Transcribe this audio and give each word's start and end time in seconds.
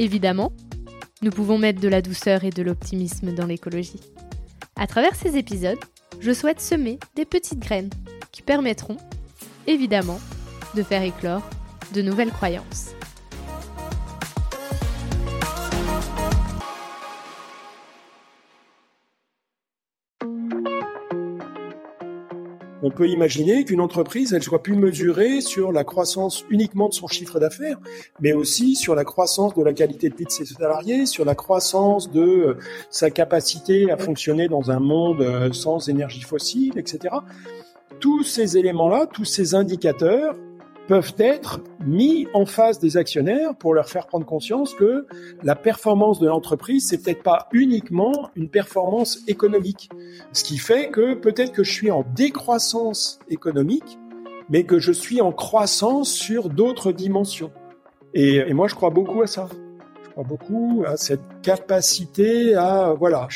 Évidemment, 0.00 0.50
nous 1.20 1.30
pouvons 1.30 1.58
mettre 1.58 1.78
de 1.78 1.86
la 1.86 2.00
douceur 2.00 2.44
et 2.44 2.48
de 2.48 2.62
l'optimisme 2.62 3.34
dans 3.34 3.44
l'écologie. 3.44 4.00
À 4.74 4.86
travers 4.86 5.14
ces 5.14 5.36
épisodes, 5.36 5.78
je 6.20 6.32
souhaite 6.32 6.62
semer 6.62 6.98
des 7.16 7.26
petites 7.26 7.58
graines 7.58 7.90
qui 8.32 8.40
permettront, 8.40 8.96
évidemment, 9.66 10.18
de 10.74 10.82
faire 10.82 11.02
éclore 11.02 11.42
de 11.92 12.00
nouvelles 12.00 12.30
croyances. 12.30 12.94
On 22.90 22.92
peut 22.92 23.08
imaginer 23.08 23.62
qu'une 23.62 23.80
entreprise, 23.80 24.32
elle 24.32 24.42
soit 24.42 24.64
plus 24.64 24.74
mesurée 24.74 25.40
sur 25.42 25.70
la 25.70 25.84
croissance 25.84 26.44
uniquement 26.50 26.88
de 26.88 26.92
son 26.92 27.06
chiffre 27.06 27.38
d'affaires, 27.38 27.78
mais 28.20 28.32
aussi 28.32 28.74
sur 28.74 28.96
la 28.96 29.04
croissance 29.04 29.54
de 29.54 29.62
la 29.62 29.72
qualité 29.72 30.10
de 30.10 30.16
vie 30.16 30.24
de 30.24 30.30
ses 30.30 30.44
salariés, 30.44 31.06
sur 31.06 31.24
la 31.24 31.36
croissance 31.36 32.10
de 32.10 32.20
euh, 32.20 32.58
sa 32.90 33.12
capacité 33.12 33.92
à 33.92 33.96
fonctionner 33.96 34.48
dans 34.48 34.72
un 34.72 34.80
monde 34.80 35.20
euh, 35.20 35.52
sans 35.52 35.88
énergie 35.88 36.22
fossile, 36.22 36.72
etc. 36.78 37.14
Tous 38.00 38.24
ces 38.24 38.58
éléments-là, 38.58 39.06
tous 39.06 39.24
ces 39.24 39.54
indicateurs, 39.54 40.34
peuvent 40.90 41.14
être 41.18 41.60
mis 41.86 42.26
en 42.34 42.46
face 42.46 42.80
des 42.80 42.96
actionnaires 42.96 43.54
pour 43.54 43.74
leur 43.74 43.88
faire 43.88 44.08
prendre 44.08 44.26
conscience 44.26 44.74
que 44.74 45.06
la 45.44 45.54
performance 45.54 46.18
de 46.18 46.26
l'entreprise, 46.26 46.88
c'est 46.88 47.00
peut-être 47.00 47.22
pas 47.22 47.46
uniquement 47.52 48.30
une 48.34 48.48
performance 48.48 49.20
économique. 49.28 49.88
Ce 50.32 50.42
qui 50.42 50.58
fait 50.58 50.90
que 50.90 51.14
peut-être 51.14 51.52
que 51.52 51.62
je 51.62 51.70
suis 51.70 51.92
en 51.92 52.04
décroissance 52.16 53.20
économique, 53.28 54.00
mais 54.48 54.64
que 54.64 54.80
je 54.80 54.90
suis 54.90 55.20
en 55.20 55.30
croissance 55.30 56.12
sur 56.12 56.48
d'autres 56.48 56.90
dimensions. 56.90 57.52
Et, 58.12 58.52
moi, 58.52 58.66
je 58.66 58.74
crois 58.74 58.90
beaucoup 58.90 59.22
à 59.22 59.28
ça. 59.28 59.48
Je 60.02 60.10
crois 60.10 60.24
beaucoup 60.24 60.82
à 60.88 60.96
cette 60.96 61.22
capacité 61.40 62.56
à, 62.56 62.94
voilà, 62.98 63.28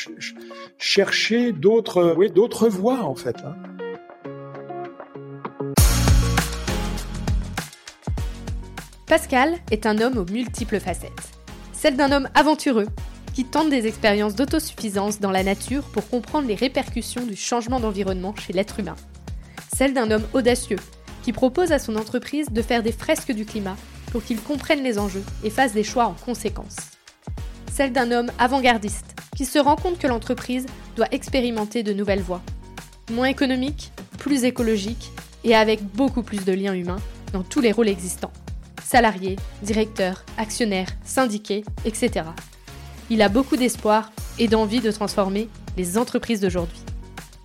chercher 0.77 1.53
d'autres, 1.53 2.67
voies, 2.67 2.99
en 2.99 3.15
fait. 3.15 3.37
Hein. 3.45 3.55
Pascal 9.07 9.53
est 9.69 9.85
un 9.85 10.01
homme 10.01 10.17
aux 10.17 10.31
multiples 10.31 10.79
facettes. 10.79 11.11
Celle 11.73 11.95
d'un 11.95 12.11
homme 12.11 12.27
aventureux, 12.33 12.87
qui 13.35 13.45
tente 13.45 13.69
des 13.69 13.85
expériences 13.85 14.33
d'autosuffisance 14.33 15.19
dans 15.19 15.29
la 15.29 15.43
nature 15.43 15.83
pour 15.83 16.09
comprendre 16.09 16.47
les 16.47 16.55
répercussions 16.55 17.23
du 17.23 17.35
changement 17.35 17.79
d'environnement 17.79 18.33
chez 18.35 18.51
l'être 18.51 18.79
humain. 18.79 18.95
Celle 19.75 19.93
d'un 19.93 20.09
homme 20.09 20.25
audacieux, 20.33 20.79
qui 21.21 21.33
propose 21.33 21.71
à 21.71 21.77
son 21.77 21.97
entreprise 21.97 22.47
de 22.49 22.61
faire 22.63 22.81
des 22.81 22.91
fresques 22.91 23.31
du 23.31 23.45
climat 23.45 23.75
pour 24.11 24.23
qu'il 24.23 24.41
comprenne 24.41 24.81
les 24.81 24.97
enjeux 24.97 25.23
et 25.43 25.51
fasse 25.51 25.73
des 25.73 25.83
choix 25.83 26.07
en 26.07 26.13
conséquence. 26.13 26.75
Celle 27.71 27.93
d'un 27.93 28.11
homme 28.11 28.31
avant-gardiste, 28.39 29.15
qui 29.35 29.45
se 29.45 29.59
rend 29.59 29.75
compte 29.75 29.99
que 29.99 30.07
l'entreprise 30.07 30.65
doit 30.95 31.13
expérimenter 31.13 31.83
de 31.83 31.93
nouvelles 31.93 32.21
voies, 32.21 32.41
moins 33.11 33.27
économiques, 33.27 33.91
plus 34.17 34.45
écologiques 34.45 35.11
et 35.43 35.53
avec 35.53 35.83
beaucoup 35.83 36.23
plus 36.23 36.43
de 36.43 36.53
liens 36.53 36.73
humains 36.73 37.01
dans 37.33 37.43
tous 37.43 37.61
les 37.61 37.71
rôles 37.71 37.89
existants 37.89 38.31
salariés, 38.85 39.35
directeurs, 39.63 40.23
actionnaires, 40.37 40.89
syndiqués, 41.03 41.65
etc. 41.85 42.27
Il 43.09 43.21
a 43.21 43.29
beaucoup 43.29 43.57
d'espoir 43.57 44.11
et 44.37 44.47
d'envie 44.47 44.79
de 44.79 44.91
transformer 44.91 45.49
les 45.75 45.97
entreprises 45.97 46.39
d'aujourd'hui. 46.39 46.79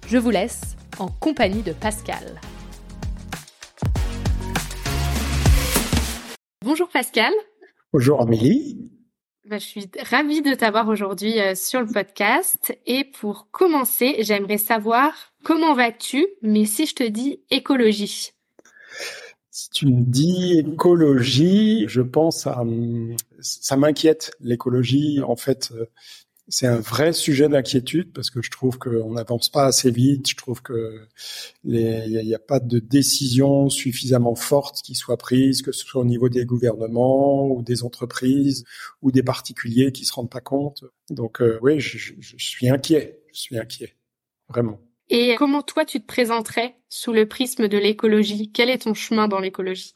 Je 0.06 0.18
vous 0.18 0.30
laisse 0.30 0.76
en 0.98 1.08
compagnie 1.08 1.62
de 1.62 1.72
Pascal. 1.72 2.40
Bonjour 6.62 6.88
Pascal. 6.90 7.32
Bonjour 7.92 8.20
Amélie. 8.20 8.90
Bah, 9.46 9.58
je 9.58 9.64
suis 9.64 9.90
ravie 10.10 10.42
de 10.42 10.54
t'avoir 10.54 10.88
aujourd'hui 10.88 11.40
euh, 11.40 11.54
sur 11.54 11.80
le 11.80 11.86
podcast. 11.86 12.76
Et 12.86 13.04
pour 13.04 13.50
commencer, 13.50 14.16
j'aimerais 14.20 14.58
savoir 14.58 15.32
comment 15.42 15.74
vas-tu, 15.74 16.26
mais 16.42 16.66
si 16.66 16.86
je 16.86 16.94
te 16.94 17.02
dis 17.02 17.40
écologie? 17.50 18.30
Si 19.60 19.68
tu 19.68 19.86
me 19.88 20.00
dis 20.00 20.58
écologie, 20.58 21.84
je 21.86 22.00
pense 22.00 22.46
à 22.46 22.64
ça 23.40 23.76
m'inquiète 23.76 24.32
l'écologie. 24.40 25.20
En 25.20 25.36
fait, 25.36 25.70
c'est 26.48 26.66
un 26.66 26.80
vrai 26.80 27.12
sujet 27.12 27.46
d'inquiétude 27.46 28.10
parce 28.14 28.30
que 28.30 28.40
je 28.40 28.50
trouve 28.50 28.78
qu'on 28.78 29.12
n'avance 29.12 29.50
pas 29.50 29.66
assez 29.66 29.90
vite. 29.90 30.30
Je 30.30 30.36
trouve 30.36 30.62
que 30.62 31.06
il 31.64 32.24
n'y 32.24 32.34
a, 32.34 32.38
pas 32.38 32.58
de 32.58 32.78
décision 32.78 33.68
suffisamment 33.68 34.34
forte 34.34 34.80
qui 34.80 34.94
soit 34.94 35.18
prise, 35.18 35.60
que 35.60 35.72
ce 35.72 35.84
soit 35.84 36.00
au 36.00 36.06
niveau 36.06 36.30
des 36.30 36.46
gouvernements 36.46 37.46
ou 37.46 37.60
des 37.60 37.82
entreprises 37.84 38.64
ou 39.02 39.12
des 39.12 39.22
particuliers 39.22 39.92
qui 39.92 40.06
se 40.06 40.14
rendent 40.14 40.30
pas 40.30 40.40
compte. 40.40 40.84
Donc 41.10 41.42
euh, 41.42 41.58
oui, 41.60 41.80
je 41.80 42.14
suis 42.38 42.70
inquiet. 42.70 43.22
Je 43.34 43.40
suis 43.40 43.58
inquiet, 43.58 43.94
vraiment. 44.48 44.80
Et 45.12 45.34
comment 45.36 45.62
toi, 45.62 45.84
tu 45.84 46.00
te 46.00 46.06
présenterais 46.06 46.76
sous 46.88 47.12
le 47.12 47.26
prisme 47.26 47.66
de 47.66 47.76
l'écologie? 47.76 48.52
Quel 48.52 48.70
est 48.70 48.82
ton 48.84 48.94
chemin 48.94 49.26
dans 49.26 49.40
l'écologie? 49.40 49.92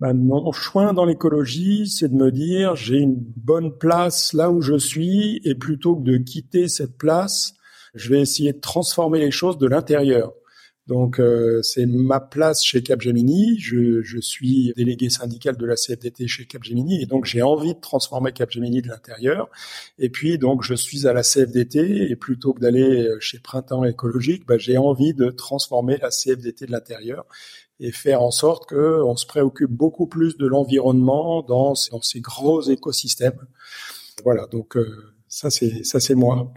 Ben, 0.00 0.12
Mon 0.12 0.50
chemin 0.50 0.92
dans 0.92 1.04
l'écologie, 1.04 1.86
c'est 1.86 2.08
de 2.08 2.16
me 2.16 2.32
dire, 2.32 2.74
j'ai 2.74 2.98
une 2.98 3.14
bonne 3.16 3.78
place 3.78 4.32
là 4.32 4.50
où 4.50 4.60
je 4.60 4.76
suis, 4.76 5.40
et 5.44 5.54
plutôt 5.54 5.94
que 5.94 6.02
de 6.02 6.16
quitter 6.16 6.66
cette 6.66 6.98
place, 6.98 7.54
je 7.94 8.10
vais 8.10 8.20
essayer 8.20 8.52
de 8.52 8.60
transformer 8.60 9.20
les 9.20 9.30
choses 9.30 9.56
de 9.56 9.68
l'intérieur. 9.68 10.32
Donc 10.86 11.18
euh, 11.18 11.62
c'est 11.62 11.84
ma 11.86 12.20
place 12.20 12.64
chez 12.64 12.82
Capgemini. 12.82 13.58
Je, 13.58 14.02
je, 14.02 14.20
suis 14.20 14.72
délégué 14.76 15.10
syndical 15.10 15.56
de 15.56 15.66
la 15.66 15.74
CFDT 15.74 16.28
chez 16.28 16.46
Capgemini 16.46 17.02
et 17.02 17.06
donc 17.06 17.24
j'ai 17.24 17.42
envie 17.42 17.74
de 17.74 17.80
transformer 17.80 18.32
Capgemini 18.32 18.82
de 18.82 18.88
l'intérieur. 18.88 19.50
Et 19.98 20.10
puis 20.10 20.38
donc 20.38 20.62
je 20.62 20.74
suis 20.74 21.08
à 21.08 21.12
la 21.12 21.22
CFDT 21.22 22.10
et 22.10 22.16
plutôt 22.16 22.52
que 22.52 22.60
d'aller 22.60 23.08
chez 23.18 23.40
Printemps 23.40 23.84
écologique, 23.84 24.46
bah, 24.46 24.58
j'ai 24.58 24.78
envie 24.78 25.12
de 25.12 25.30
transformer 25.30 25.98
la 25.98 26.10
CFDT 26.10 26.66
de 26.66 26.72
l'intérieur 26.72 27.26
et 27.80 27.90
faire 27.90 28.22
en 28.22 28.30
sorte 28.30 28.68
que 28.68 29.02
on 29.02 29.16
se 29.16 29.26
préoccupe 29.26 29.70
beaucoup 29.70 30.06
plus 30.06 30.36
de 30.36 30.46
l'environnement 30.46 31.42
dans, 31.42 31.74
dans, 31.90 32.02
ces 32.02 32.20
gros 32.20 32.62
écosystèmes. 32.62 33.46
Voilà, 34.24 34.46
donc 34.46 34.76
euh, 34.76 35.14
ça 35.26 35.50
c'est 35.50 35.84
ça 35.84 35.98
c'est 35.98 36.14
moi. 36.14 36.54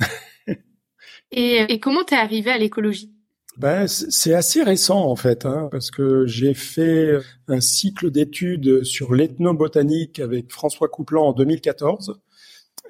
et, 1.32 1.66
et 1.68 1.80
comment 1.80 2.04
t'es 2.04 2.16
arrivé 2.16 2.52
à 2.52 2.58
l'écologie? 2.60 3.19
Ben, 3.60 3.88
c'est 3.88 4.34
assez 4.34 4.64
récent 4.64 5.06
en 5.06 5.18
fait, 5.18 5.46
hein, 5.46 5.68
parce 5.72 5.92
que 5.92 6.26
j'ai 6.26 6.54
fait 6.54 7.18
un 7.50 7.60
cycle 7.60 8.10
d'études 8.10 8.86
sur 8.86 9.14
l'ethnobotanique 9.14 10.20
avec 10.20 10.52
François 10.52 10.88
Couplan 10.88 11.28
en 11.28 11.34
2014. 11.34 12.20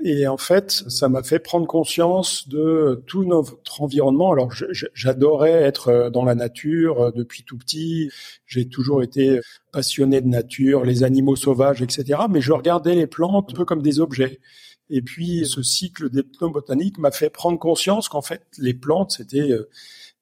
Et 0.03 0.27
en 0.27 0.37
fait, 0.37 0.71
ça 0.71 1.09
m'a 1.09 1.23
fait 1.23 1.39
prendre 1.39 1.67
conscience 1.67 2.47
de 2.47 3.03
tout 3.07 3.25
notre 3.25 3.81
environnement. 3.81 4.31
Alors, 4.31 4.49
j'adorais 4.93 5.51
être 5.51 6.09
dans 6.13 6.23
la 6.23 6.35
nature 6.35 7.11
depuis 7.13 7.43
tout 7.43 7.57
petit. 7.57 8.09
J'ai 8.45 8.69
toujours 8.69 9.03
été 9.03 9.41
passionné 9.73 10.21
de 10.21 10.27
nature, 10.27 10.85
les 10.85 11.03
animaux 11.03 11.35
sauvages, 11.35 11.81
etc. 11.81 12.21
Mais 12.29 12.39
je 12.39 12.53
regardais 12.53 12.95
les 12.95 13.07
plantes 13.07 13.49
un 13.51 13.55
peu 13.55 13.65
comme 13.65 13.81
des 13.81 13.99
objets. 13.99 14.39
Et 14.89 15.01
puis, 15.01 15.45
ce 15.45 15.61
cycle 15.63 16.09
d'ethnobotanique 16.09 16.97
m'a 16.97 17.11
fait 17.11 17.29
prendre 17.29 17.59
conscience 17.59 18.07
qu'en 18.07 18.21
fait, 18.21 18.43
les 18.57 18.73
plantes, 18.73 19.11
c'était 19.11 19.51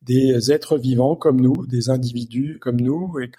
des 0.02 0.52
êtres 0.52 0.78
vivants 0.78 1.16
comme 1.16 1.42
nous, 1.42 1.66
des 1.68 1.90
individus 1.90 2.60
comme 2.60 2.80
nous, 2.80 3.20
et 3.20 3.32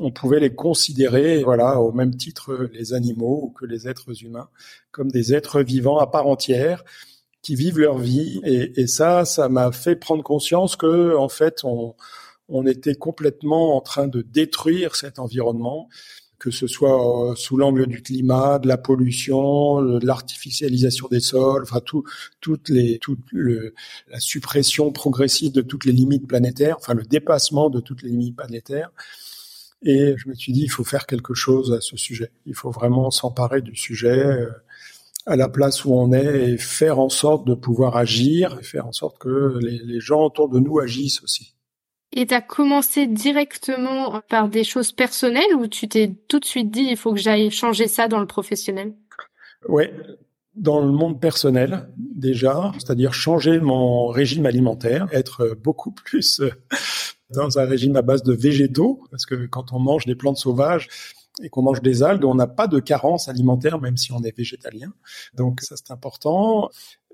on 0.00 0.10
pouvait 0.10 0.40
les 0.40 0.54
considérer, 0.54 1.42
voilà, 1.42 1.80
au 1.80 1.92
même 1.92 2.16
titre 2.16 2.68
les 2.72 2.94
animaux 2.94 3.54
que 3.58 3.64
les 3.64 3.88
êtres 3.88 4.24
humains, 4.24 4.48
comme 4.90 5.10
des 5.10 5.34
êtres 5.34 5.62
vivants 5.62 5.98
à 5.98 6.06
part 6.06 6.26
entière 6.26 6.84
qui 7.42 7.54
vivent 7.54 7.78
leur 7.78 7.98
vie. 7.98 8.40
Et, 8.44 8.86
ça, 8.86 9.24
ça 9.24 9.48
m'a 9.48 9.70
fait 9.70 9.96
prendre 9.96 10.22
conscience 10.22 10.76
que, 10.76 11.14
en 11.16 11.28
fait, 11.28 11.62
on 11.64 12.66
était 12.66 12.94
complètement 12.94 13.76
en 13.76 13.80
train 13.80 14.08
de 14.08 14.22
détruire 14.22 14.96
cet 14.96 15.18
environnement 15.18 15.88
que 16.44 16.50
ce 16.50 16.66
soit 16.66 17.30
euh, 17.30 17.34
sous 17.36 17.56
l'angle 17.56 17.86
du 17.86 18.02
climat, 18.02 18.58
de 18.58 18.68
la 18.68 18.76
pollution, 18.76 19.80
de 19.80 20.04
l'artificialisation 20.04 21.08
des 21.10 21.20
sols, 21.20 21.62
enfin 21.62 21.80
tout, 21.80 22.04
toutes 22.42 22.68
les, 22.68 22.98
toute 22.98 23.20
le, 23.32 23.72
la 24.10 24.20
suppression 24.20 24.92
progressive 24.92 25.52
de 25.52 25.62
toutes 25.62 25.86
les 25.86 25.92
limites 25.92 26.26
planétaires, 26.26 26.76
enfin 26.78 26.92
le 26.92 27.04
dépassement 27.04 27.70
de 27.70 27.80
toutes 27.80 28.02
les 28.02 28.10
limites 28.10 28.36
planétaires. 28.36 28.90
Et 29.86 30.16
je 30.18 30.28
me 30.28 30.34
suis 30.34 30.52
dit, 30.52 30.64
il 30.64 30.70
faut 30.70 30.84
faire 30.84 31.06
quelque 31.06 31.32
chose 31.32 31.72
à 31.72 31.80
ce 31.80 31.96
sujet. 31.96 32.30
Il 32.44 32.54
faut 32.54 32.70
vraiment 32.70 33.10
s'emparer 33.10 33.62
du 33.62 33.74
sujet 33.74 34.26
euh, 34.26 34.50
à 35.24 35.36
la 35.36 35.48
place 35.48 35.86
où 35.86 35.94
on 35.94 36.12
est 36.12 36.50
et 36.50 36.58
faire 36.58 36.98
en 36.98 37.08
sorte 37.08 37.46
de 37.46 37.54
pouvoir 37.54 37.96
agir, 37.96 38.58
et 38.60 38.64
faire 38.64 38.86
en 38.86 38.92
sorte 38.92 39.16
que 39.16 39.58
les, 39.62 39.78
les 39.78 40.00
gens 40.00 40.22
autour 40.26 40.50
de 40.50 40.58
nous 40.58 40.78
agissent 40.78 41.22
aussi. 41.22 41.53
Et 42.16 42.26
tu 42.26 42.34
as 42.34 42.40
commencé 42.40 43.08
directement 43.08 44.20
par 44.28 44.48
des 44.48 44.62
choses 44.62 44.92
personnelles 44.92 45.54
ou 45.58 45.66
tu 45.66 45.88
t'es 45.88 46.14
tout 46.28 46.38
de 46.38 46.44
suite 46.44 46.70
dit, 46.70 46.86
il 46.88 46.96
faut 46.96 47.12
que 47.12 47.18
j'aille 47.18 47.50
changer 47.50 47.88
ça 47.88 48.06
dans 48.06 48.20
le 48.20 48.26
professionnel? 48.26 48.94
Ouais, 49.68 49.92
dans 50.54 50.80
le 50.80 50.92
monde 50.92 51.20
personnel 51.20 51.88
déjà, 51.96 52.72
c'est-à-dire 52.78 53.12
changer 53.12 53.58
mon 53.58 54.06
régime 54.06 54.46
alimentaire, 54.46 55.08
être 55.10 55.56
beaucoup 55.60 55.90
plus 55.90 56.40
dans 57.30 57.58
un 57.58 57.64
régime 57.64 57.96
à 57.96 58.02
base 58.02 58.22
de 58.22 58.32
végétaux, 58.32 59.02
parce 59.10 59.26
que 59.26 59.46
quand 59.46 59.72
on 59.72 59.80
mange 59.80 60.06
des 60.06 60.14
plantes 60.14 60.36
sauvages 60.36 60.88
et 61.42 61.48
qu'on 61.48 61.62
mange 61.62 61.82
des 61.82 62.04
algues, 62.04 62.24
on 62.24 62.36
n'a 62.36 62.46
pas 62.46 62.68
de 62.68 62.78
carence 62.78 63.28
alimentaire 63.28 63.80
même 63.80 63.96
si 63.96 64.12
on 64.12 64.22
est 64.22 64.36
végétalien. 64.36 64.92
Donc 65.34 65.62
ça 65.62 65.74
c'est 65.76 65.90
important. 65.90 66.70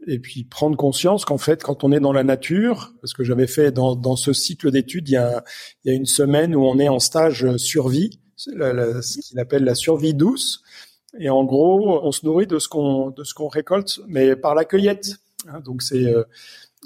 Et 0.07 0.19
puis 0.19 0.45
prendre 0.45 0.77
conscience 0.77 1.25
qu'en 1.25 1.39
fait, 1.39 1.63
quand 1.63 1.85
on 1.85 1.93
est 1.93 2.01
dans 2.01 2.13
la 2.13 2.25
nature, 2.25 2.95
parce 3.03 3.13
que 3.13 3.23
j'avais 3.23 3.47
fait 3.47 3.71
dans, 3.71 3.95
dans 3.95 4.17
ce 4.17 4.33
cycle 4.33 4.71
d'études, 4.71 5.09
il 5.09 5.43
il 5.85 5.91
y 5.91 5.95
a 5.95 5.97
une 5.97 6.07
semaine 6.07 6.55
où 6.55 6.65
on 6.65 6.79
est 6.79 6.89
en 6.89 6.99
stage 6.99 7.57
survie, 7.57 8.19
ce 8.37 9.21
qu'il 9.21 9.39
appelle 9.39 9.65
la 9.65 9.75
survie 9.75 10.15
douce. 10.15 10.63
Et 11.19 11.29
en 11.29 11.45
gros, 11.45 12.01
on 12.03 12.13
se 12.13 12.25
nourrit 12.25 12.47
de 12.47 12.59
ce 12.59 12.69
qu'on 12.69 13.11
de 13.11 13.25
récolte, 13.51 14.01
mais 14.07 14.37
par 14.37 14.55
la 14.55 14.65
cueillette. 14.65 15.17
Hein. 15.49 15.61
donc 15.61 15.81
c'est 15.83 16.05
euh, 16.05 16.23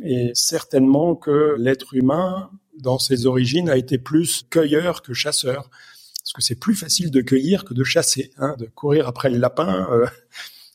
et 0.02 0.30
certainement 0.34 1.14
que 1.14 1.56
l'être 1.58 1.94
humain, 1.94 2.50
dans 2.78 2.98
ses 2.98 3.26
origines, 3.26 3.68
a 3.68 3.76
été 3.76 3.98
plus 3.98 4.44
cueilleur 4.50 5.02
que 5.02 5.12
chasseur, 5.12 5.70
parce 6.18 6.32
que 6.34 6.42
c'est 6.42 6.58
plus 6.58 6.74
facile 6.74 7.10
de 7.10 7.20
cueillir 7.20 7.64
que 7.64 7.74
de 7.74 7.84
chasser. 7.84 8.32
Hein, 8.38 8.56
de 8.58 8.66
courir 8.66 9.06
après 9.06 9.30
le 9.30 9.38
lapin, 9.38 9.86
euh, 9.92 10.06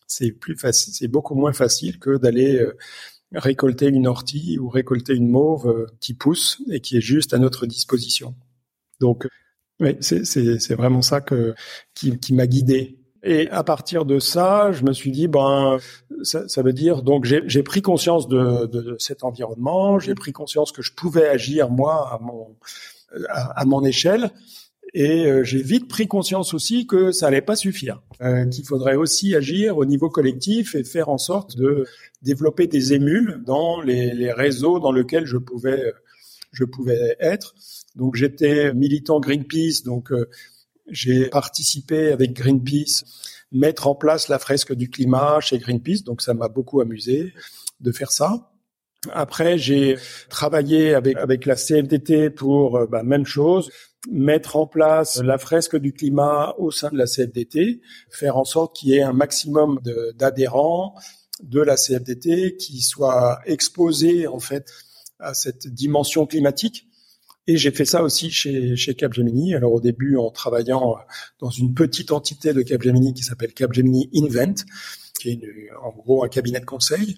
c'est 0.10 0.32
plus 0.32 0.58
facile, 0.58 0.94
c'est 0.94 1.08
beaucoup 1.08 1.36
moins 1.36 1.54
facile 1.54 2.00
que 2.00 2.18
d'aller 2.18 2.58
euh, 2.60 2.78
récolter 3.34 3.88
une 3.88 4.08
ortie 4.08 4.60
ou 4.60 4.68
récolter 4.70 5.14
une 5.14 5.30
mauve 5.30 5.88
qui 6.00 6.14
pousse 6.14 6.62
et 6.70 6.82
qui 6.82 6.98
est 6.98 7.02
juste 7.02 7.34
à 7.34 7.38
notre 7.38 7.66
disposition. 7.66 8.36
Donc, 9.00 9.28
oui, 9.80 9.96
c'est 10.02 10.74
vraiment 10.74 11.02
ça 11.02 11.22
qui, 11.94 12.34
m'a 12.34 12.48
guidé 12.48 13.00
et 13.22 13.50
à 13.50 13.64
partir 13.64 14.06
de 14.06 14.20
ça, 14.20 14.72
je 14.72 14.84
me 14.84 14.94
suis 14.94 15.12
dit, 15.12 15.28
ben, 15.28 15.78
ça, 16.24 16.62
veut 16.62 16.74
dire, 16.74 17.02
donc 17.04 17.26
j'ai 17.26 17.64
pris 17.64 17.82
conscience 17.82 18.28
de, 18.28 18.66
de, 18.66 18.96
cet 18.98 19.24
environnement, 19.24 20.00
j'ai 20.00 20.16
pris 20.16 20.32
conscience 20.32 20.72
que 20.72 20.82
je 20.82 20.94
pouvais 20.94 21.28
agir 21.28 21.70
moi 21.70 22.14
à 22.14 22.20
mon 22.20 22.56
à, 23.30 23.66
mon 23.66 23.84
échelle, 23.84 24.32
et 24.94 25.26
euh, 25.26 25.44
j'ai 25.44 25.62
vite 25.62 25.88
pris 25.88 26.08
conscience 26.08 26.54
aussi 26.54 26.88
que 26.88 27.12
ça 27.12 27.28
allait 27.28 27.42
pas 27.42 27.56
suffire, 27.56 28.02
euh, 28.22 28.46
qu'il 28.46 28.66
faudrait 28.66 28.96
aussi 28.96 29.36
agir 29.36 29.78
au 29.78 29.86
niveau 29.86 30.10
collectif 30.10 30.76
et 30.76 30.84
faire 30.84 31.10
en 31.10 31.18
sorte 31.18 31.56
de 31.58 31.86
développer 32.22 32.68
des 32.68 32.94
émules 32.94 33.42
dans 33.46 33.82
les, 33.82 34.14
les 34.14 34.32
réseaux 34.32 34.80
dans 34.80 34.92
lesquels 34.92 35.26
je 35.26 35.38
pouvais 35.38 35.94
je 36.52 36.64
pouvais 36.64 37.16
être. 37.20 37.54
Donc 37.96 38.16
j'étais 38.16 38.74
militant 38.74 39.20
Greenpeace, 39.20 39.84
donc 39.84 40.12
euh, 40.12 40.28
j'ai 40.90 41.30
participé 41.30 42.12
avec 42.12 42.34
Greenpeace 42.34 43.04
mettre 43.52 43.88
en 43.88 43.96
place 43.96 44.28
la 44.28 44.40
fresque 44.40 44.74
du 44.74 44.90
climat 44.90 45.40
chez 45.40 45.58
Greenpeace, 45.58 46.04
donc 46.04 46.22
ça 46.22 46.34
m'a 46.34 46.48
beaucoup 46.48 46.82
amusé 46.82 47.34
de 47.80 47.92
faire 47.92 48.12
ça. 48.12 48.52
Après, 49.12 49.58
j'ai 49.58 49.98
travaillé 50.30 50.94
avec 50.94 51.18
avec 51.18 51.46
la 51.46 51.56
CFDT 51.56 52.30
pour 52.30 52.78
euh, 52.78 52.86
bah, 52.86 53.04
même 53.04 53.26
chose, 53.26 53.72
mettre 54.10 54.56
en 54.56 54.66
place 54.66 55.22
la 55.22 55.38
fresque 55.38 55.76
du 55.76 55.94
climat 55.94 56.56
au 56.58 56.72
sein 56.72 56.90
de 56.90 56.98
la 56.98 57.06
CFDT, 57.06 57.82
faire 58.10 58.38
en 58.38 58.46
sorte 58.46 58.76
qu'il 58.76 58.90
y 58.90 58.96
ait 58.96 59.02
un 59.02 59.14
maximum 59.14 59.80
d'adhérents 60.16 60.96
de, 61.44 61.62
la 61.62 61.76
CFDT 61.76 62.56
qui 62.58 62.82
soient 62.82 63.40
exposés 63.46 64.28
en 64.28 64.40
fait 64.40 64.72
à 65.20 65.34
cette 65.34 65.68
dimension 65.68 66.26
climatique 66.26 66.88
et 67.48 67.58
j'ai 67.58 67.72
fait 67.72 67.86
ça 67.86 68.04
aussi 68.04 68.30
chez 68.30 68.96
Capgemini. 68.96 69.56
Alors 69.56 69.74
au 69.74 69.82
début, 69.82 70.18
en 70.18 70.30
travaillant 70.30 70.98
dans 71.40 71.50
une 71.50 71.74
petite 71.74 72.12
entité 72.12 72.54
de 72.54 72.62
Capgemini 72.62 73.14
qui 73.14 73.24
s'appelle 73.24 73.54
Capgemini 73.54 74.08
Invent, 74.14 74.64
qui 75.20 75.32
est 75.32 75.42
en 75.82 75.90
gros 75.90 76.24
un 76.24 76.30
cabinet 76.30 76.60
de 76.60 76.66
conseil 76.66 77.18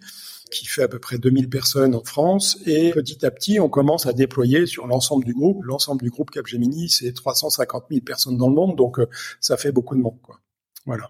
qui 0.51 0.65
fait 0.65 0.83
à 0.83 0.87
peu 0.87 0.99
près 0.99 1.17
2000 1.17 1.49
personnes 1.49 1.95
en 1.95 2.03
France. 2.03 2.59
Et 2.65 2.91
petit 2.91 3.25
à 3.25 3.31
petit, 3.31 3.59
on 3.59 3.69
commence 3.69 4.05
à 4.05 4.13
déployer 4.13 4.65
sur 4.65 4.87
l'ensemble 4.87 5.25
du 5.25 5.33
groupe. 5.33 5.63
L'ensemble 5.63 6.03
du 6.03 6.09
groupe 6.09 6.29
Capgemini, 6.31 6.89
c'est 6.89 7.13
350 7.13 7.85
000 7.89 8.01
personnes 8.01 8.37
dans 8.37 8.49
le 8.49 8.55
monde, 8.55 8.75
donc 8.75 8.99
euh, 8.99 9.07
ça 9.39 9.57
fait 9.57 9.71
beaucoup 9.71 9.95
de 9.95 10.01
monde. 10.01 10.19
Quoi. 10.21 10.39
Voilà. 10.85 11.09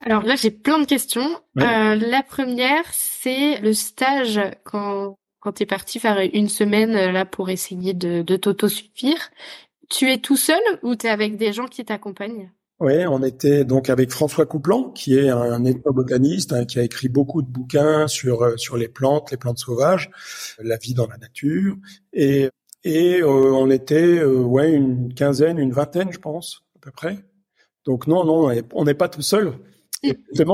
Alors 0.00 0.22
là, 0.22 0.34
j'ai 0.34 0.50
plein 0.50 0.80
de 0.80 0.86
questions. 0.86 1.28
Euh, 1.58 1.94
la 1.94 2.22
première, 2.22 2.84
c'est 2.92 3.60
le 3.60 3.74
stage 3.74 4.40
quand 4.64 5.14
quand 5.40 5.52
tu 5.52 5.62
es 5.62 5.66
parti 5.66 5.98
faire 5.98 6.18
une 6.34 6.48
semaine 6.48 6.94
euh, 6.94 7.12
là 7.12 7.24
pour 7.24 7.48
essayer 7.48 7.94
de, 7.94 8.22
de 8.22 8.36
t'auto-suffire, 8.36 9.30
tu 9.88 10.10
es 10.10 10.18
tout 10.18 10.36
seul 10.36 10.60
ou 10.82 10.94
tu 10.94 11.06
es 11.06 11.10
avec 11.10 11.36
des 11.36 11.52
gens 11.52 11.66
qui 11.66 11.84
t'accompagnent? 11.84 12.50
Oui, 12.80 13.06
on 13.06 13.22
était 13.22 13.64
donc 13.64 13.90
avec 13.90 14.10
François 14.10 14.46
Couplan, 14.46 14.90
qui 14.90 15.18
est 15.18 15.28
un 15.28 15.64
ethnobotaniste 15.64 16.52
hein, 16.52 16.64
qui 16.64 16.78
a 16.78 16.82
écrit 16.82 17.08
beaucoup 17.08 17.42
de 17.42 17.48
bouquins 17.48 18.08
sur 18.08 18.42
euh, 18.42 18.56
sur 18.56 18.76
les 18.76 18.88
plantes, 18.88 19.30
les 19.30 19.36
plantes 19.36 19.58
sauvages, 19.58 20.10
la 20.58 20.76
vie 20.78 20.94
dans 20.94 21.06
la 21.06 21.18
nature, 21.18 21.76
et 22.12 22.48
et 22.84 23.20
euh, 23.20 23.26
on 23.26 23.70
était 23.70 24.24
ouais 24.24 24.72
une 24.72 25.12
quinzaine, 25.14 25.58
une 25.58 25.72
vingtaine, 25.72 26.12
je 26.12 26.18
pense 26.18 26.64
à 26.76 26.78
peu 26.80 26.90
près. 26.90 27.18
Donc 27.84 28.06
non, 28.06 28.24
non, 28.24 28.52
on 28.74 28.84
n'est 28.84 28.94
pas 28.94 29.08
tout 29.08 29.22
seul. 29.22 29.54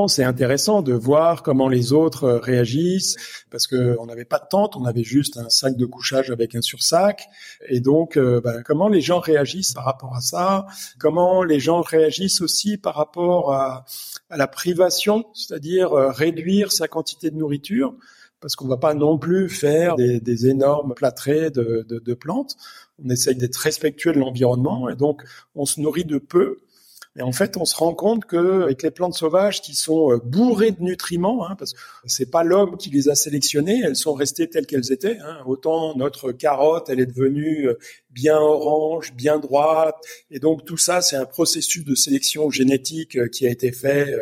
C'est 0.08 0.25
intéressant 0.25 0.82
de 0.82 0.93
voir 0.93 1.44
comment 1.44 1.69
les 1.69 1.93
autres 1.93 2.25
euh, 2.25 2.38
réagissent, 2.38 3.16
parce 3.50 3.69
que 3.69 3.96
on 4.00 4.06
n'avait 4.06 4.25
pas 4.25 4.38
de 4.40 4.46
tente, 4.50 4.76
on 4.76 4.84
avait 4.84 5.04
juste 5.04 5.37
un 5.37 5.48
sac 5.48 5.76
de 5.76 5.87
couchage 5.87 6.31
avec 6.31 6.56
un 6.56 6.62
sursac, 6.62 7.28
et 7.69 7.78
donc 7.78 8.16
euh, 8.16 8.40
ben, 8.40 8.62
comment 8.64 8.88
les 8.88 9.00
gens 9.00 9.20
réagissent 9.20 9.72
par 9.72 9.84
rapport 9.84 10.16
à 10.16 10.20
ça, 10.20 10.66
comment 10.98 11.44
les 11.44 11.60
gens 11.60 11.81
réagissent 11.81 12.40
aussi 12.40 12.76
par 12.76 12.96
rapport 12.96 13.52
à, 13.52 13.84
la 14.31 14.48
privation, 14.48 15.26
c'est-à-dire 15.32 15.92
euh, 15.92 16.10
réduire 16.10 16.72
sa 16.72 16.88
quantité 16.88 17.31
de 17.31 17.37
nourriture, 17.37 17.94
parce 18.40 18.56
qu'on 18.56 18.66
va 18.66 18.78
pas 18.78 18.94
non 18.94 19.16
plus 19.16 19.49
faire 19.49 19.94
des, 19.94 20.46
énormes 20.46 20.94
plâtrés 20.94 21.50
de, 21.50 21.87
de, 21.88 21.99
de 22.00 22.14
plantes. 22.14 22.56
On 23.02 23.08
essaye 23.10 23.37
d'être 23.37 23.56
respectueux 23.56 24.12
de 24.12 24.19
l'environnement, 24.19 24.88
et 24.88 24.96
donc 24.96 25.22
on 25.54 25.66
se 25.66 25.81
nourrit 25.81 26.04
de 26.04 26.19
peu 26.19 26.58
et 27.18 27.22
en 27.22 27.32
fait, 27.32 27.56
on 27.56 27.64
se 27.64 27.74
rend 27.74 27.94
compte 27.94 28.26
que 28.26 28.64
avec 28.64 28.82
les 28.82 28.90
plantes 28.90 29.14
sauvages 29.14 29.62
qui 29.62 29.74
sont 29.74 30.12
euh, 30.12 30.18
bourrées 30.22 30.72
de 30.72 30.82
nutriments, 30.82 31.48
hein, 31.48 31.56
parce 31.58 31.72
que 31.72 31.78
c'est 32.04 32.30
pas 32.30 32.44
l'homme 32.44 32.76
qui 32.76 32.90
les 32.90 33.08
a 33.08 33.14
sélectionnées, 33.14 33.80
elles 33.82 33.96
sont 33.96 34.12
restées 34.12 34.50
telles 34.50 34.66
qu'elles 34.66 34.92
étaient. 34.92 35.18
Hein. 35.20 35.38
Autant 35.46 35.96
notre 35.96 36.32
carotte, 36.32 36.90
elle 36.90 37.00
est 37.00 37.06
devenue 37.06 37.68
euh, 37.68 37.78
bien 38.11 38.37
orange, 38.37 39.14
bien 39.14 39.38
droite, 39.38 39.96
et 40.30 40.40
donc 40.40 40.66
tout 40.66 40.76
ça, 40.76 41.00
c'est 41.00 41.16
un 41.16 41.25
processus 41.25 41.85
de 41.85 41.94
sélection 41.94 42.50
génétique 42.50 43.16
euh, 43.16 43.28
qui 43.28 43.46
a 43.46 43.50
été 43.50 43.73
fait 43.73 44.14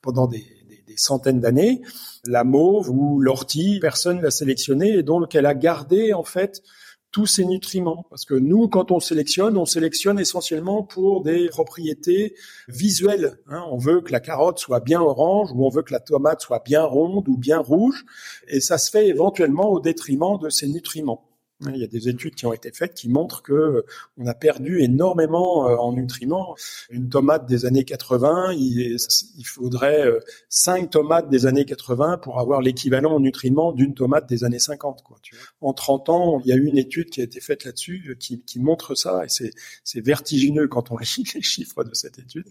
pendant 0.00 0.28
des, 0.28 0.44
des, 0.86 0.96
centaines 0.96 1.40
d'années. 1.40 1.82
La 2.24 2.44
mauve 2.44 2.88
ou 2.90 3.20
l'ortie, 3.20 3.78
personne 3.80 4.20
l'a 4.22 4.30
sélectionnée, 4.30 4.98
et 4.98 5.02
donc 5.02 5.34
elle 5.34 5.46
a 5.46 5.54
gardé 5.54 6.12
en 6.12 6.24
fait 6.24 6.62
tous 7.10 7.26
ces 7.26 7.44
nutriments. 7.44 8.06
Parce 8.10 8.24
que 8.24 8.34
nous, 8.34 8.68
quand 8.68 8.90
on 8.90 9.00
sélectionne, 9.00 9.56
on 9.56 9.66
sélectionne 9.66 10.18
essentiellement 10.18 10.82
pour 10.82 11.22
des 11.22 11.48
propriétés 11.48 12.34
visuelles. 12.68 13.38
Hein. 13.48 13.64
On 13.70 13.78
veut 13.78 14.00
que 14.00 14.12
la 14.12 14.20
carotte 14.20 14.58
soit 14.58 14.80
bien 14.80 15.00
orange 15.00 15.50
ou 15.54 15.64
on 15.64 15.70
veut 15.70 15.82
que 15.82 15.92
la 15.92 16.00
tomate 16.00 16.40
soit 16.40 16.62
bien 16.64 16.84
ronde 16.84 17.28
ou 17.28 17.36
bien 17.36 17.58
rouge. 17.58 18.04
Et 18.48 18.60
ça 18.60 18.78
se 18.78 18.90
fait 18.90 19.08
éventuellement 19.08 19.70
au 19.70 19.80
détriment 19.80 20.38
de 20.38 20.48
ces 20.50 20.68
nutriments. 20.68 21.27
Il 21.66 21.76
y 21.76 21.82
a 21.82 21.88
des 21.88 22.08
études 22.08 22.36
qui 22.36 22.46
ont 22.46 22.52
été 22.52 22.70
faites 22.70 22.94
qui 22.94 23.08
montrent 23.08 23.42
que 23.42 23.52
euh, 23.52 23.86
on 24.16 24.26
a 24.26 24.34
perdu 24.34 24.80
énormément 24.80 25.68
euh, 25.68 25.74
en 25.76 25.92
nutriments. 25.92 26.54
Une 26.88 27.08
tomate 27.08 27.46
des 27.46 27.66
années 27.66 27.84
80, 27.84 28.52
il, 28.52 28.96
faudrait 29.44 30.06
euh, 30.06 30.20
cinq 30.48 30.90
tomates 30.90 31.28
des 31.28 31.46
années 31.46 31.64
80 31.64 32.18
pour 32.18 32.38
avoir 32.38 32.60
l'équivalent 32.62 33.14
en 33.14 33.20
nutriments 33.20 33.72
d'une 33.72 33.94
tomate 33.94 34.28
des 34.28 34.44
années 34.44 34.60
50. 34.60 35.02
Quoi, 35.02 35.18
En 35.60 35.72
30 35.72 36.08
ans, 36.10 36.40
il 36.44 36.48
y 36.48 36.52
a 36.52 36.56
eu 36.56 36.66
une 36.66 36.78
étude 36.78 37.10
qui 37.10 37.20
a 37.20 37.24
été 37.24 37.40
faite 37.40 37.64
là-dessus 37.64 38.16
qui, 38.20 38.40
qui 38.42 38.60
montre 38.60 38.94
ça 38.94 39.24
et 39.24 39.28
c'est 39.28 40.00
vertigineux 40.00 40.68
quand 40.68 40.92
on 40.92 40.96
lit 41.16 41.24
les 41.34 41.42
chiffres 41.42 41.82
de 41.82 41.94
cette 41.94 42.20
étude. 42.20 42.46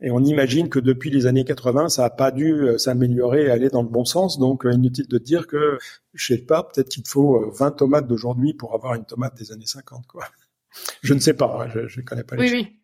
Et 0.00 0.10
on 0.12 0.20
imagine 0.20 0.68
que 0.68 0.78
depuis 0.78 1.10
les 1.10 1.26
années 1.26 1.44
80, 1.44 1.88
ça 1.88 2.02
n'a 2.02 2.10
pas 2.10 2.30
dû 2.30 2.52
euh, 2.52 2.78
s'améliorer 2.78 3.46
et 3.46 3.50
aller 3.50 3.68
dans 3.68 3.82
le 3.82 3.88
bon 3.88 4.04
sens. 4.04 4.38
Donc, 4.38 4.64
euh, 4.64 4.72
inutile 4.72 5.08
de 5.08 5.18
dire 5.18 5.46
que, 5.48 5.78
je 6.14 6.34
sais 6.34 6.38
pas, 6.38 6.62
peut-être 6.62 6.88
qu'il 6.88 7.06
faut 7.06 7.50
20 7.50 7.66
euh, 7.66 7.70
tomates 7.70 8.06
d'aujourd'hui 8.06 8.54
pour 8.54 8.74
avoir 8.74 8.94
une 8.94 9.04
tomate 9.04 9.36
des 9.36 9.50
années 9.50 9.66
50, 9.66 10.06
quoi. 10.06 10.24
Je 11.02 11.14
ne 11.14 11.18
sais 11.18 11.34
pas, 11.34 11.64
hein, 11.64 11.68
je 11.88 12.00
ne 12.00 12.04
connais 12.04 12.22
pas 12.22 12.36
les 12.36 12.42
Oui, 12.42 12.50
oui. 12.52 12.76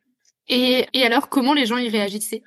Et, 0.48 0.86
et 0.94 1.04
alors, 1.04 1.28
comment 1.28 1.52
les 1.54 1.66
gens 1.66 1.76
y 1.76 1.88
réagissaient? 1.88 2.42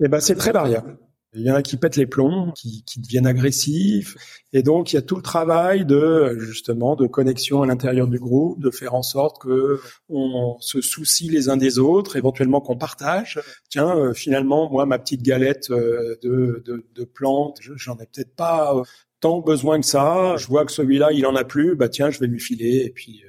Eh 0.00 0.06
ben, 0.06 0.20
c'est 0.20 0.36
très 0.36 0.52
variable. 0.52 0.98
Il 1.36 1.42
y 1.42 1.50
en 1.50 1.54
a 1.54 1.62
qui 1.62 1.76
pètent 1.76 1.96
les 1.96 2.06
plombs, 2.06 2.50
qui, 2.52 2.82
qui 2.84 2.98
deviennent 3.00 3.26
agressifs. 3.26 4.16
Et 4.54 4.62
donc, 4.62 4.92
il 4.92 4.96
y 4.96 4.98
a 4.98 5.02
tout 5.02 5.16
le 5.16 5.22
travail 5.22 5.84
de, 5.84 6.36
justement, 6.38 6.96
de 6.96 7.06
connexion 7.06 7.62
à 7.62 7.66
l'intérieur 7.66 8.06
du 8.06 8.18
groupe, 8.18 8.58
de 8.62 8.70
faire 8.70 8.94
en 8.94 9.02
sorte 9.02 9.40
que 9.42 9.78
on 10.08 10.56
se 10.60 10.80
soucie 10.80 11.28
les 11.28 11.50
uns 11.50 11.58
des 11.58 11.78
autres, 11.78 12.16
éventuellement 12.16 12.62
qu'on 12.62 12.78
partage. 12.78 13.38
Tiens, 13.68 13.94
euh, 13.96 14.14
finalement, 14.14 14.70
moi, 14.70 14.86
ma 14.86 14.98
petite 14.98 15.22
galette 15.22 15.70
euh, 15.70 16.16
de, 16.22 16.62
de, 16.64 16.86
de 16.94 17.04
plantes, 17.04 17.58
j'en 17.60 17.96
ai 17.96 18.06
peut-être 18.06 18.34
pas 18.34 18.74
euh, 18.74 18.82
tant 19.20 19.40
besoin 19.40 19.78
que 19.78 19.86
ça. 19.86 20.36
Je 20.38 20.46
vois 20.46 20.64
que 20.64 20.72
celui-là, 20.72 21.12
il 21.12 21.26
en 21.26 21.36
a 21.36 21.44
plus. 21.44 21.76
Bah, 21.76 21.90
tiens, 21.90 22.10
je 22.10 22.18
vais 22.18 22.28
lui 22.28 22.40
filer. 22.40 22.82
Et 22.86 22.90
puis, 22.90 23.22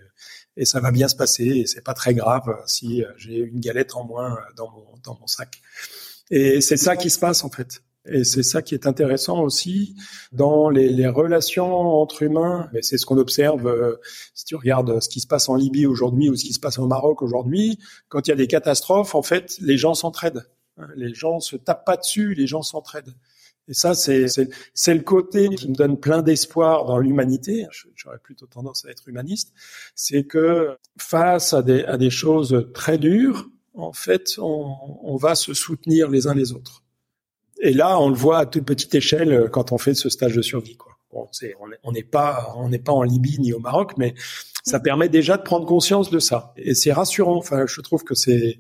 et 0.56 0.64
ça 0.64 0.80
va 0.80 0.92
bien 0.92 1.10
se 1.10 1.16
passer. 1.16 1.46
Et 1.46 1.66
c'est 1.66 1.84
pas 1.84 1.94
très 1.94 2.14
grave 2.14 2.58
si 2.68 3.04
j'ai 3.18 3.40
une 3.40 3.60
galette 3.60 3.96
en 3.96 4.06
moins 4.06 4.38
dans 4.56 4.72
mon, 4.72 4.86
dans 5.04 5.18
mon 5.20 5.28
sac. 5.28 5.62
Et 6.32 6.62
c'est 6.62 6.78
ça 6.78 6.96
qui 6.96 7.10
se 7.10 7.20
passe, 7.20 7.44
en 7.44 7.50
fait. 7.50 7.82
Et 8.10 8.24
c'est 8.24 8.44
ça 8.44 8.62
qui 8.62 8.74
est 8.74 8.88
intéressant 8.88 9.42
aussi 9.42 9.96
dans 10.32 10.70
les, 10.70 11.08
relations 11.08 11.74
entre 12.02 12.24
humains. 12.24 12.70
Mais 12.74 12.82
c'est 12.82 12.98
ce 12.98 13.06
qu'on 13.06 13.18
observe 13.18 13.68
euh, 13.68 13.96
si 14.34 14.46
tu 14.46 14.56
regardes 14.56 15.02
ce 15.02 15.10
qui 15.10 15.20
se 15.20 15.28
passe 15.28 15.50
en 15.50 15.56
Libye 15.56 15.86
aujourd'hui 15.86 16.30
ou 16.30 16.36
ce 16.36 16.46
qui 16.46 16.54
se 16.54 16.60
passe 16.60 16.80
au 16.80 16.88
Maroc 16.88 17.22
aujourd'hui. 17.22 17.80
Quand 18.10 18.28
il 18.28 18.32
y 18.32 18.34
a 18.34 18.38
des 18.38 18.48
catastrophes, 18.48 19.16
en 19.16 19.22
fait, 19.22 19.58
les 19.60 19.78
gens 19.78 19.94
s'entraident. 19.94 20.46
Les 20.96 21.14
gens 21.14 21.40
se 21.40 21.56
tapent 21.56 21.86
pas 21.86 21.98
dessus, 21.98 22.36
les 22.36 22.46
gens 22.46 22.62
s'entraident. 22.62 23.16
Et 23.68 23.74
ça, 23.74 23.96
c'est 23.96 24.94
le 24.94 25.02
côté 25.02 25.50
qui 25.50 25.70
me 25.70 25.76
donne 25.76 26.00
plein 26.00 26.22
d'espoir 26.22 26.86
dans 26.86 27.00
l'humanité. 27.00 27.66
J'aurais 27.96 28.20
plutôt 28.20 28.46
tendance 28.46 28.86
à 28.86 28.90
être 28.90 29.10
humaniste. 29.10 29.54
C'est 29.96 30.24
que 30.24 30.78
face 30.98 31.54
à 31.54 31.62
des 31.64 32.10
choses 32.10 32.70
très 32.74 32.98
dures, 32.98 33.50
en 33.74 33.92
fait, 33.92 34.38
on 34.40 35.18
va 35.18 35.36
se 35.36 35.54
soutenir 35.54 36.10
les 36.10 36.28
uns 36.28 36.34
les 36.34 36.54
autres. 36.54 36.84
Et 37.62 37.74
là, 37.74 38.00
on 38.00 38.10
le 38.10 38.16
voit 38.16 38.40
à 38.40 38.46
toute 38.46 38.66
petite 38.66 38.94
échelle 38.96 39.32
euh, 39.32 39.48
quand 39.48 39.72
on 39.72 39.78
fait 39.78 39.94
ce 39.94 40.10
stage 40.10 40.36
de 40.36 40.42
survie. 40.42 40.78
Quoi. 40.78 40.98
Bon, 41.12 41.28
on 41.84 41.92
n'est 41.92 42.04
pas, 42.04 42.54
on 42.58 42.70
n'est 42.70 42.80
pas 42.80 42.92
en 42.92 43.04
Libye 43.04 43.40
ni 43.40 43.54
au 43.54 43.60
Maroc, 43.60 43.94
mais 43.98 44.14
ça 44.64 44.80
permet 44.80 45.10
déjà 45.10 45.38
de 45.38 45.44
prendre 45.44 45.66
conscience 45.66 46.10
de 46.10 46.20
ça. 46.20 46.54
Et 46.58 46.76
c'est 46.76 46.92
rassurant. 46.92 47.38
Enfin, 47.38 47.66
je 47.66 47.82
trouve 47.82 48.04
que 48.04 48.14
c'est, 48.14 48.60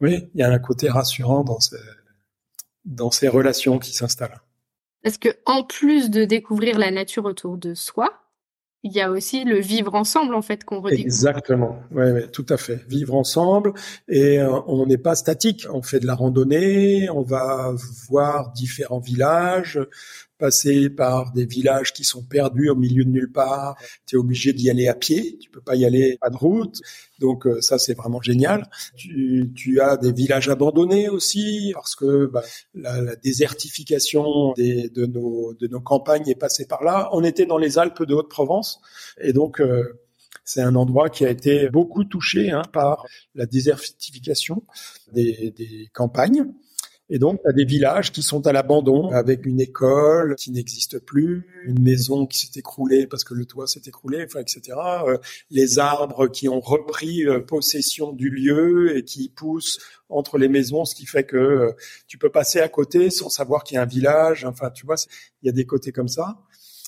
oui, 0.00 0.28
il 0.34 0.40
y 0.40 0.42
a 0.42 0.50
un 0.50 0.58
côté 0.58 0.88
rassurant 0.88 1.44
dans 1.44 1.60
ces, 1.60 1.76
dans 2.84 3.10
ces 3.10 3.28
relations 3.28 3.78
qui 3.78 3.92
s'installent. 3.92 4.40
Parce 5.02 5.18
que 5.18 5.28
en 5.46 5.64
plus 5.64 6.10
de 6.10 6.24
découvrir 6.24 6.78
la 6.78 6.90
nature 6.90 7.24
autour 7.24 7.56
de 7.56 7.74
soi, 7.74 8.21
il 8.84 8.92
y 8.92 9.00
a 9.00 9.10
aussi 9.10 9.44
le 9.44 9.60
vivre 9.60 9.94
ensemble 9.94 10.34
en 10.34 10.42
fait 10.42 10.64
qu'on 10.64 10.80
redécouvre. 10.80 11.06
Exactement, 11.06 11.78
ouais, 11.92 12.10
ouais, 12.10 12.28
tout 12.28 12.46
à 12.48 12.56
fait. 12.56 12.84
Vivre 12.88 13.14
ensemble 13.14 13.72
et 14.08 14.40
euh, 14.40 14.60
on 14.66 14.86
n'est 14.86 14.98
pas 14.98 15.14
statique. 15.14 15.66
On 15.72 15.82
fait 15.82 16.00
de 16.00 16.06
la 16.06 16.14
randonnée, 16.14 17.08
on 17.10 17.22
va 17.22 17.74
voir 18.08 18.52
différents 18.52 18.98
villages, 18.98 19.78
passer 20.42 20.90
par 20.90 21.30
des 21.30 21.46
villages 21.46 21.92
qui 21.92 22.02
sont 22.02 22.24
perdus 22.24 22.68
au 22.68 22.74
milieu 22.74 23.04
de 23.04 23.10
nulle 23.10 23.30
part. 23.30 23.76
Tu 24.06 24.16
es 24.16 24.18
obligé 24.18 24.52
d'y 24.52 24.70
aller 24.70 24.88
à 24.88 24.94
pied, 24.94 25.38
tu 25.38 25.48
peux 25.50 25.60
pas 25.60 25.76
y 25.76 25.84
aller 25.84 26.18
à 26.20 26.30
de 26.30 26.36
route. 26.36 26.80
Donc 27.20 27.46
euh, 27.46 27.60
ça 27.60 27.78
c'est 27.78 27.94
vraiment 27.94 28.20
génial. 28.20 28.68
Tu, 28.96 29.80
as 29.80 29.96
des 29.96 30.12
villages 30.12 30.48
abandonnés 30.48 31.08
aussi 31.08 31.70
parce 31.74 31.94
que 31.94 32.26
bah, 32.26 32.42
la, 32.74 33.14
désertification 33.14 34.52
des, 34.54 34.88
de, 34.88 35.06
nos, 35.06 35.54
de 35.54 35.68
nos 35.68 35.80
campagnes 35.80 36.28
est 36.28 36.34
passée 36.34 36.66
par 36.66 36.82
là. 36.82 37.08
On 37.12 37.22
était 37.22 37.46
dans 37.46 37.58
les 37.58 37.78
Alpes 37.78 38.02
de 38.02 38.12
Haute-Provence 38.12 38.80
et 39.20 39.32
donc 39.32 39.60
euh, 39.60 40.00
c'est 40.44 40.62
un 40.62 40.74
endroit 40.74 41.08
qui 41.08 41.24
a 41.24 41.30
été 41.30 41.70
beaucoup 41.70 42.02
touché 42.02 42.50
hein, 42.50 42.62
par 42.72 43.06
la 43.36 43.46
désertification 43.46 44.64
des 45.12 45.88
campagnes. 45.92 46.46
Et 47.08 47.18
donc, 47.18 47.40
tu 47.42 47.48
as 47.48 47.52
des 47.52 47.64
villages 47.64 48.12
qui 48.12 48.22
sont 48.22 48.46
à 48.46 48.52
l'abandon, 48.52 49.10
avec 49.10 49.44
une 49.44 49.60
école 49.60 50.34
qui 50.36 50.50
n'existe 50.50 50.98
plus, 50.98 51.46
une 51.66 51.82
maison 51.82 52.26
qui 52.26 52.38
s'est 52.38 52.58
écroulée 52.58 53.06
parce 53.06 53.24
que 53.24 53.34
le 53.34 53.44
toit 53.44 53.66
s'est 53.66 53.82
écroulé, 53.86 54.24
enfin, 54.24 54.40
etc. 54.40 54.78
Euh, 55.06 55.18
les 55.50 55.78
arbres 55.78 56.28
qui 56.28 56.48
ont 56.48 56.60
repris 56.60 57.26
euh, 57.26 57.40
possession 57.40 58.12
du 58.12 58.30
lieu 58.30 58.96
et 58.96 59.04
qui 59.04 59.28
poussent 59.28 59.78
entre 60.08 60.38
les 60.38 60.48
maisons, 60.48 60.84
ce 60.84 60.94
qui 60.94 61.06
fait 61.06 61.24
que 61.24 61.36
euh, 61.36 61.72
tu 62.06 62.18
peux 62.18 62.30
passer 62.30 62.60
à 62.60 62.68
côté 62.68 63.10
sans 63.10 63.28
savoir 63.28 63.64
qu'il 63.64 63.74
y 63.74 63.78
a 63.78 63.82
un 63.82 63.86
village. 63.86 64.44
Enfin, 64.44 64.70
tu 64.70 64.86
vois, 64.86 64.96
il 65.42 65.46
y 65.46 65.48
a 65.48 65.52
des 65.52 65.66
côtés 65.66 65.92
comme 65.92 66.08
ça. 66.08 66.38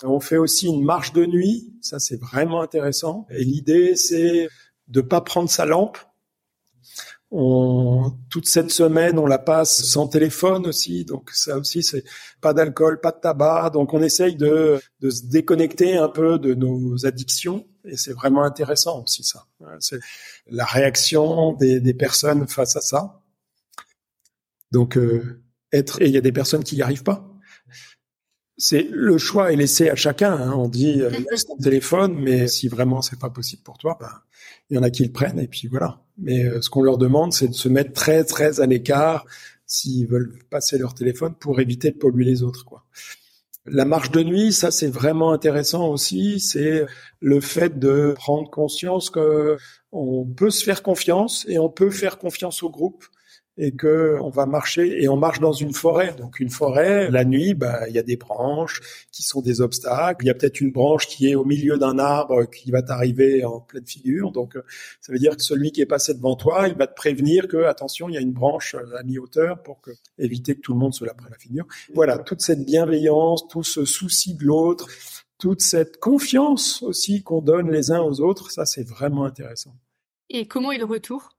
On 0.02 0.20
fait 0.20 0.36
aussi 0.36 0.66
une 0.66 0.84
marche 0.84 1.12
de 1.12 1.24
nuit, 1.24 1.72
ça 1.80 1.98
c'est 1.98 2.20
vraiment 2.20 2.62
intéressant. 2.62 3.26
Et 3.30 3.44
l'idée, 3.44 3.96
c'est 3.96 4.48
de 4.88 5.00
pas 5.00 5.20
prendre 5.20 5.48
sa 5.48 5.66
lampe, 5.66 5.98
on, 7.36 8.12
toute 8.30 8.46
cette 8.46 8.70
semaine, 8.70 9.18
on 9.18 9.26
la 9.26 9.38
passe 9.38 9.84
sans 9.86 10.06
téléphone 10.06 10.68
aussi, 10.68 11.04
donc 11.04 11.32
ça 11.32 11.58
aussi, 11.58 11.82
c'est 11.82 12.04
pas 12.40 12.54
d'alcool, 12.54 13.00
pas 13.00 13.10
de 13.10 13.18
tabac, 13.20 13.70
donc 13.70 13.92
on 13.92 14.00
essaye 14.02 14.36
de, 14.36 14.80
de 15.00 15.10
se 15.10 15.24
déconnecter 15.24 15.96
un 15.96 16.08
peu 16.08 16.38
de 16.38 16.54
nos 16.54 17.04
addictions, 17.04 17.66
et 17.84 17.96
c'est 17.96 18.12
vraiment 18.12 18.44
intéressant 18.44 19.02
aussi 19.02 19.24
ça. 19.24 19.46
C'est 19.80 19.98
la 20.46 20.64
réaction 20.64 21.54
des, 21.54 21.80
des, 21.80 21.94
personnes 21.94 22.46
face 22.46 22.76
à 22.76 22.80
ça. 22.80 23.20
Donc 24.70 24.96
euh, 24.96 25.42
être, 25.72 26.00
et 26.02 26.06
il 26.06 26.12
y 26.12 26.16
a 26.16 26.20
des 26.20 26.32
personnes 26.32 26.62
qui 26.62 26.76
n'y 26.76 26.82
arrivent 26.82 27.02
pas. 27.02 27.33
C'est 28.56 28.86
le 28.90 29.18
choix 29.18 29.52
est 29.52 29.56
laissé 29.56 29.90
à 29.90 29.96
chacun. 29.96 30.32
Hein. 30.32 30.54
On 30.56 30.68
dit 30.68 31.02
euh, 31.02 31.10
laisse 31.30 31.46
ton 31.46 31.56
téléphone, 31.56 32.14
mais 32.14 32.46
si 32.46 32.68
vraiment 32.68 33.02
c'est 33.02 33.18
pas 33.18 33.30
possible 33.30 33.62
pour 33.62 33.78
toi, 33.78 33.96
ben 34.00 34.10
il 34.70 34.76
y 34.76 34.78
en 34.78 34.82
a 34.82 34.90
qui 34.90 35.04
le 35.04 35.12
prennent 35.12 35.40
et 35.40 35.48
puis 35.48 35.66
voilà. 35.68 36.00
Mais 36.18 36.44
euh, 36.44 36.60
ce 36.60 36.70
qu'on 36.70 36.82
leur 36.82 36.98
demande, 36.98 37.32
c'est 37.32 37.48
de 37.48 37.54
se 37.54 37.68
mettre 37.68 37.92
très 37.92 38.24
très 38.24 38.60
à 38.60 38.66
l'écart 38.66 39.26
s'ils 39.66 40.06
veulent 40.06 40.38
passer 40.50 40.78
leur 40.78 40.94
téléphone 40.94 41.34
pour 41.34 41.60
éviter 41.60 41.90
de 41.90 41.96
polluer 41.96 42.24
les 42.24 42.42
autres, 42.42 42.64
quoi. 42.64 42.84
La 43.66 43.86
marche 43.86 44.10
de 44.10 44.22
nuit, 44.22 44.52
ça 44.52 44.70
c'est 44.70 44.88
vraiment 44.88 45.32
intéressant 45.32 45.88
aussi. 45.88 46.38
C'est 46.38 46.84
le 47.20 47.40
fait 47.40 47.78
de 47.78 48.12
prendre 48.14 48.50
conscience 48.50 49.08
que 49.08 49.56
on 49.90 50.26
peut 50.26 50.50
se 50.50 50.62
faire 50.62 50.82
confiance 50.82 51.46
et 51.48 51.58
on 51.58 51.70
peut 51.70 51.90
faire 51.90 52.18
confiance 52.18 52.62
au 52.62 52.68
groupe 52.68 53.04
et 53.56 53.72
que 53.72 54.18
on 54.20 54.30
va 54.30 54.46
marcher 54.46 55.02
et 55.02 55.08
on 55.08 55.16
marche 55.16 55.40
dans 55.40 55.52
une 55.52 55.72
forêt. 55.72 56.14
Donc 56.18 56.40
une 56.40 56.50
forêt, 56.50 57.10
la 57.10 57.24
nuit, 57.24 57.54
bah 57.54 57.88
il 57.88 57.94
y 57.94 57.98
a 57.98 58.02
des 58.02 58.16
branches 58.16 58.80
qui 59.12 59.22
sont 59.22 59.40
des 59.40 59.60
obstacles. 59.60 60.24
Il 60.24 60.28
y 60.28 60.30
a 60.30 60.34
peut-être 60.34 60.60
une 60.60 60.72
branche 60.72 61.06
qui 61.06 61.28
est 61.28 61.34
au 61.34 61.44
milieu 61.44 61.78
d'un 61.78 61.98
arbre 61.98 62.44
qui 62.44 62.70
va 62.70 62.82
t'arriver 62.82 63.44
en 63.44 63.60
pleine 63.60 63.86
figure. 63.86 64.32
Donc 64.32 64.58
ça 65.00 65.12
veut 65.12 65.18
dire 65.18 65.36
que 65.36 65.42
celui 65.42 65.72
qui 65.72 65.80
est 65.80 65.86
passé 65.86 66.14
devant 66.14 66.36
toi, 66.36 66.68
il 66.68 66.74
va 66.74 66.86
te 66.86 66.94
prévenir 66.94 67.46
que 67.48 67.64
attention, 67.64 68.08
il 68.08 68.14
y 68.14 68.18
a 68.18 68.20
une 68.20 68.32
branche 68.32 68.74
à 68.74 69.02
mi-hauteur 69.02 69.62
pour 69.62 69.80
éviter 70.18 70.54
que 70.54 70.60
tout 70.60 70.72
le 70.72 70.78
monde 70.78 70.94
se 70.94 71.04
la 71.04 71.14
prenne 71.14 71.30
la 71.30 71.38
figure. 71.38 71.66
Voilà, 71.94 72.18
toute 72.18 72.40
cette 72.40 72.64
bienveillance, 72.64 73.46
tout 73.48 73.62
ce 73.62 73.84
souci 73.84 74.34
de 74.34 74.44
l'autre, 74.44 74.88
toute 75.38 75.60
cette 75.60 75.98
confiance 75.98 76.82
aussi 76.82 77.22
qu'on 77.22 77.40
donne 77.40 77.70
les 77.70 77.90
uns 77.90 78.00
aux 78.00 78.20
autres, 78.20 78.50
ça 78.50 78.64
c'est 78.64 78.86
vraiment 78.88 79.24
intéressant. 79.24 79.74
Et 80.30 80.46
comment 80.46 80.72
est 80.72 80.78
le 80.78 80.84
retour? 80.84 81.30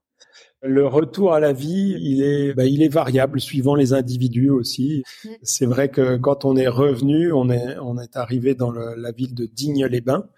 Le 0.62 0.86
retour 0.86 1.32
à 1.32 1.40
la 1.40 1.52
vie, 1.52 1.96
il 2.00 2.22
est, 2.22 2.54
bah, 2.54 2.64
il 2.64 2.82
est 2.82 2.88
variable 2.88 3.40
suivant 3.40 3.74
les 3.74 3.92
individus 3.92 4.50
aussi. 4.50 5.02
Mm. 5.24 5.28
C'est 5.42 5.66
vrai 5.66 5.88
que 5.88 6.16
quand 6.16 6.44
on 6.44 6.56
est 6.56 6.68
revenu, 6.68 7.32
on 7.32 7.50
est, 7.50 7.78
on 7.78 7.98
est 7.98 8.16
arrivé 8.16 8.54
dans 8.54 8.70
le, 8.70 8.94
la 8.96 9.12
ville 9.12 9.34
de 9.34 9.46
Digne-les-Bains. 9.46 10.28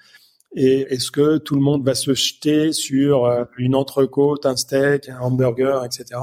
Et 0.54 0.80
est-ce 0.92 1.10
que 1.10 1.36
tout 1.38 1.54
le 1.54 1.60
monde 1.60 1.84
va 1.84 1.94
se 1.94 2.14
jeter 2.14 2.72
sur 2.72 3.26
euh, 3.26 3.44
une 3.58 3.74
entrecôte, 3.74 4.46
un 4.46 4.56
steak, 4.56 5.08
un 5.08 5.18
hamburger, 5.20 5.84
etc. 5.84 6.20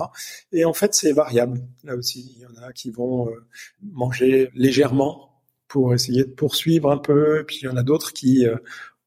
Et 0.52 0.66
en 0.66 0.74
fait, 0.74 0.96
c'est 0.96 1.12
variable. 1.12 1.62
Là 1.84 1.96
aussi, 1.96 2.34
il 2.36 2.42
y 2.42 2.46
en 2.46 2.64
a 2.64 2.74
qui 2.74 2.90
vont 2.90 3.30
euh, 3.30 3.46
manger 3.84 4.50
légèrement 4.56 5.30
pour 5.68 5.94
essayer 5.94 6.24
de 6.24 6.32
poursuivre 6.32 6.92
un 6.92 6.98
peu. 6.98 7.44
Puis 7.48 7.60
il 7.62 7.66
y 7.66 7.68
en 7.68 7.78
a 7.78 7.84
d'autres 7.84 8.14
qui 8.14 8.48
euh, 8.48 8.56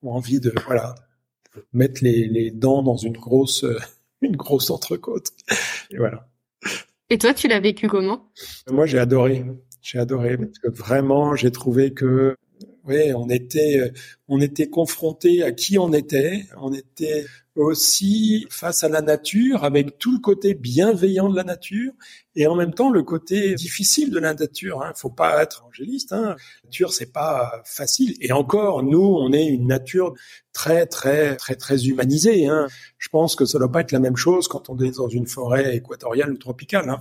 ont 0.03 0.13
envie 0.13 0.39
de, 0.39 0.53
voilà, 0.67 0.95
mettre 1.73 2.05
les, 2.05 2.29
les 2.29 2.53
dents 2.53 2.85
dans 2.85 2.97
une 2.97 3.17
grosse 3.17 3.65
une 4.23 4.37
grosse 4.37 4.71
entrecôte. 4.71 5.33
Et 5.91 5.99
voilà. 5.99 6.29
Et 7.11 7.19
toi, 7.19 7.33
tu 7.35 7.49
l'as 7.49 7.61
vécu 7.61 7.89
comment? 7.89 8.31
Moi, 8.71 8.87
j'ai 8.87 8.99
adoré. 8.99 9.45
J'ai 9.81 9.99
adoré 9.99 10.37
parce 10.37 10.59
que 10.59 10.69
vraiment, 10.69 11.35
j'ai 11.35 11.51
trouvé 11.51 11.95
que 11.95 12.37
on 13.15 13.29
était 13.29 13.93
on 14.29 14.41
était 14.41 14.69
confronté 14.69 15.43
à 15.43 15.53
qui 15.53 15.79
on 15.79 15.93
était. 15.93 16.47
On 16.61 16.73
était 16.73 17.25
aussi 17.57 18.47
face 18.51 18.85
à 18.85 18.89
la 18.89 19.01
nature 19.01 19.65
avec 19.65 19.99
tout 19.99 20.13
le 20.13 20.21
côté 20.21 20.55
bienveillant 20.55 21.29
de 21.29 21.37
la 21.37 21.45
nature 21.45 21.93
et 22.37 22.47
en 22.47 22.55
même 22.55 22.73
temps 22.73 22.91
le 22.91 23.03
côté 23.03 23.55
difficile 23.55 24.11
de 24.11 24.19
la 24.19 24.35
nature. 24.35 24.83
Hein. 24.83 24.93
Faut 24.95 25.11
pas 25.11 25.43
être 25.43 25.65
angéliste. 25.67 26.13
Hein. 26.13 26.37
La 26.63 26.69
nature 26.69 26.93
c'est 26.93 27.13
pas 27.13 27.63
facile. 27.65 28.15
Et 28.21 28.33
encore, 28.33 28.83
nous, 28.83 29.03
on 29.03 29.33
est 29.33 29.47
une 29.47 29.67
nature 29.67 30.15
très 30.53 30.87
très 30.87 31.37
très 31.37 31.57
très 31.57 31.87
humanisée. 31.87 32.47
Hein. 32.47 32.69
Je 32.99 33.09
pense 33.09 33.35
que 33.35 33.45
ça 33.45 33.59
doit 33.59 33.73
pas 33.73 33.81
être 33.81 33.93
la 33.93 34.01
même 34.01 34.17
chose 34.17 34.49
quand 34.49 34.71
on 34.71 34.79
est 34.79 34.97
dans 34.97 35.09
une 35.09 35.27
forêt 35.27 35.77
équatoriale 35.77 36.33
ou 36.33 36.37
tropicale. 36.37 36.89
Hein. 36.91 37.01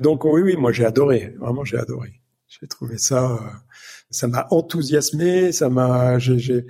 Donc 0.00 0.24
oui, 0.24 0.42
oui, 0.42 0.56
moi 0.56 0.72
j'ai 0.72 0.84
adoré. 0.84 1.34
Vraiment, 1.38 1.64
j'ai 1.64 1.78
adoré. 1.78 2.22
J'ai 2.60 2.66
trouvé 2.66 2.98
ça, 2.98 3.32
euh, 3.32 3.38
ça 4.12 4.28
m'a 4.28 4.46
enthousiasmé. 4.50 5.52
Ça 5.52 5.68
m'a, 5.68 6.18
j'ai, 6.18 6.38
j'ai, 6.38 6.66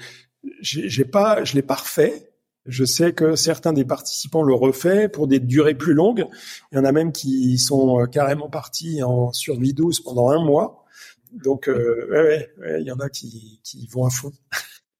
j'ai 0.61 1.05
pas, 1.05 1.45
je 1.45 1.55
l'ai 1.55 1.63
pas 1.63 1.75
refait 1.75 2.33
Je 2.67 2.85
sais 2.85 3.13
que 3.13 3.37
certains 3.37 3.73
des 3.73 3.85
participants 3.85 4.43
le 4.43 4.55
refait 4.55 5.09
pour 5.09 5.27
des 5.27 5.41
durées 5.41 5.75
plus 5.75 5.95
longues. 5.95 6.27
Il 6.73 6.77
y 6.77 6.79
en 6.79 6.85
a 6.85 6.93
même 6.93 7.13
qui 7.13 7.59
sont 7.59 8.07
carrément 8.07 8.49
partis 8.49 9.03
en 9.03 9.33
survie 9.33 9.75
douce 9.75 10.01
pendant 10.01 10.31
un 10.31 10.43
mois. 10.45 10.85
Donc, 11.33 11.69
euh, 11.69 12.09
ouais, 12.11 12.51
ouais, 12.61 12.81
il 12.81 12.87
y 12.87 12.93
en 12.93 12.99
a 12.99 13.09
qui, 13.09 13.61
qui 13.65 13.87
vont 13.87 14.05
à 14.05 14.11
fond. 14.11 14.33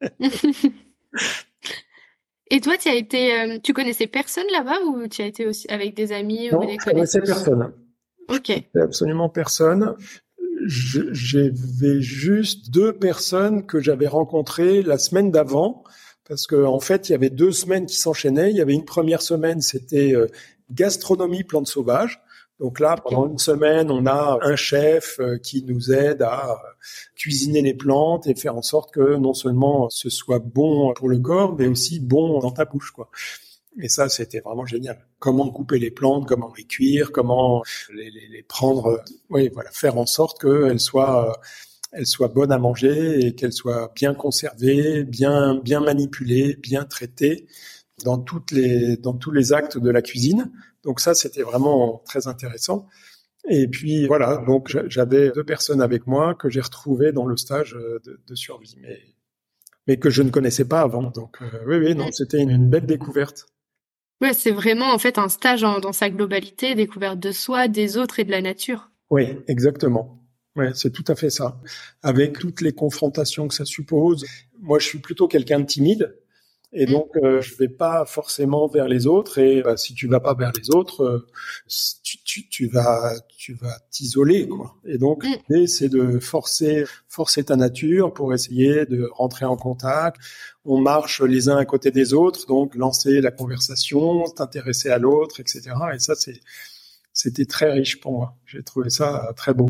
Et 2.51 2.61
toi, 2.61 2.77
tu 2.77 2.89
as 2.89 2.95
été, 2.95 3.35
euh, 3.35 3.59
tu 3.63 3.73
connaissais 3.73 4.07
personne 4.07 4.45
là-bas 4.53 4.79
ou 4.87 5.09
tu 5.09 5.23
as 5.23 5.27
été 5.27 5.47
aussi 5.47 5.67
avec 5.69 5.95
des 5.95 6.13
amis 6.13 6.51
non, 6.51 6.63
ou 6.63 6.67
des 6.67 6.77
je 6.79 6.85
connaissais 6.85 7.21
personne. 7.21 7.73
Ok. 8.29 8.53
Absolument 8.75 9.29
personne. 9.31 9.95
J'avais 10.65 12.01
juste 12.01 12.71
deux 12.71 12.93
personnes 12.93 13.67
que 13.67 13.81
j'avais 13.81 14.07
rencontrées 14.07 14.83
la 14.83 14.99
semaine 14.99 15.31
d'avant, 15.31 15.85
parce 16.29 16.47
qu'en 16.47 16.75
en 16.75 16.81
fait, 16.81 17.09
il 17.09 17.13
y 17.13 17.15
avait 17.15 17.31
deux 17.31 17.53
semaines 17.53 17.87
qui 17.87 17.97
s'enchaînaient. 17.97 18.51
Il 18.51 18.57
y 18.57 18.61
avait 18.61 18.75
une 18.75 18.85
première 18.85 19.23
semaine, 19.23 19.61
c'était 19.61 20.15
euh, 20.15 20.29
gastronomie 20.71 21.45
plantes 21.45 21.69
sauvages. 21.69 22.21
Donc 22.61 22.79
là, 22.79 22.97
pendant 22.97 23.29
une 23.29 23.39
semaine, 23.39 23.91
on 23.91 24.07
a 24.07 24.39
un 24.41 24.55
chef 24.55 25.19
euh, 25.19 25.37
qui 25.37 25.65
nous 25.65 25.93
aide 25.93 26.23
à 26.23 26.63
cuisiner 27.17 27.61
les 27.61 27.75
plantes 27.75 28.29
et 28.29 28.37
faire 28.37 28.57
en 28.57 28.63
sorte 28.63 28.93
que 28.93 29.17
non 29.17 29.35
seulement 29.35 29.91
ce 29.91 30.11
soit 30.11 30.39
bon 30.39 30.93
pour 30.95 31.09
le 31.09 31.19
corps, 31.19 31.57
mais 31.59 31.67
aussi 31.67 31.99
bon 31.99 32.39
dans 32.39 32.53
ta 32.53 32.65
bouche, 32.65 32.93
quoi. 32.93 33.11
Et 33.81 33.89
ça, 33.89 34.09
c'était 34.09 34.41
vraiment 34.41 34.67
génial. 34.67 35.07
Comment 35.19 35.51
couper 35.51 35.79
les 35.79 35.91
plantes, 35.91 36.27
comment 36.27 36.53
les 36.57 36.65
cuire, 36.65 37.13
comment 37.13 37.63
les, 37.95 38.11
les, 38.11 38.29
les 38.29 38.43
prendre, 38.43 39.03
oui, 39.31 39.51
voilà, 39.53 39.71
faire 39.71 39.97
en 39.97 40.07
sorte 40.07 40.41
qu'elles 40.41 40.81
soient, 40.81 41.41
elles 41.93 42.07
soient 42.07 42.29
bonnes 42.29 42.53
à 42.53 42.59
manger 42.59 43.27
et 43.27 43.35
qu'elles 43.35 43.53
soient 43.53 43.93
bien 43.95 44.15
conservées, 44.15 45.05
bien, 45.05 45.55
bien 45.57 45.81
manipulées, 45.81 46.57
bien 46.57 46.85
traitées 46.85 47.47
dans 48.05 48.19
toutes 48.19 48.51
les, 48.51 48.97
dans 48.97 49.15
tous 49.15 49.31
les 49.31 49.53
actes 49.53 49.79
de 49.79 49.91
la 49.91 50.03
cuisine 50.03 50.51
donc 50.85 51.01
ça, 51.01 51.15
c'était 51.15 51.43
vraiment 51.43 52.03
très 52.07 52.27
intéressant. 52.27 52.89
Et 53.49 53.67
puis 53.67 54.07
voilà, 54.07 54.37
donc 54.47 54.77
j'avais 54.89 55.31
deux 55.33 55.45
personnes 55.45 55.83
avec 55.83 56.07
moi 56.07 56.35
que 56.35 56.49
j'ai 56.49 56.61
retrouvées 56.61 57.13
dans 57.13 57.27
le 57.27 57.37
stage 57.37 57.75
euh, 57.75 58.01
de, 58.05 58.35
survie, 58.35 58.77
mais 58.81 59.01
mais 59.89 59.97
que 59.97 60.11
je 60.11 60.23
ne 60.23 60.31
connaissais 60.31 60.65
pas 60.65 60.81
avant. 60.81 61.11
Donc 61.11 61.43
euh, 61.43 61.47
oui, 61.67 61.77
oui, 61.79 61.95
non, 61.97 62.07
c'était 62.13 62.41
une, 62.41 62.71
belle 62.71 62.87
découverte. 62.87 63.47
Ouais, 64.23 64.35
c'est 64.35 64.53
vraiment 64.53 64.95
en 64.95 64.99
fait 64.99 65.19
un 65.19 65.29
stage 65.29 65.63
dans 65.63 65.93
sa 65.93 66.09
globalité, 66.09 66.77
découverte 66.77 67.19
de 67.19 67.33
soi, 67.33 67.67
des 67.67 67.97
autres 67.97 68.21
et 68.21 68.25
de 68.25 68.31
la 68.31 68.41
nature. 68.41 68.89
Oui, 69.11 69.37
exactement. 69.49 70.23
Ouais, 70.55 70.71
c'est 70.75 70.93
tout 70.93 71.05
à 71.09 71.17
fait 71.17 71.29
ça. 71.31 71.61
Avec 72.03 72.39
toutes 72.39 72.61
les 72.61 72.73
confrontations 72.73 73.49
que 73.49 73.55
ça 73.55 73.65
suppose. 73.65 74.25
Moi, 74.61 74.79
je 74.79 74.87
suis 74.87 75.01
plutôt 75.01 75.27
quelqu'un 75.27 75.59
de 75.59 75.67
timide. 75.67 76.15
Et 76.73 76.87
mm. 76.87 76.91
donc, 76.91 77.17
euh, 77.17 77.41
je 77.41 77.55
vais 77.57 77.69
pas 77.69 78.05
forcément 78.05 78.67
vers 78.67 78.89
les 78.89 79.07
autres. 79.07 79.39
Et 79.39 79.63
bah, 79.63 79.77
si 79.77 79.95
tu 79.95 80.09
vas 80.09 80.21
pas 80.21 80.35
vers 80.35 80.53
les 80.57 80.75
autres, 80.75 81.03
euh, 81.03 81.27
tu, 82.03 82.19
tu, 82.25 82.49
tu, 82.49 82.67
vas, 82.67 83.15
tu 83.37 83.55
vas 83.55 83.79
t'isoler, 83.91 84.49
quoi. 84.49 84.75
Et 84.85 84.99
donc, 84.99 85.25
mm. 85.25 85.35
l'idée, 85.49 85.67
c'est 85.67 85.89
de 85.89 86.19
forcer, 86.19 86.85
forcer 87.09 87.45
ta 87.45 87.57
nature 87.57 88.13
pour 88.13 88.33
essayer 88.33 88.87
de 88.87 89.09
rentrer 89.13 89.45
en 89.45 89.57
contact. 89.57 90.21
On 90.65 90.81
marche 90.81 91.21
les 91.21 91.49
uns 91.49 91.57
à 91.57 91.65
côté 91.65 91.91
des 91.91 92.15
autres, 92.15 92.47
donc 92.47 92.75
lancer 92.75 93.21
la 93.21 93.31
conversation, 93.31 94.25
t'intéresser 94.25 94.91
à 94.91 94.99
l'autre, 94.99 95.41
etc. 95.41 95.73
Et 95.95 95.99
ça, 95.99 96.15
c'est, 96.15 96.41
c'était 97.13 97.45
très 97.45 97.71
riche 97.71 98.01
pour 98.01 98.13
moi. 98.13 98.37
J'ai 98.47 98.63
trouvé 98.63 98.89
ça 98.89 99.33
très 99.37 99.53
beau. 99.53 99.69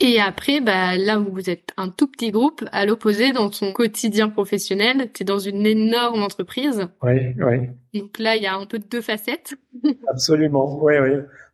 Et 0.00 0.20
après, 0.20 0.60
bah, 0.60 0.96
là 0.96 1.20
où 1.20 1.32
vous 1.32 1.48
êtes 1.48 1.70
un 1.76 1.88
tout 1.88 2.08
petit 2.08 2.30
groupe, 2.30 2.64
à 2.72 2.84
l'opposé, 2.84 3.32
dans 3.32 3.48
ton 3.48 3.72
quotidien 3.72 4.28
professionnel, 4.28 5.10
tu 5.12 5.22
es 5.22 5.24
dans 5.24 5.38
une 5.38 5.64
énorme 5.64 6.22
entreprise. 6.22 6.88
Oui, 7.02 7.34
oui. 7.38 7.68
Donc 7.94 8.18
là, 8.18 8.36
il 8.36 8.42
y 8.42 8.46
a 8.46 8.56
un 8.56 8.66
peu 8.66 8.78
de 8.78 8.86
deux 8.86 9.00
facettes. 9.00 9.54
Absolument, 10.08 10.82
oui, 10.82 10.94
oui. 11.00 11.10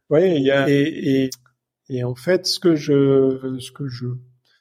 Oui, 0.09 0.35
il 0.37 0.43
y 0.43 0.51
a, 0.51 0.69
et, 0.69 1.25
et, 1.25 1.31
et, 1.91 2.03
en 2.03 2.15
fait, 2.15 2.47
ce 2.47 2.59
que 2.59 2.75
je, 2.75 3.59
ce 3.61 3.71
que 3.71 3.87
je, 3.87 4.07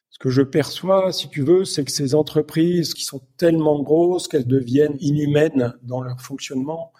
ce 0.09 0.19
que 0.19 0.29
je 0.29 0.41
perçois, 0.41 1.11
si 1.11 1.29
tu 1.29 1.41
veux, 1.41 1.63
c'est 1.63 1.85
que 1.85 1.91
ces 1.91 2.13
entreprises 2.13 2.93
qui 2.93 3.05
sont 3.05 3.21
tellement 3.37 3.81
grosses 3.81 4.27
qu'elles 4.27 4.45
deviennent 4.45 4.97
inhumaines 4.99 5.73
dans 5.81 6.01
leur 6.01 6.21
fonctionnement, 6.21 6.91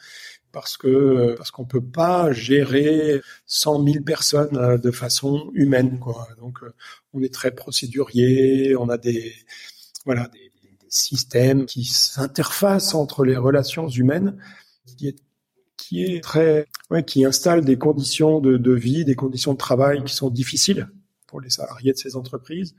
parce 0.51 0.77
que 0.77 1.35
parce 1.37 1.51
qu'on 1.51 1.65
peut 1.65 1.83
pas 1.83 2.31
gérer 2.31 3.21
100 3.45 3.83
000 3.85 4.03
personnes 4.03 4.57
euh, 4.57 4.77
de 4.77 4.91
façon 4.91 5.51
humaine 5.53 5.99
quoi. 5.99 6.27
Donc 6.39 6.63
euh, 6.63 6.73
on 7.13 7.21
est 7.21 7.33
très 7.33 7.51
procédurier, 7.51 8.75
on 8.75 8.89
a 8.89 8.97
des 8.97 9.33
voilà 10.05 10.27
des, 10.29 10.51
des 10.61 10.77
systèmes 10.89 11.65
qui 11.65 11.85
s'interfacent 11.85 12.95
entre 12.95 13.23
les 13.23 13.37
relations 13.37 13.87
humaines 13.87 14.37
qui 14.97 15.07
est 15.07 15.15
qui 15.77 16.03
est 16.03 16.21
très 16.23 16.67
ouais, 16.91 17.03
qui 17.03 17.25
installe 17.25 17.63
des 17.63 17.77
conditions 17.77 18.39
de, 18.39 18.57
de 18.57 18.73
vie, 18.73 19.05
des 19.05 19.15
conditions 19.15 19.53
de 19.53 19.57
travail 19.57 20.03
qui 20.03 20.13
sont 20.13 20.29
difficiles 20.29 20.89
pour 21.27 21.41
les 21.41 21.49
salariés 21.49 21.93
de 21.93 21.97
ces 21.97 22.15
entreprises 22.15 22.75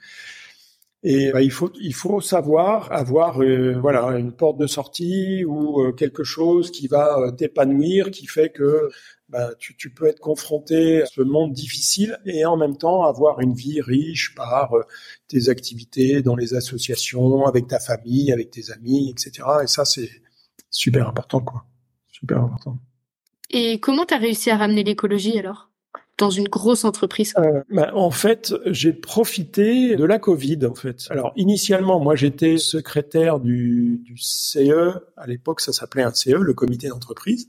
et 1.02 1.32
bah, 1.32 1.40
il 1.40 1.50
faut 1.50 1.72
il 1.80 1.94
faut 1.94 2.20
savoir 2.20 2.92
avoir 2.92 3.42
euh, 3.42 3.78
voilà 3.80 4.18
une 4.18 4.32
porte 4.32 4.58
de 4.58 4.66
sortie 4.66 5.44
ou 5.46 5.80
euh, 5.80 5.92
quelque 5.92 6.24
chose 6.24 6.70
qui 6.70 6.88
va 6.88 7.18
euh, 7.18 7.30
t'épanouir, 7.30 8.10
qui 8.10 8.26
fait 8.26 8.50
que 8.50 8.90
bah, 9.30 9.50
tu, 9.58 9.76
tu, 9.76 9.90
peux 9.90 10.06
être 10.06 10.20
confronté 10.20 11.02
à 11.02 11.06
ce 11.06 11.22
monde 11.22 11.52
difficile 11.52 12.18
et 12.26 12.44
en 12.44 12.56
même 12.56 12.76
temps 12.76 13.04
avoir 13.04 13.40
une 13.40 13.54
vie 13.54 13.80
riche 13.80 14.34
par 14.34 14.74
tes 15.28 15.48
activités 15.48 16.20
dans 16.20 16.34
les 16.36 16.54
associations, 16.54 17.46
avec 17.46 17.68
ta 17.68 17.78
famille, 17.78 18.32
avec 18.32 18.50
tes 18.50 18.70
amis, 18.72 19.10
etc. 19.10 19.46
Et 19.62 19.68
ça 19.68 19.84
c'est 19.84 20.10
super 20.68 21.08
important 21.08 21.40
quoi, 21.40 21.64
super 22.08 22.42
important. 22.42 22.76
Et 23.48 23.80
comment 23.80 24.04
tu 24.04 24.14
as 24.14 24.18
réussi 24.18 24.50
à 24.50 24.58
ramener 24.58 24.84
l'écologie 24.84 25.38
alors? 25.38 25.69
Dans 26.20 26.30
une 26.30 26.48
grosse 26.48 26.84
entreprise 26.84 27.34
euh, 27.38 27.62
bah, 27.70 27.90
En 27.94 28.10
fait, 28.10 28.54
j'ai 28.66 28.92
profité 28.92 29.96
de 29.96 30.04
la 30.04 30.18
Covid. 30.18 30.66
En 30.66 30.74
fait, 30.74 31.06
alors 31.10 31.32
initialement, 31.36 31.98
moi, 31.98 32.14
j'étais 32.14 32.58
secrétaire 32.58 33.40
du, 33.40 34.04
CE. 34.16 35.00
À 35.16 35.26
l'époque, 35.26 35.60
ça 35.60 35.72
s'appelait 35.72 36.02
un 36.02 36.12
CE, 36.12 36.36
le 36.36 36.54
comité 36.54 36.88
d'entreprise. 36.88 37.48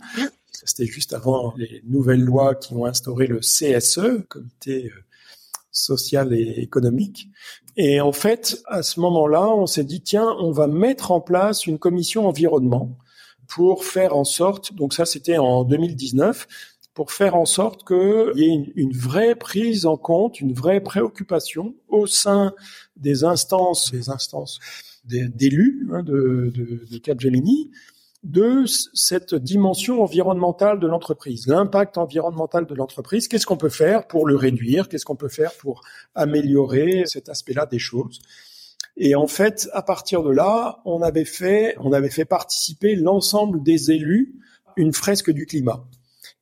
C'était 0.52 0.86
juste 0.86 1.14
avant 1.14 1.54
les 1.58 1.82
nouvelles 1.86 2.24
lois 2.24 2.56
qui 2.56 2.74
ont 2.74 2.86
instauré 2.86 3.28
le 3.28 3.40
CSE, 3.40 4.26
comité 4.30 4.86
euh, 4.86 5.00
social 5.72 6.34
et 6.34 6.60
économique. 6.60 7.30
Et 7.78 8.00
en 8.00 8.12
fait, 8.12 8.62
à 8.68 8.84
ce 8.84 9.00
moment-là, 9.00 9.48
on 9.50 9.66
s'est 9.66 9.84
dit 9.84 10.02
tiens, 10.02 10.36
on 10.40 10.52
va 10.52 10.68
mettre 10.68 11.12
en 11.12 11.22
place 11.22 11.66
une 11.66 11.80
commission 11.80 12.28
environnement 12.28 12.98
pour 13.48 13.84
faire 13.84 14.16
en 14.16 14.24
sorte, 14.24 14.74
donc 14.74 14.94
ça 14.94 15.06
c'était 15.06 15.38
en 15.38 15.66
2019, 15.66 16.48
pour 16.94 17.12
faire 17.12 17.36
en 17.36 17.46
sorte 17.46 17.88
qu'il 17.88 18.32
y 18.36 18.44
ait 18.44 18.74
une, 18.76 18.94
vraie 18.94 19.36
prise 19.36 19.86
en 19.86 19.98
compte, 19.98 20.42
une 20.42 20.54
vraie 20.54 20.82
préoccupation 20.82 21.76
au 21.88 22.06
sein 22.06 22.54
des 22.98 23.24
instances, 23.24 23.92
des 23.92 24.10
instances 24.10 24.60
d'élus 25.06 25.88
hein, 25.92 26.04
de, 26.04 26.52
de, 26.54 26.86
de 26.90 27.00
de 28.24 28.66
cette 28.94 29.34
dimension 29.34 30.04
environnementale 30.04 30.80
de 30.80 30.86
l'entreprise, 30.86 31.48
l'impact 31.48 31.98
environnemental 31.98 32.68
de 32.68 32.76
l'entreprise, 32.76 33.28
qu'est-ce 33.28 33.48
qu'on 33.48 33.58
peut 33.58 33.70
faire 33.70 34.06
pour 34.06 34.28
le 34.28 34.36
réduire, 34.36 34.90
qu'est-ce 34.90 35.06
qu'on 35.06 35.16
peut 35.16 35.30
faire 35.30 35.54
pour 35.58 35.82
améliorer 36.14 37.04
cet 37.08 37.30
aspect-là 37.30 37.66
des 37.66 37.80
choses? 37.80 38.20
Et 38.96 39.16
en 39.16 39.26
fait, 39.26 39.70
à 39.74 39.82
partir 39.82 40.22
de 40.22 40.30
là, 40.30 40.82
on 40.86 41.02
avait 41.02 41.26
fait, 41.26 41.76
on 41.80 41.94
avait 41.94 42.10
fait 42.12 42.26
participer 42.26 42.96
l'ensemble 42.96 43.64
des 43.64 43.92
élus 43.92 44.36
une 44.76 44.94
fresque 44.94 45.32
du 45.32 45.46
climat. 45.46 45.84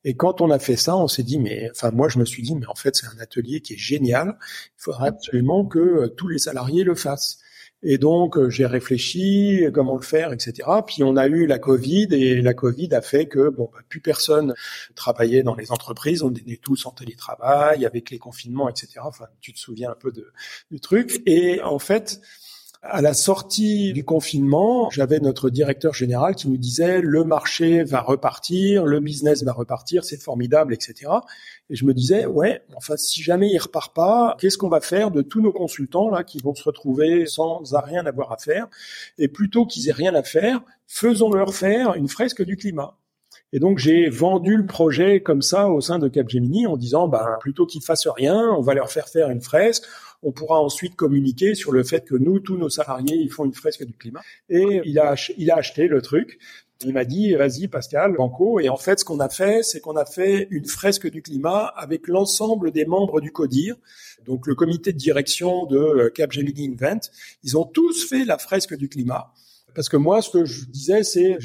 Et 0.04 0.16
quand 0.16 0.42
on 0.42 0.50
a 0.50 0.60
fait 0.60 0.78
ça, 0.78 0.96
on 0.96 1.08
s'est 1.08 1.24
dit, 1.24 1.40
mais 1.40 1.70
enfin 1.72 1.92
moi 1.92 2.08
je 2.10 2.20
me 2.20 2.26
suis 2.26 2.42
dit, 2.44 2.56
mais 2.56 2.68
en 2.68 2.76
fait 2.76 2.96
c'est 2.96 3.08
un 3.08 3.20
atelier 3.20 3.62
qui 3.62 3.74
est 3.74 3.78
génial. 3.78 4.38
Il 4.78 4.82
faudrait 4.82 5.10
absolument 5.10 5.66
que 5.66 5.80
euh, 5.80 6.08
tous 6.08 6.28
les 6.28 6.40
salariés 6.40 6.84
le 6.84 6.96
fassent. 6.96 7.40
Et 7.82 7.98
donc 7.98 8.38
euh, 8.38 8.50
j'ai 8.50 8.66
réfléchi 8.66 9.66
comment 9.74 9.96
le 9.96 10.02
faire, 10.02 10.34
etc. 10.34 10.68
Puis 10.86 11.04
on 11.04 11.16
a 11.16 11.28
eu 11.28 11.46
la 11.48 11.60
Covid 11.60 12.08
et 12.12 12.42
la 12.42 12.54
Covid 12.54 12.94
a 12.94 13.02
fait 13.02 13.28
que 13.28 13.50
bon 13.50 13.70
bah, 13.74 13.80
plus 13.88 14.02
personne 14.02 14.54
travaillait 14.96 15.44
dans 15.44 15.56
les 15.56 15.72
entreprises, 15.72 16.24
on 16.24 16.32
était 16.32 16.58
tous 16.58 16.86
en 16.86 16.92
télétravail 16.92 17.86
avec 17.86 18.10
les 18.10 18.20
confinements, 18.20 18.70
etc. 18.70 19.00
Enfin 19.04 19.26
tu 19.42 19.54
te 19.54 19.60
souviens 19.60 19.92
un 19.92 19.96
peu 19.96 20.12
de, 20.12 20.32
du 20.72 20.80
truc. 20.80 21.22
Et 21.26 21.62
en 21.62 21.80
fait 21.80 22.22
à 22.82 23.02
la 23.02 23.14
sortie 23.14 23.92
du 23.92 24.06
confinement, 24.06 24.90
j'avais 24.90 25.20
notre 25.20 25.50
directeur 25.50 25.94
général 25.94 26.36
qui 26.36 26.48
nous 26.48 26.58
disait 26.58 27.02
le 27.02 27.26
marché 27.26 27.84
va 27.84 28.00
repartir, 28.00 28.86
le 28.86 29.02
business 29.02 29.44
va 29.44 29.52
repartir, 29.52 30.06
c'est 30.06 30.22
formidable, 30.22 30.74
etc. 30.74 31.12
Et 31.70 31.76
je 31.76 31.86
me 31.86 31.94
disais 31.94 32.26
ouais, 32.26 32.62
enfin 32.76 32.96
si 32.96 33.22
jamais 33.22 33.50
il 33.50 33.58
repart 33.58 33.94
pas, 33.94 34.38
qu'est-ce 34.40 34.58
qu'on 34.58 34.70
va 34.70 34.80
faire 34.80 35.12
de 35.12 35.22
tous 35.22 35.42
nos 35.42 35.52
consultants 35.52 36.10
là 36.10 36.24
qui 36.24 36.40
vont 36.40 36.56
se 36.56 36.64
retrouver 36.64 37.26
sans 37.26 37.62
rien 37.74 38.06
avoir 38.06 38.32
à 38.32 38.38
faire? 38.38 38.68
Et 39.18 39.28
plutôt 39.28 39.66
qu'ils 39.66 39.90
aient 39.90 39.94
rien 39.94 40.16
à 40.16 40.24
faire, 40.24 40.62
faisons-leur 40.88 41.54
faire 41.54 41.96
une 41.96 42.08
fresque 42.08 42.44
du 42.44 42.56
climat. 42.56 42.99
Et 43.52 43.60
donc 43.60 43.80
j'ai 43.80 44.10
vendu 44.10 44.56
le 44.58 44.66
projet 44.66 45.22
comme 45.22 45.42
ça 45.42 45.70
au 45.70 45.82
sein 45.82 46.00
de 46.00 46.08
Capgemini 46.08 46.68
en 46.68 46.78
disant 46.78 47.08
ben 47.08 47.38
plutôt 47.40 47.66
qu'ils 47.66 47.82
fassent 47.82 48.08
rien, 48.08 48.54
on 48.58 48.62
va 48.62 48.74
leur 48.74 48.92
faire 48.92 49.08
faire 49.08 49.30
une 49.30 49.42
fresque 49.42 49.86
on 50.22 50.32
pourra 50.32 50.60
ensuite 50.60 50.96
communiquer 50.96 51.56
sur 51.56 51.72
le 51.72 51.84
fait 51.84 52.06
que 52.06 52.16
nous, 52.16 52.40
tous 52.40 52.58
nos 52.58 52.70
salariés, 52.70 53.16
ils 53.16 53.32
font 53.32 53.46
une 53.46 53.54
fresque 53.54 53.86
du 53.86 53.94
climat. 53.94 54.22
Et 54.50 54.82
il 54.86 55.00
a, 55.00 55.16
il 55.38 55.52
a 55.52 55.56
acheté 55.56 55.88
le 55.88 56.02
truc. 56.02 56.40
Il 56.86 56.94
m'a 56.94 57.06
dit, 57.06 57.34
vas-y 57.36 57.68
Pascal, 57.68 58.16
Banco. 58.16 58.60
Et 58.60 58.70
en 58.70 58.78
fait, 58.78 59.00
ce 59.00 59.06
qu'on 59.06 59.20
a 59.20 59.30
fait, 59.30 59.64
c'est 59.64 59.82
qu'on 59.82 59.96
a 59.96 60.06
fait 60.06 60.48
une 60.50 60.66
fresque 60.66 61.10
du 61.10 61.22
climat 61.22 61.66
avec 61.66 62.08
l'ensemble 62.08 62.72
des 62.72 62.86
membres 62.86 63.22
du 63.22 63.32
CODIR, 63.32 63.76
donc 64.26 64.48
le 64.48 64.56
comité 64.56 64.94
de 64.94 64.98
direction 64.98 65.66
de 65.66 65.78
euh, 65.78 66.10
Capgemini 66.10 66.70
Invent. 66.70 67.10
Ils 67.44 67.58
ont 67.58 67.66
tous 67.66 68.08
fait 68.08 68.26
la 68.26 68.38
fresque 68.38 68.76
du 68.76 68.88
climat. 68.88 69.34
Parce 69.76 69.90
que 69.90 69.98
moi, 69.98 70.22
ce 70.22 70.30
que 70.30 70.46
je 70.46 70.66
disais, 70.66 71.04
c'est 71.04 71.38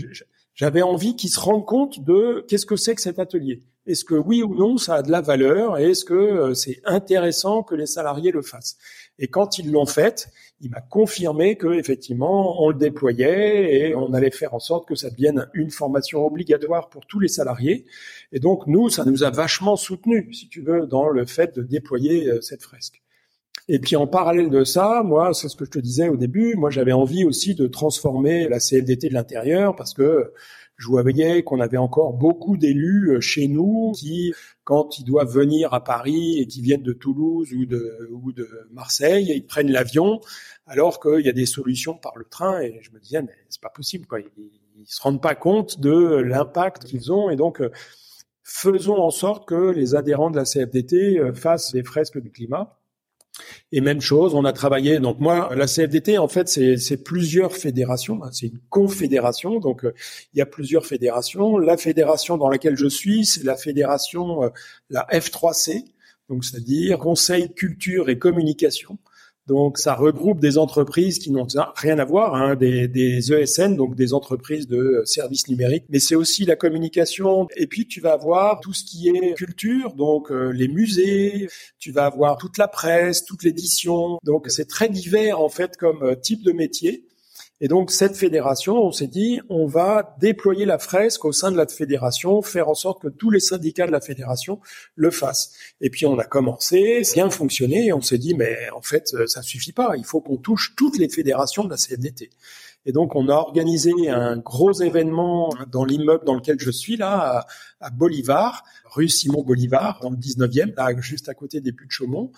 j'avais 0.55 0.83
envie 0.83 1.17
qu'ils 1.17 1.31
se 1.31 1.41
rendent 1.41 1.67
compte 1.67 2.05
de 2.05 2.45
qu'est-ce 2.49 2.67
que 2.67 2.77
c'est 2.77 2.95
que 2.95 3.01
cet 3.01 3.19
atelier. 3.19 3.63
Est-ce 3.87 4.05
que 4.05 4.15
oui 4.15 4.43
ou 4.43 4.55
non, 4.55 4.79
ça 4.79 4.95
a 4.97 5.03
de 5.03 5.11
la 5.11 5.21
valeur 5.21 5.77
et 5.79 5.91
est-ce 5.91 6.07
que 6.07 6.15
euh, 6.15 6.55
c'est 6.55 6.81
intéressant 6.87 7.63
que 7.63 7.75
les 7.75 7.85
salariés 7.87 8.31
le 8.31 8.41
fassent? 8.41 8.79
Et 9.19 9.29
quand 9.29 9.59
ils 9.59 9.71
l'ont 9.71 9.85
fait, 9.85 10.29
il 10.61 10.71
m'a 10.71 10.81
confirmé 10.81 11.57
que 11.57 11.67
effectivement 11.75 12.63
on 12.63 12.71
le 12.71 12.77
déployait 12.77 13.75
et 13.75 13.95
on 13.95 14.15
allait 14.15 14.31
faire 14.31 14.55
en 14.55 14.59
sorte 14.59 14.89
que 14.89 14.95
ça 14.95 15.11
devienne 15.11 15.51
une 15.53 15.71
formation 15.71 16.25
obligatoire 16.25 16.89
pour 16.89 17.05
tous 17.07 17.21
les 17.21 17.29
salariés. 17.29 17.85
Et 18.33 18.41
donc 18.41 18.67
nous, 18.67 18.89
ça 18.89 19.05
nous 19.05 19.23
a 19.23 19.31
vachement 19.31 19.77
soutenu, 19.77 20.33
si 20.33 20.49
tu 20.49 20.63
veux, 20.63 20.87
dans 20.87 21.11
le 21.11 21.27
fait 21.27 21.55
de 21.55 21.63
déployer 21.63 22.29
euh, 22.29 22.41
cette 22.41 22.63
fresque. 22.63 23.04
Et 23.69 23.79
puis 23.79 23.97
en 23.97 24.07
parallèle 24.07 24.51
de 24.51 24.65
ça, 24.65 25.03
moi, 25.05 25.33
c'est 25.33 25.49
ce 25.49 25.57
que 25.57 25.65
je 25.65 25.71
te 25.71 25.79
disais 25.79 26.09
au 26.09 26.17
début, 26.17 26.55
moi 26.55 26.71
j'avais 26.71 26.93
envie 26.93 27.25
aussi 27.25 27.55
de 27.55 27.67
transformer 27.67 28.49
la 28.49 28.59
CFDT 28.59 29.09
de 29.09 29.15
l'intérieur 29.15 29.75
parce 29.75 29.95
que 29.95 30.33
je 30.77 30.89
voyais 30.89 31.43
qu'on 31.45 31.61
avait 31.61 31.79
encore 31.79 32.15
beaucoup 32.15 32.57
d'élus 32.57 33.13
euh, 33.13 33.21
chez 33.21 33.47
nous 33.47 33.93
qui, 33.97 34.35
quand 34.65 34.99
ils 34.99 35.05
doivent 35.05 35.33
venir 35.33 35.73
à 35.73 35.85
Paris 35.85 36.41
et 36.41 36.47
qui 36.47 36.63
viennent 36.63 36.83
de 36.83 36.93
Toulouse 36.93 37.53
ou 37.53 37.65
de, 37.65 38.11
ou 38.11 38.33
de 38.33 38.49
Marseille, 38.73 39.33
ils 39.35 39.47
prennent 39.47 39.71
l'avion, 39.71 40.21
alors 40.67 40.99
qu'il 40.99 41.25
y 41.25 41.29
a 41.29 41.33
des 41.33 41.47
solutions 41.47 41.95
par 41.95 42.19
le 42.19 42.25
train. 42.25 42.61
Et 42.61 42.81
je 42.83 42.91
me 42.91 42.99
disais, 42.99 43.23
mais 43.23 43.35
c'est 43.49 43.61
pas 43.61 43.71
possible, 43.71 44.07
quoi. 44.07 44.19
Ils, 44.19 44.51
ils 44.77 44.87
se 44.87 45.01
rendent 45.01 45.23
pas 45.23 45.35
compte 45.35 45.81
de 45.81 46.17
l'impact 46.17 46.85
qu'ils 46.85 47.13
ont. 47.13 47.31
Et 47.31 47.37
donc, 47.37 47.61
euh, 47.61 47.71
faisons 48.43 48.97
en 48.97 49.11
sorte 49.11 49.47
que 49.47 49.71
les 49.71 49.95
adhérents 49.95 50.31
de 50.31 50.37
la 50.37 50.45
CFDT 50.45 51.19
euh, 51.19 51.33
fassent 51.33 51.73
des 51.73 51.83
fresques 51.83 52.21
du 52.21 52.31
climat. 52.31 52.77
Et 53.73 53.81
même 53.81 54.01
chose, 54.01 54.35
on 54.35 54.45
a 54.45 54.53
travaillé. 54.53 55.01
Donc 55.01 55.19
moi, 55.19 55.51
la 55.55 55.67
CFDT, 55.67 56.19
en 56.19 56.29
fait, 56.29 56.49
c'est 56.49 57.03
plusieurs 57.03 57.57
fédérations. 57.57 58.23
Hein, 58.23 58.31
c'est 58.33 58.47
une 58.47 58.61
confédération. 58.71 59.59
Donc 59.59 59.85
euh, 59.85 59.95
il 60.33 60.39
y 60.39 60.43
a 60.43 60.47
plusieurs 60.47 60.87
fédérations. 60.87 61.59
La 61.59 61.77
fédération 61.77 62.37
dans 62.37 62.49
laquelle 62.49 62.77
je 62.77 62.89
suis, 62.89 63.27
c'est 63.27 63.45
la 63.45 63.57
fédération, 63.57 64.45
euh, 64.45 64.49
la 64.91 65.07
F3C. 65.11 65.85
Donc 66.29 66.45
c'est-à-dire 66.45 66.99
Conseil 66.99 67.53
Culture 67.53 68.09
et 68.09 68.19
Communication. 68.19 68.99
Donc 69.47 69.77
ça 69.79 69.95
regroupe 69.95 70.41
des 70.41 70.57
entreprises 70.57 71.19
qui 71.19 71.31
n'ont 71.31 71.47
rien 71.77 71.99
à 71.99 72.05
voir, 72.05 72.35
hein, 72.35 72.55
des, 72.55 72.89
des, 72.89 73.31
ESN, 73.31 73.77
donc 73.77 73.95
des 73.95 74.15
entreprises 74.15 74.67
de 74.67 75.03
services 75.05 75.49
numériques, 75.49 75.85
mais 75.91 75.99
c'est 75.99 76.15
aussi 76.15 76.47
la 76.47 76.57
communication. 76.57 77.47
Et 77.57 77.67
puis 77.67 77.87
tu 77.87 78.01
vas 78.01 78.13
avoir 78.13 78.61
tout 78.61 78.73
ce 78.73 78.85
qui 78.85 79.09
est 79.09 79.35
culture, 79.35 79.93
donc 79.95 80.31
euh, 80.31 80.51
les 80.51 80.69
musées, 80.69 81.49
tu 81.79 81.93
vas 81.93 82.07
avoir 82.07 82.39
toute 82.39 82.57
la 82.57 82.69
presse, 82.69 83.25
toute 83.25 83.43
l'édition. 83.43 84.19
Donc 84.25 84.47
c'est 84.49 84.69
très 84.69 84.89
divers 84.89 85.41
en 85.41 85.51
fait 85.51 85.77
comme 85.77 86.03
euh, 86.03 86.15
type 86.15 86.43
de 86.43 86.53
métier. 86.53 87.05
Et 87.65 87.69
donc 87.69 87.91
cette 87.91 88.15
fédération, 88.15 88.77
on 88.77 88.93
s'est 88.93 89.07
dit, 89.07 89.41
on 89.49 89.67
va 89.67 90.15
déployer 90.21 90.67
la 90.67 90.79
fresque 90.79 91.25
au 91.25 91.33
sein 91.33 91.51
de 91.51 91.57
la 91.57 91.67
fédération, 91.67 92.43
faire 92.43 92.69
en 92.69 92.75
sorte 92.75 93.01
que 93.01 93.09
tous 93.09 93.31
les 93.31 93.41
syndicats 93.41 93.87
de 93.87 93.91
la 93.91 94.03
fédération 94.03 94.61
le 94.97 95.11
fassent. 95.11 95.55
Et 95.81 95.89
puis 95.89 96.05
on 96.05 96.19
a 96.19 96.25
commencé, 96.25 97.01
bien 97.15 97.31
fonctionné, 97.31 97.87
et 97.87 97.95
on 97.95 98.03
s'est 98.03 98.19
dit, 98.19 98.35
mais 98.35 98.55
en 98.77 98.83
fait, 98.83 99.17
ça 99.27 99.41
suffit 99.41 99.73
pas, 99.73 99.97
il 99.97 100.05
faut 100.05 100.21
qu'on 100.21 100.37
touche 100.37 100.75
toutes 100.77 100.99
les 100.99 101.09
fédérations 101.09 101.65
de 101.65 101.71
la 101.71 101.79
CFDT. 101.79 102.29
Et 102.85 102.93
donc, 102.93 103.17
on 103.17 103.31
a 103.31 103.35
organisé 103.37 104.11
un 104.11 104.37
gros 104.37 104.75
événement 104.75 105.49
dans 105.73 105.87
l'immeuble 105.87 106.27
dans 106.27 106.35
lequel 106.35 106.61
je 106.61 106.71
suis, 106.71 106.99
là, 106.99 107.47
à, 107.81 107.89
Bolivar, 107.89 108.63
rue 108.85 109.09
Simon 109.09 109.43
Bolivar, 109.43 110.01
dans 110.03 110.11
le 110.11 110.19
19e, 110.19 110.75
là, 110.77 110.95
juste 111.01 111.31
à 111.31 111.35
côté 111.35 111.63
des 111.63 111.73
Puits 111.73 111.87
de 111.87 111.93
Chaumont 111.93 112.31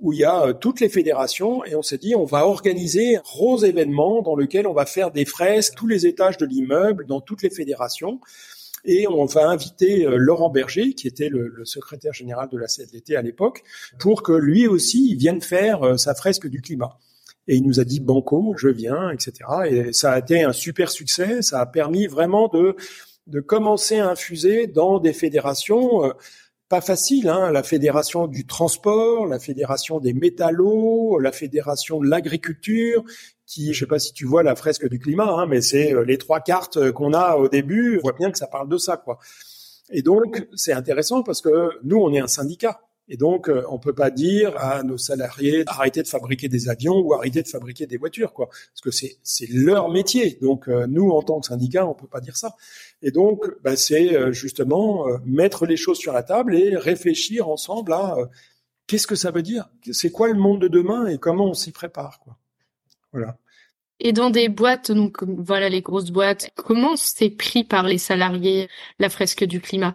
où 0.00 0.12
il 0.12 0.18
y 0.20 0.24
a 0.24 0.46
euh, 0.46 0.52
toutes 0.52 0.80
les 0.80 0.88
fédérations 0.88 1.64
et 1.64 1.74
on 1.74 1.82
s'est 1.82 1.98
dit 1.98 2.14
on 2.14 2.24
va 2.24 2.46
organiser 2.46 3.16
un 3.16 3.20
gros 3.20 3.62
événement 3.64 4.22
dans 4.22 4.36
lequel 4.36 4.66
on 4.66 4.72
va 4.72 4.86
faire 4.86 5.10
des 5.10 5.24
fresques 5.24 5.74
tous 5.76 5.86
les 5.86 6.06
étages 6.06 6.36
de 6.36 6.46
l'immeuble 6.46 7.06
dans 7.06 7.20
toutes 7.20 7.42
les 7.42 7.50
fédérations 7.50 8.20
et 8.84 9.08
on 9.08 9.24
va 9.24 9.48
inviter 9.48 10.04
euh, 10.04 10.16
Laurent 10.16 10.50
Berger 10.50 10.92
qui 10.92 11.08
était 11.08 11.28
le, 11.28 11.64
secrétaire 11.64 12.12
général 12.12 12.48
de 12.50 12.58
la 12.58 12.66
CFDT 12.66 13.16
à 13.16 13.22
l'époque 13.22 13.62
pour 13.98 14.22
que 14.22 14.32
lui 14.32 14.66
aussi 14.66 15.14
vienne 15.14 15.40
faire 15.40 15.82
euh, 15.82 15.96
sa 15.96 16.14
fresque 16.14 16.46
du 16.46 16.60
climat. 16.60 16.98
Et 17.48 17.54
il 17.54 17.62
nous 17.62 17.78
a 17.78 17.84
dit 17.84 18.00
banco, 18.00 18.54
je 18.58 18.68
viens, 18.68 19.10
etc. 19.10 19.32
Et 19.70 19.92
ça 19.92 20.14
a 20.14 20.18
été 20.18 20.42
un 20.42 20.52
super 20.52 20.90
succès. 20.90 21.42
Ça 21.42 21.60
a 21.60 21.66
permis 21.66 22.08
vraiment 22.08 22.48
de 22.48 22.74
de 23.28 23.40
commencer 23.40 23.98
à 23.98 24.08
infuser 24.08 24.66
dans 24.68 24.98
des 25.00 25.12
fédérations 25.12 26.12
pas 26.68 26.80
facile, 26.80 27.28
hein, 27.28 27.50
la 27.52 27.62
fédération 27.62 28.26
du 28.26 28.46
transport, 28.46 29.26
la 29.26 29.38
fédération 29.38 30.00
des 30.00 30.12
métallos, 30.12 31.18
la 31.20 31.32
fédération 31.32 32.00
de 32.00 32.08
l'agriculture, 32.08 33.04
qui, 33.46 33.72
je 33.72 33.80
sais 33.80 33.86
pas 33.86 34.00
si 34.00 34.12
tu 34.12 34.24
vois 34.24 34.42
la 34.42 34.56
fresque 34.56 34.88
du 34.88 34.98
climat, 34.98 35.30
hein, 35.30 35.46
mais 35.46 35.60
c'est 35.60 35.94
euh, 35.94 36.04
les 36.04 36.18
trois 36.18 36.40
cartes 36.40 36.76
euh, 36.76 36.92
qu'on 36.92 37.12
a 37.12 37.36
au 37.36 37.48
début, 37.48 37.98
on 37.98 38.02
voit 38.02 38.16
bien 38.18 38.32
que 38.32 38.38
ça 38.38 38.48
parle 38.48 38.68
de 38.68 38.78
ça, 38.78 38.96
quoi. 38.96 39.18
Et 39.90 40.02
donc, 40.02 40.48
c'est 40.54 40.72
intéressant 40.72 41.22
parce 41.22 41.40
que 41.40 41.70
nous, 41.84 41.98
on 41.98 42.12
est 42.12 42.18
un 42.18 42.26
syndicat. 42.26 42.80
Et 43.08 43.16
donc, 43.16 43.48
euh, 43.48 43.64
on 43.70 43.78
peut 43.78 43.92
pas 43.92 44.10
dire 44.10 44.56
à 44.58 44.82
nos 44.82 44.98
salariés 44.98 45.62
arrêtez 45.66 46.02
de 46.02 46.08
fabriquer 46.08 46.48
des 46.48 46.68
avions 46.68 46.98
ou 46.98 47.14
arrêtez 47.14 47.42
de 47.42 47.48
fabriquer 47.48 47.86
des 47.86 47.96
voitures, 47.96 48.32
quoi, 48.32 48.48
parce 48.48 48.80
que 48.82 48.90
c'est 48.90 49.18
c'est 49.22 49.48
leur 49.48 49.90
métier. 49.90 50.38
Donc, 50.42 50.68
euh, 50.68 50.86
nous, 50.88 51.10
en 51.10 51.22
tant 51.22 51.40
que 51.40 51.46
syndicat, 51.46 51.86
on 51.86 51.94
peut 51.94 52.08
pas 52.08 52.20
dire 52.20 52.36
ça. 52.36 52.56
Et 53.02 53.12
donc, 53.12 53.44
bah, 53.62 53.76
c'est 53.76 54.16
euh, 54.16 54.32
justement 54.32 55.06
mettre 55.24 55.66
les 55.66 55.76
choses 55.76 55.98
sur 55.98 56.12
la 56.12 56.22
table 56.22 56.56
et 56.56 56.76
réfléchir 56.76 57.48
ensemble 57.48 57.92
à 57.92 58.16
qu'est-ce 58.86 59.06
que 59.06 59.14
ça 59.14 59.30
veut 59.30 59.42
dire, 59.42 59.68
c'est 59.92 60.10
quoi 60.10 60.28
le 60.28 60.34
monde 60.34 60.60
de 60.62 60.68
demain 60.68 61.06
et 61.06 61.18
comment 61.18 61.46
on 61.46 61.54
s'y 61.54 61.72
prépare, 61.72 62.20
quoi? 62.20 62.36
Voilà. 63.12 63.36
Et 63.98 64.12
dans 64.12 64.30
des 64.30 64.48
boîtes, 64.48 64.92
donc 64.92 65.22
voilà 65.22 65.68
les 65.68 65.80
grosses 65.80 66.10
boîtes, 66.10 66.50
comment 66.54 66.96
c'est 66.96 67.30
pris 67.30 67.64
par 67.64 67.84
les 67.84 67.98
salariés 67.98 68.68
la 68.98 69.08
fresque 69.08 69.44
du 69.44 69.60
climat? 69.60 69.94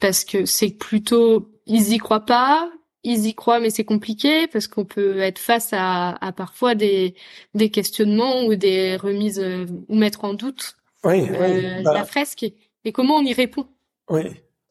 Parce 0.00 0.24
que 0.24 0.44
c'est 0.44 0.70
plutôt 0.70 1.48
ils 1.66 1.92
y 1.92 1.98
croient 1.98 2.24
pas, 2.24 2.70
ils 3.02 3.26
y 3.26 3.34
croient 3.34 3.60
mais 3.60 3.70
c'est 3.70 3.84
compliqué 3.84 4.46
parce 4.46 4.68
qu'on 4.68 4.84
peut 4.84 5.18
être 5.18 5.38
face 5.38 5.70
à, 5.72 6.10
à 6.24 6.32
parfois 6.32 6.74
des, 6.74 7.14
des 7.54 7.70
questionnements 7.70 8.44
ou 8.44 8.54
des 8.54 8.96
remises 8.96 9.40
euh, 9.40 9.66
ou 9.88 9.96
mettre 9.96 10.24
en 10.24 10.34
doute 10.34 10.76
oui, 11.04 11.28
euh, 11.30 11.82
bah 11.82 11.92
la 11.94 12.04
fresque. 12.04 12.44
Et 12.84 12.92
comment 12.92 13.16
on 13.16 13.22
y 13.22 13.32
répond? 13.32 13.66
Oui, 14.10 14.22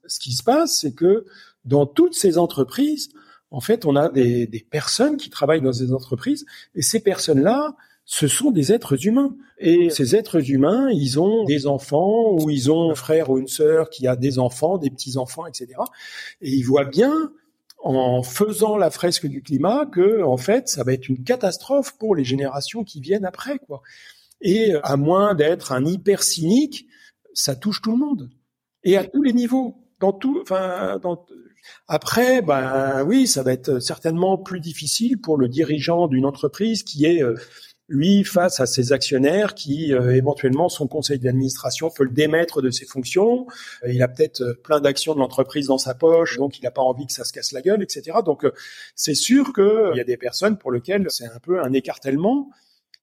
ce 0.07 0.19
qui 0.19 0.33
se 0.33 0.43
passe, 0.43 0.79
c'est 0.79 0.93
que 0.93 1.25
dans 1.65 1.85
toutes 1.85 2.13
ces 2.13 2.37
entreprises, 2.37 3.09
en 3.51 3.61
fait, 3.61 3.85
on 3.85 3.95
a 3.95 4.09
des, 4.09 4.47
des 4.47 4.59
personnes 4.59 5.17
qui 5.17 5.29
travaillent 5.29 5.61
dans 5.61 5.73
ces 5.73 5.93
entreprises 5.93 6.45
et 6.75 6.81
ces 6.81 7.01
personnes-là, 7.01 7.75
ce 8.05 8.27
sont 8.27 8.51
des 8.51 8.71
êtres 8.71 9.05
humains. 9.07 9.35
Et 9.57 9.89
ces 9.89 10.15
êtres 10.15 10.51
humains, 10.51 10.89
ils 10.91 11.19
ont 11.19 11.43
des 11.43 11.65
enfants 11.65 12.33
ou 12.33 12.49
ils 12.49 12.71
ont 12.71 12.91
un 12.91 12.95
frère 12.95 13.29
ou 13.29 13.39
une 13.39 13.47
sœur 13.47 13.89
qui 13.89 14.07
a 14.07 14.15
des 14.15 14.37
enfants, 14.37 14.77
des 14.77 14.91
petits-enfants, 14.91 15.45
etc. 15.45 15.73
Et 16.41 16.51
ils 16.51 16.63
voient 16.63 16.85
bien 16.85 17.31
en 17.83 18.23
faisant 18.23 18.77
la 18.77 18.89
fresque 18.89 19.27
du 19.27 19.41
climat 19.41 19.85
que 19.85 20.23
en 20.23 20.37
fait 20.37 20.67
ça 20.69 20.83
va 20.83 20.93
être 20.93 21.07
une 21.07 21.23
catastrophe 21.23 21.95
pour 21.99 22.15
les 22.15 22.23
générations 22.23 22.83
qui 22.83 22.99
viennent 22.99 23.25
après 23.25 23.59
quoi. 23.59 23.81
Et 24.41 24.73
à 24.83 24.97
moins 24.97 25.35
d'être 25.35 25.71
un 25.71 25.85
hyper 25.85 26.23
cynique, 26.23 26.87
ça 27.33 27.55
touche 27.55 27.81
tout 27.81 27.91
le 27.91 27.97
monde 27.97 28.29
et 28.83 28.97
à 28.97 29.03
tous 29.03 29.21
les 29.21 29.33
niveaux, 29.33 29.75
dans 29.99 30.13
tout 30.13 30.39
enfin 30.41 30.99
dans 31.01 31.25
après, 31.87 32.41
ben 32.41 33.03
oui, 33.05 33.25
ça 33.25 33.41
va 33.41 33.51
être 33.51 33.79
certainement 33.79 34.37
plus 34.37 34.59
difficile 34.59 35.19
pour 35.19 35.37
le 35.37 35.47
dirigeant 35.47 36.07
d'une 36.07 36.25
entreprise 36.25 36.83
qui 36.83 37.05
est 37.05 37.23
euh, 37.23 37.35
lui, 37.87 38.23
face 38.23 38.59
à 38.59 38.65
ses 38.65 38.93
actionnaires 38.93 39.53
qui 39.53 39.93
euh, 39.93 40.15
éventuellement 40.15 40.69
son 40.69 40.87
conseil 40.87 41.19
d'administration 41.19 41.91
peut 41.91 42.03
le 42.03 42.09
démettre 42.09 42.61
de 42.61 42.71
ses 42.71 42.85
fonctions, 42.85 43.45
euh, 43.83 43.91
il 43.91 44.01
a 44.01 44.07
peut-être 44.07 44.41
euh, 44.41 44.53
plein 44.63 44.79
d'actions 44.79 45.13
de 45.13 45.19
l'entreprise 45.19 45.67
dans 45.67 45.77
sa 45.77 45.93
poche, 45.93 46.37
donc 46.37 46.57
il 46.57 46.63
n'a 46.63 46.71
pas 46.71 46.81
envie 46.81 47.05
que 47.05 47.13
ça 47.13 47.23
se 47.23 47.31
casse 47.31 47.51
la 47.51 47.61
gueule, 47.61 47.83
etc. 47.83 48.17
Donc 48.25 48.45
c'est 48.95 49.15
sûr 49.15 49.53
qu'il 49.53 49.93
y 49.95 49.99
a 49.99 50.03
des 50.03 50.17
personnes 50.17 50.57
pour 50.57 50.71
lesquelles 50.71 51.05
c'est 51.09 51.25
un 51.25 51.39
peu 51.41 51.61
un 51.61 51.73
écartèlement. 51.73 52.49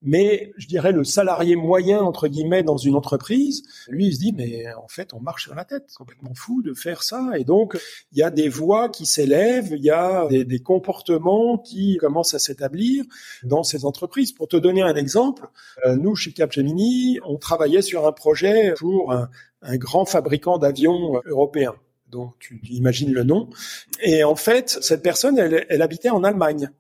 Mais 0.04 0.52
je 0.56 0.66
dirais 0.66 0.90
le 0.90 1.04
salarié 1.04 1.54
moyen 1.54 2.00
entre 2.00 2.26
guillemets 2.26 2.64
dans 2.64 2.76
une 2.76 2.96
entreprise, 2.96 3.62
lui 3.88 4.06
il 4.06 4.14
se 4.14 4.18
dit 4.18 4.32
mais 4.32 4.64
en 4.74 4.88
fait 4.88 5.14
on 5.14 5.20
marche 5.20 5.44
sur 5.44 5.54
la 5.54 5.64
tête, 5.64 5.92
complètement 5.96 6.34
fou 6.34 6.60
de 6.62 6.74
faire 6.74 7.02
ça. 7.02 7.30
Et 7.36 7.44
donc 7.44 7.78
il 8.10 8.18
y 8.18 8.22
a 8.22 8.30
des 8.30 8.48
voix 8.48 8.88
qui 8.88 9.06
s'élèvent, 9.06 9.72
il 9.72 9.84
y 9.84 9.90
a 9.90 10.26
des, 10.28 10.58
comportements 10.58 11.58
qui 11.58 11.96
commencent 11.98 12.34
à 12.34 12.38
s'établir 12.38 13.04
dans 13.44 13.62
ces 13.62 13.84
entreprises. 13.84 14.32
Pour 14.32 14.48
te 14.48 14.56
donner 14.56 14.82
un 14.82 14.94
exemple, 14.94 15.48
euh, 15.86 15.96
nous 15.96 16.14
chez 16.16 16.32
Capgemini, 16.32 17.18
on 17.24 17.36
travaillait 17.36 17.82
sur 17.82 18.06
un 18.06 18.12
projet 18.12 18.74
pour 18.76 19.12
un, 19.12 19.28
grand 19.76 20.04
fabricant 20.04 20.58
d'avions 20.58 21.20
européen. 21.26 21.74
Donc 22.10 22.34
tu 22.40 22.60
imagines 22.70 23.12
le 23.12 23.22
nom. 23.22 23.48
Et 24.02 24.24
en 24.24 24.34
fait 24.34 24.78
cette 24.80 25.02
personne 25.02 25.38
elle 25.38 25.82
habitait 25.82 26.10
en 26.10 26.24
Allemagne. 26.24 26.70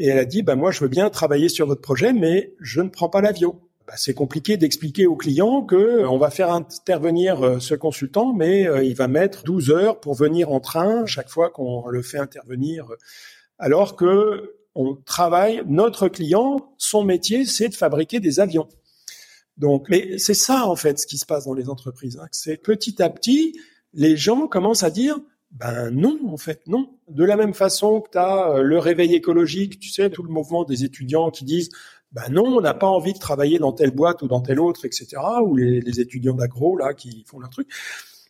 Et 0.00 0.06
elle 0.06 0.18
a 0.18 0.24
dit, 0.24 0.42
bah, 0.42 0.56
moi, 0.56 0.70
je 0.70 0.80
veux 0.80 0.88
bien 0.88 1.10
travailler 1.10 1.50
sur 1.50 1.66
votre 1.66 1.82
projet, 1.82 2.14
mais 2.14 2.54
je 2.58 2.80
ne 2.80 2.88
prends 2.88 3.10
pas 3.10 3.20
l'avion. 3.20 3.60
bah, 3.86 3.92
c'est 3.96 4.14
compliqué 4.14 4.56
d'expliquer 4.56 5.06
au 5.06 5.14
client 5.14 5.62
que 5.62 6.04
on 6.06 6.16
va 6.16 6.30
faire 6.30 6.50
intervenir 6.50 7.60
ce 7.60 7.74
consultant, 7.74 8.32
mais 8.32 8.66
il 8.82 8.94
va 8.94 9.08
mettre 9.08 9.44
12 9.44 9.70
heures 9.70 10.00
pour 10.00 10.14
venir 10.14 10.50
en 10.50 10.58
train 10.60 11.04
chaque 11.04 11.28
fois 11.28 11.50
qu'on 11.50 11.86
le 11.86 12.00
fait 12.00 12.18
intervenir, 12.18 12.86
alors 13.58 13.94
que 13.94 14.56
on 14.74 14.94
travaille, 14.94 15.62
notre 15.66 16.08
client, 16.08 16.72
son 16.78 17.04
métier, 17.04 17.44
c'est 17.44 17.68
de 17.68 17.74
fabriquer 17.74 18.20
des 18.20 18.40
avions. 18.40 18.68
Donc, 19.58 19.88
mais 19.90 20.16
c'est 20.16 20.32
ça 20.34 20.66
en 20.66 20.76
fait 20.76 20.98
ce 20.98 21.06
qui 21.06 21.18
se 21.18 21.26
passe 21.26 21.44
dans 21.44 21.54
les 21.54 21.68
entreprises. 21.68 22.18
Hein. 22.18 22.28
C'est 22.32 22.56
petit 22.56 23.02
à 23.02 23.10
petit, 23.10 23.58
les 23.92 24.16
gens 24.16 24.46
commencent 24.46 24.84
à 24.84 24.90
dire, 24.90 25.18
ben 25.50 25.90
non, 25.90 26.18
en 26.28 26.36
fait, 26.36 26.66
non. 26.66 26.88
De 27.08 27.24
la 27.24 27.36
même 27.36 27.54
façon 27.54 28.00
que 28.00 28.10
tu 28.10 28.18
as 28.18 28.50
euh, 28.50 28.62
le 28.62 28.78
réveil 28.78 29.14
écologique, 29.14 29.78
tu 29.80 29.90
sais, 29.90 30.10
tout 30.10 30.22
le 30.22 30.30
mouvement 30.30 30.64
des 30.64 30.84
étudiants 30.84 31.30
qui 31.30 31.44
disent, 31.44 31.70
ben 32.12 32.28
non, 32.30 32.44
on 32.44 32.60
n'a 32.60 32.74
pas 32.74 32.86
envie 32.86 33.12
de 33.12 33.18
travailler 33.18 33.58
dans 33.58 33.72
telle 33.72 33.90
boîte 33.90 34.22
ou 34.22 34.28
dans 34.28 34.40
telle 34.40 34.60
autre, 34.60 34.84
etc. 34.84 35.08
Ou 35.44 35.56
les, 35.56 36.00
étudiants 36.00 36.34
d'agro 36.34 36.76
là 36.76 36.94
qui 36.94 37.24
font 37.26 37.40
leur 37.40 37.50
truc. 37.50 37.68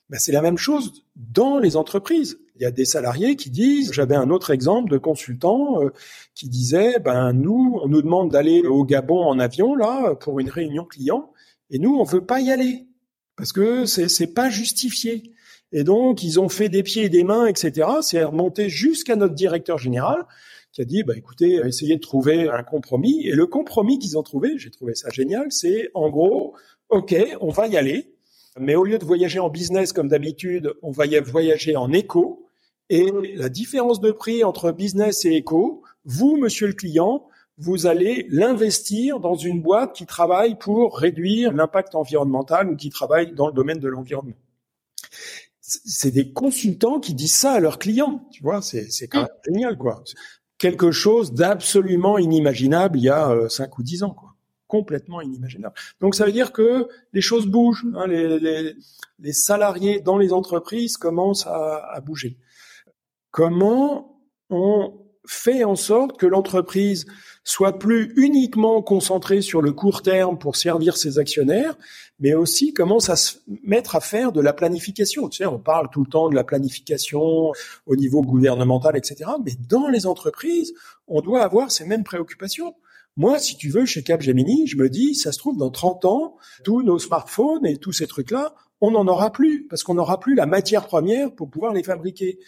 Ben, 0.09 0.19
c'est 0.19 0.33
la 0.33 0.43
même 0.43 0.59
chose 0.59 1.05
dans 1.15 1.59
les 1.59 1.77
entreprises. 1.77 2.39
Il 2.57 2.63
y 2.63 2.67
a 2.67 2.71
des 2.71 2.85
salariés 2.85 3.37
qui 3.37 3.51
disent, 3.51 3.93
j'avais 3.93 4.17
un 4.17 4.31
autre 4.31 4.51
exemple 4.51 4.91
de 4.91 4.99
consultant 4.99 5.83
euh, 5.83 5.91
qui 6.35 6.49
disait, 6.49 6.99
ben 6.99 7.33
nous, 7.33 7.79
on 7.83 7.89
nous 7.89 8.03
demande 8.03 8.31
d'aller 8.31 8.63
au 8.63 8.85
Gabon 8.85 9.23
en 9.23 9.39
avion 9.39 9.75
là 9.77 10.15
pour 10.17 10.41
une 10.41 10.51
réunion 10.51 10.85
client, 10.85 11.33
et 11.71 11.79
nous, 11.79 11.97
on 11.97 12.05
veut 12.05 12.25
pas 12.25 12.41
y 12.41 12.51
aller 12.51 12.87
parce 13.41 13.53
que 13.53 13.87
c'est 13.87 14.35
pas 14.35 14.51
justifié. 14.51 15.33
Et 15.73 15.85
donc, 15.85 16.23
ils 16.23 16.41
ont 16.41 16.49
fait 16.49 16.69
des 16.69 16.83
pieds 16.83 17.05
et 17.05 17.09
des 17.09 17.25
mains, 17.25 17.47
etc. 17.47 17.89
C'est 18.03 18.23
remonté 18.25 18.69
jusqu'à 18.69 19.17
notre 19.17 19.35
directeur 19.35 19.79
général 19.79 20.27
qui 20.73 20.83
a 20.83 20.85
dit, 20.85 21.03
bah, 21.03 21.15
écoutez, 21.17 21.61
essayez 21.65 21.97
de 21.97 22.01
trouver 22.01 22.49
un 22.49 22.63
compromis. 22.63 23.27
Et 23.27 23.33
le 23.33 23.47
compromis 23.47 23.99
qu'ils 23.99 24.19
ont 24.19 24.23
trouvé, 24.23 24.57
j'ai 24.57 24.71
trouvé 24.71 24.95
ça 24.95 25.11
génial, 25.11 25.47
c'est 25.51 25.91
en 25.95 26.11
gros, 26.11 26.55
OK, 26.89 27.15
on 27.41 27.51
va 27.51 27.67
y 27.67 27.77
aller, 27.77 28.15
mais 28.59 28.75
au 28.75 28.85
lieu 28.85 28.99
de 28.99 29.05
voyager 29.05 29.39
en 29.39 29.49
business 29.49 29.93
comme 29.93 30.09
d'habitude, 30.09 30.75
on 30.83 30.91
va 30.91 31.07
y 31.07 31.19
voyager 31.21 31.77
en 31.77 31.93
éco. 31.93 32.47
Et 32.89 33.11
la 33.37 33.49
différence 33.49 34.01
de 34.01 34.11
prix 34.11 34.43
entre 34.43 34.73
business 34.73 35.25
et 35.25 35.35
éco, 35.35 35.83
vous, 36.05 36.37
monsieur 36.37 36.67
le 36.67 36.73
client, 36.73 37.27
vous 37.59 37.87
allez 37.87 38.27
l'investir 38.31 39.21
dans 39.21 39.35
une 39.35 39.61
boîte 39.61 39.95
qui 39.95 40.07
travaille 40.07 40.57
pour 40.57 40.99
réduire 40.99 41.53
l'impact 41.53 41.95
environnemental 41.95 42.71
ou 42.71 42.77
qui 42.77 42.89
travaille 42.89 43.33
dans 43.33 43.47
le 43.47 43.53
domaine 43.53 43.79
de 43.79 43.89
l'environnement. 43.89 44.35
C'est 45.85 46.11
des 46.11 46.33
consultants 46.33 47.01
qui 47.01 47.15
disent 47.15 47.37
ça 47.37 47.53
à 47.53 47.61
leurs 47.61 47.79
clients, 47.79 48.27
tu 48.31 48.43
vois, 48.43 48.61
c'est 48.63 48.89
même 49.15 49.27
génial, 49.47 49.79
quoi. 49.79 50.03
Quelque 50.59 50.91
chose 50.91 51.33
d'absolument 51.33 52.19
inimaginable 52.19 52.99
il 52.99 53.05
y 53.05 53.09
a 53.09 53.31
euh, 53.31 53.49
cinq 53.49 53.79
ou 53.79 53.83
dix 53.83 54.03
ans, 54.03 54.11
quoi 54.11 54.35
complètement 54.67 55.21
inimaginable. 55.21 55.75
Donc 56.01 56.15
ça 56.15 56.25
veut 56.25 56.31
dire 56.31 56.53
que 56.53 56.87
les 57.13 57.21
choses 57.21 57.47
bougent, 57.47 57.85
hein, 57.97 58.07
les, 58.07 59.33
salariés 59.33 60.01
dans 60.01 60.17
les 60.17 60.33
entreprises 60.33 60.97
commencent 60.97 61.49
à 61.49 62.01
bouger. 62.07 62.39
Comment 63.33 64.21
on 64.49 64.93
fait 65.27 65.65
en 65.65 65.77
sorte 65.77 66.19
que 66.19 66.27
l'entreprise 66.27 67.07
soit 67.45 67.79
plus 67.79 68.13
uniquement 68.17 68.83
concentrée 68.83 69.43
sur 69.43 69.63
le 69.63 69.73
court 69.73 70.03
terme 70.03 70.39
pour 70.39 70.57
servir 70.57 70.97
ses 70.97 71.19
actionnaires, 71.19 71.77
mais 72.19 72.35
aussi 72.35 72.73
commence 72.73 73.09
à 73.09 73.17
se 73.17 73.39
mettre 73.63 73.97
à 73.97 74.01
faire 74.01 74.33
de 74.33 74.41
la 74.41 74.53
planification. 74.53 75.29
Tu 75.29 75.39
sais, 75.39 75.47
on 75.47 75.59
parle 75.59 75.89
tout 75.91 76.05
le 76.05 76.11
temps 76.11 76.29
de 76.29 76.35
la 76.35 76.45
planification 76.45 77.53
au 77.87 77.97
niveau 77.97 78.23
gouvernemental, 78.23 78.97
etc. 78.97 79.31
Mais 79.45 79.53
dans 79.69 79.89
les 79.89 80.07
entreprises, 80.07 80.75
on 81.09 81.21
doit 81.21 81.43
avoir 81.43 81.71
ces 81.71 81.85
mêmes 81.85 82.05
préoccupations. 82.05 82.75
Moi, 83.17 83.39
si 83.39 83.57
tu 83.57 83.71
veux, 83.71 83.87
chez 83.87 84.03
Capgemini, 84.03 84.67
je 84.67 84.77
me 84.77 84.89
dis, 84.89 85.15
ça 85.15 85.33
se 85.33 85.39
trouve, 85.39 85.57
dans 85.57 85.71
30 85.71 86.05
ans, 86.05 86.37
tous 86.65 86.83
nos 86.83 86.99
smartphones 86.99 87.67
et 87.67 87.77
tous 87.77 87.93
ces 87.93 88.07
trucs-là, 88.07 88.55
on 88.81 88.93
n'en 88.93 89.07
aura 89.09 89.31
plus, 89.31 89.67
parce 89.67 89.83
qu'on 89.83 89.95
n'aura 89.95 90.21
plus 90.21 90.35
la 90.35 90.47
matière 90.47 90.87
première 90.87 91.35
pour 91.35 91.51
pouvoir 91.51 91.73
les 91.73 91.83
fabriquer. 91.83 92.39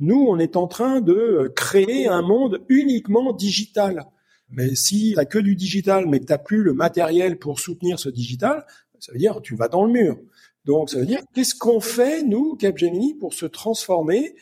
Nous, 0.00 0.26
on 0.28 0.38
est 0.38 0.56
en 0.56 0.66
train 0.66 1.00
de 1.00 1.52
créer 1.54 2.08
un 2.08 2.22
monde 2.22 2.62
uniquement 2.68 3.32
digital. 3.32 4.06
Mais 4.50 4.74
si 4.74 5.12
t'as 5.14 5.26
que 5.26 5.38
du 5.38 5.54
digital, 5.54 6.06
mais 6.06 6.20
que 6.20 6.24
t'as 6.24 6.38
plus 6.38 6.62
le 6.62 6.72
matériel 6.72 7.38
pour 7.38 7.60
soutenir 7.60 7.98
ce 7.98 8.08
digital, 8.08 8.66
ça 8.98 9.12
veut 9.12 9.18
dire 9.18 9.40
tu 9.42 9.54
vas 9.54 9.68
dans 9.68 9.84
le 9.84 9.92
mur. 9.92 10.18
Donc, 10.64 10.90
ça 10.90 10.98
veut 10.98 11.06
dire 11.06 11.20
qu'est-ce 11.34 11.54
qu'on 11.54 11.80
fait 11.80 12.22
nous, 12.22 12.56
Capgemini, 12.56 13.14
pour 13.14 13.34
se 13.34 13.46
transformer 13.46 14.34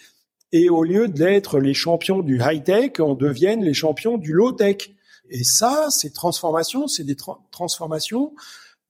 et 0.52 0.70
au 0.70 0.82
lieu 0.82 1.08
d'être 1.08 1.58
les 1.60 1.74
champions 1.74 2.20
du 2.20 2.40
high 2.42 2.62
tech, 2.62 2.92
on 3.00 3.14
devienne 3.14 3.62
les 3.62 3.74
champions 3.74 4.16
du 4.16 4.32
low 4.32 4.52
tech. 4.52 4.90
Et 5.28 5.44
ça, 5.44 5.88
ces 5.90 6.10
transformations, 6.10 6.88
c'est 6.88 7.04
des 7.04 7.16
transformations 7.50 8.32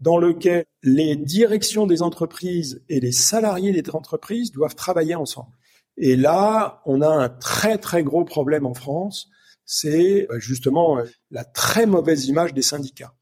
dans 0.01 0.19
lesquelles 0.19 0.67
les 0.85 1.17
directions 1.17 1.87
des 1.87 2.03
entreprises 2.03 2.83
et 2.89 3.01
les 3.01 3.11
salariés 3.11 3.73
des 3.73 3.91
entreprises 3.91 4.53
doivent 4.53 4.77
travailler 4.77 5.17
ensemble. 5.17 5.51
Et 5.99 6.15
là, 6.15 6.81
on 6.87 7.03
a 7.03 7.09
un 7.09 7.29
très 7.29 7.77
très 7.77 8.05
gros 8.05 8.25
problème 8.25 8.67
en 8.67 8.75
France, 8.75 9.29
c'est 9.65 10.29
euh, 10.31 10.39
justement 10.39 10.99
euh, 10.99 11.05
la 11.31 11.45
très 11.45 11.87
mauvaise 11.87 12.27
image 12.27 12.55
des 12.55 12.63
syndicats. 12.63 13.15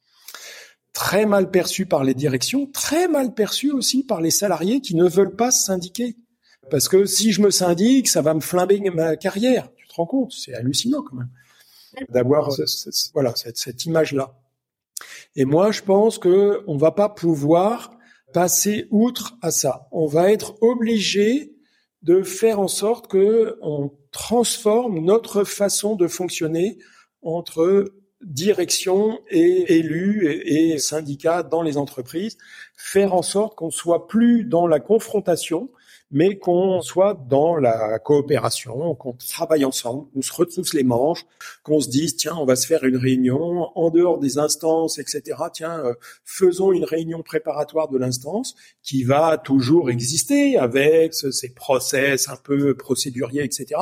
Très 0.92 1.26
mal 1.26 1.50
perçue 1.50 1.86
par 1.86 2.04
les 2.04 2.14
directions, 2.14 2.66
très 2.66 3.08
mal 3.08 3.34
perçue 3.34 3.72
aussi 3.72 4.04
par 4.04 4.20
les 4.20 4.30
salariés 4.30 4.80
qui 4.80 4.94
ne 4.94 5.08
veulent 5.08 5.36
pas 5.36 5.50
se 5.50 5.64
syndiquer. 5.64 6.16
Parce 6.70 6.88
que 6.88 7.06
si 7.06 7.32
je 7.32 7.40
me 7.40 7.50
syndique, 7.50 8.08
ça 8.08 8.22
va 8.22 8.34
me 8.34 8.40
flamber 8.40 8.78
ma 8.90 9.16
carrière. 9.16 9.68
Tu 9.76 9.86
te 9.88 9.94
rends 9.94 10.06
compte? 10.06 10.32
C'est 10.32 10.54
hallucinant 10.54 11.02
quand 11.02 11.16
même 11.16 11.30
d'avoir 12.10 12.50
voilà 13.14 13.34
cette, 13.36 13.56
cette 13.56 13.86
image-là. 13.86 14.34
Et 15.34 15.46
moi, 15.46 15.70
je 15.70 15.82
pense 15.82 16.18
que 16.18 16.62
on 16.66 16.76
va 16.76 16.90
pas 16.90 17.08
pouvoir 17.08 17.96
passer 18.34 18.86
outre 18.90 19.38
à 19.40 19.50
ça. 19.50 19.88
On 19.92 20.06
va 20.06 20.30
être 20.30 20.62
obligé 20.62 21.55
de 22.02 22.22
faire 22.22 22.60
en 22.60 22.68
sorte 22.68 23.08
que 23.08 23.58
on 23.62 23.90
transforme 24.12 25.00
notre 25.00 25.44
façon 25.44 25.96
de 25.96 26.08
fonctionner 26.08 26.78
entre 27.22 27.92
direction 28.22 29.18
et 29.30 29.76
élus 29.78 30.26
et, 30.44 30.78
syndicats 30.78 31.42
dans 31.42 31.62
les 31.62 31.76
entreprises, 31.76 32.38
faire 32.76 33.14
en 33.14 33.22
sorte 33.22 33.56
qu'on 33.56 33.70
soit 33.70 34.08
plus 34.08 34.44
dans 34.44 34.66
la 34.66 34.80
confrontation, 34.80 35.70
mais 36.16 36.38
qu'on 36.38 36.80
soit 36.80 37.12
dans 37.28 37.56
la 37.56 37.98
coopération, 37.98 38.94
qu'on 38.94 39.12
travaille 39.12 39.66
ensemble, 39.66 40.06
qu'on 40.14 40.22
se 40.22 40.32
retrousse 40.32 40.72
les 40.72 40.82
manches, 40.82 41.26
qu'on 41.62 41.78
se 41.78 41.90
dise 41.90 42.16
tiens 42.16 42.34
on 42.38 42.46
va 42.46 42.56
se 42.56 42.66
faire 42.66 42.84
une 42.84 42.96
réunion 42.96 43.68
en 43.74 43.90
dehors 43.90 44.18
des 44.18 44.38
instances, 44.38 44.98
etc. 44.98 45.22
Tiens 45.52 45.78
euh, 45.84 45.92
faisons 46.24 46.72
une 46.72 46.86
réunion 46.86 47.22
préparatoire 47.22 47.90
de 47.90 47.98
l'instance 47.98 48.54
qui 48.82 49.04
va 49.04 49.36
toujours 49.36 49.90
exister 49.90 50.56
avec 50.56 51.12
ces 51.12 51.52
process 51.52 52.30
un 52.30 52.36
peu 52.42 52.74
procéduriers, 52.74 53.44
etc. 53.44 53.78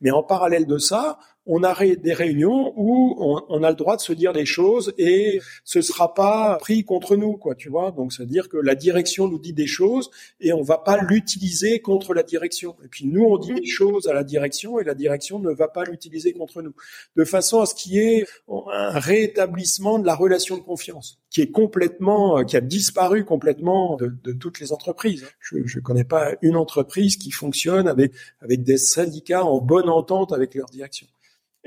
Mais 0.00 0.10
en 0.10 0.24
parallèle 0.24 0.66
de 0.66 0.78
ça, 0.78 1.20
on 1.46 1.62
a 1.62 1.74
des 1.84 2.12
réunions 2.12 2.72
où 2.76 3.16
on, 3.48 3.62
a 3.62 3.70
le 3.70 3.76
droit 3.76 3.96
de 3.96 4.00
se 4.00 4.12
dire 4.12 4.32
des 4.32 4.44
choses 4.44 4.92
et 4.98 5.40
ce 5.64 5.80
sera 5.80 6.12
pas 6.12 6.56
pris 6.60 6.84
contre 6.84 7.16
nous, 7.16 7.36
quoi, 7.36 7.54
tu 7.54 7.68
vois. 7.68 7.92
Donc, 7.92 8.12
c'est 8.12 8.24
à 8.24 8.26
dire 8.26 8.48
que 8.48 8.56
la 8.56 8.74
direction 8.74 9.28
nous 9.28 9.38
dit 9.38 9.52
des 9.52 9.66
choses 9.66 10.10
et 10.40 10.52
on 10.52 10.62
va 10.62 10.78
pas 10.78 11.00
l'utiliser 11.02 11.80
contre 11.80 12.14
la 12.14 12.24
direction. 12.24 12.76
Et 12.84 12.88
puis 12.88 13.06
nous, 13.06 13.22
on 13.22 13.38
dit 13.38 13.54
des 13.54 13.66
choses 13.66 14.08
à 14.08 14.12
la 14.12 14.24
direction 14.24 14.80
et 14.80 14.84
la 14.84 14.94
direction 14.94 15.38
ne 15.38 15.52
va 15.52 15.68
pas 15.68 15.84
l'utiliser 15.84 16.32
contre 16.32 16.62
nous, 16.62 16.74
de 17.16 17.24
façon 17.24 17.60
à 17.60 17.66
ce 17.66 17.74
qu'il 17.74 17.92
y 17.92 17.98
ait 17.98 18.26
un 18.48 18.98
rétablissement 18.98 19.98
de 19.98 20.06
la 20.06 20.14
relation 20.14 20.56
de 20.56 20.62
confiance 20.62 21.20
qui 21.30 21.42
est 21.42 21.50
complètement, 21.50 22.44
qui 22.44 22.56
a 22.56 22.60
disparu 22.62 23.24
complètement 23.24 23.96
de, 23.96 24.32
toutes 24.32 24.58
les 24.58 24.72
entreprises. 24.72 25.26
Je 25.38 25.58
ne 25.58 25.82
connais 25.82 26.04
pas 26.04 26.32
une 26.40 26.56
entreprise 26.56 27.16
qui 27.16 27.30
fonctionne 27.30 27.88
avec 27.88 28.62
des 28.62 28.78
syndicats 28.78 29.44
en 29.44 29.60
bonne 29.60 29.90
entente 29.90 30.32
avec 30.32 30.54
leur 30.54 30.70
direction. 30.70 31.06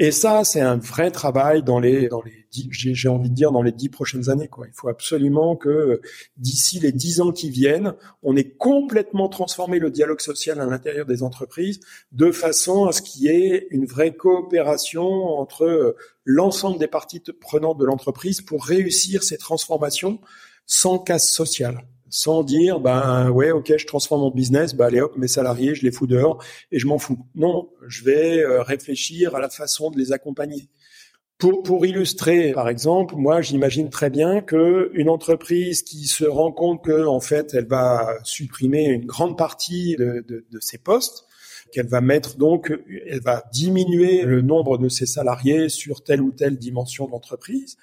Et 0.02 0.12
ça, 0.12 0.46
c'est 0.46 0.62
un 0.62 0.78
vrai 0.78 1.12
travail 1.12 1.62
dans 1.62 1.78
les, 1.78 2.08
dans 2.08 2.22
les, 2.22 2.48
j'ai 2.72 3.10
envie 3.10 3.30
de 3.30 3.36
dire 3.36 3.52
dans 3.52 3.62
les 3.62 3.74
dix 3.74 3.90
prochaines 3.90 4.30
années. 4.30 4.48
Quoi. 4.48 4.68
Il 4.68 4.74
faut 4.74 4.88
absolument 4.88 5.58
que 5.58 6.00
d'ici 6.38 6.80
les 6.80 6.94
dix 6.94 7.20
ans 7.20 7.34
qui 7.34 7.50
viennent, 7.50 7.94
on 8.24 8.38
ait 8.38 8.50
complètement 8.50 9.28
transformé 9.28 9.78
le 9.78 9.92
dialogue 9.92 10.22
social 10.22 10.62
à 10.62 10.66
l'intérieur 10.66 11.06
des 11.06 11.22
entreprises 11.22 11.82
de 12.14 12.32
façon 12.32 12.86
à 12.86 12.94
ce 12.94 13.02
qu'il 13.02 13.24
y 13.24 13.28
ait 13.28 13.68
une 13.72 13.86
vraie 13.86 14.16
coopération 14.16 15.04
entre 15.06 15.98
l'ensemble 16.24 16.80
des 16.80 16.88
parties 16.88 17.22
prenantes 17.42 17.78
de 17.78 17.86
l'entreprise 17.86 18.40
pour 18.40 18.64
réussir 18.64 19.22
ces 19.24 19.38
transformations 19.38 20.22
sans 20.66 20.98
casse 20.98 21.30
sociale 21.30 21.84
sans 22.10 22.44
dire 22.44 22.80
ben 22.80 23.30
ouais 23.30 23.52
ok 23.52 23.74
je 23.78 23.86
transforme 23.86 24.22
mon 24.22 24.32
business 24.32 24.74
bah 24.76 24.88
allez 24.88 25.02
hop 25.02 25.16
mes 25.18 25.28
salariés 25.28 25.76
je 25.76 25.84
les 25.84 25.92
fous 25.92 26.08
dehors 26.08 26.44
et 26.72 26.80
je 26.80 26.88
m'en 26.88 26.98
fous. 26.98 27.20
Non 27.36 27.70
je 27.88 28.04
vais 28.04 28.40
euh, 28.40 28.62
réfléchir 28.62 29.36
à 29.36 29.40
la 29.40 29.50
façon 29.50 29.92
de 29.92 29.98
les 29.98 30.12
accompagner. 30.12 30.70
Pour, 31.38 31.64
pour 31.64 31.86
illustrer 31.86 32.52
par 32.52 32.68
exemple 32.68 33.16
moi 33.16 33.42
j'imagine 33.42 33.90
très 33.90 34.10
bien 34.10 34.42
que 34.42 34.92
une 34.94 35.10
entreprise 35.10 35.84
qui 35.84 36.06
se 36.08 36.26
rend 36.26 36.52
compte 36.52 36.84
que 36.84 37.06
en 37.06 37.22
fait 37.22 37.54
elle 37.54 37.68
va 37.68 38.18
supprimer 38.24 38.86
une 38.86 39.06
grande 39.06 39.38
partie 39.38 39.96
de, 39.98 40.26
de, 40.28 40.46
de 40.52 40.60
ses 40.60 40.78
postes 40.78 41.26
qu'elle 41.72 41.88
va 41.88 42.02
mettre 42.02 42.38
donc 42.38 42.74
elle 43.08 43.22
va 43.22 43.44
diminuer 43.54 44.24
le 44.24 44.42
nombre 44.42 44.78
de 44.78 44.90
ses 44.90 45.06
salariés 45.06 45.70
sur 45.70 46.04
telle 46.04 46.22
ou 46.22 46.32
telle 46.32 46.58
dimension 46.58 47.08
d'entreprise 47.08 47.78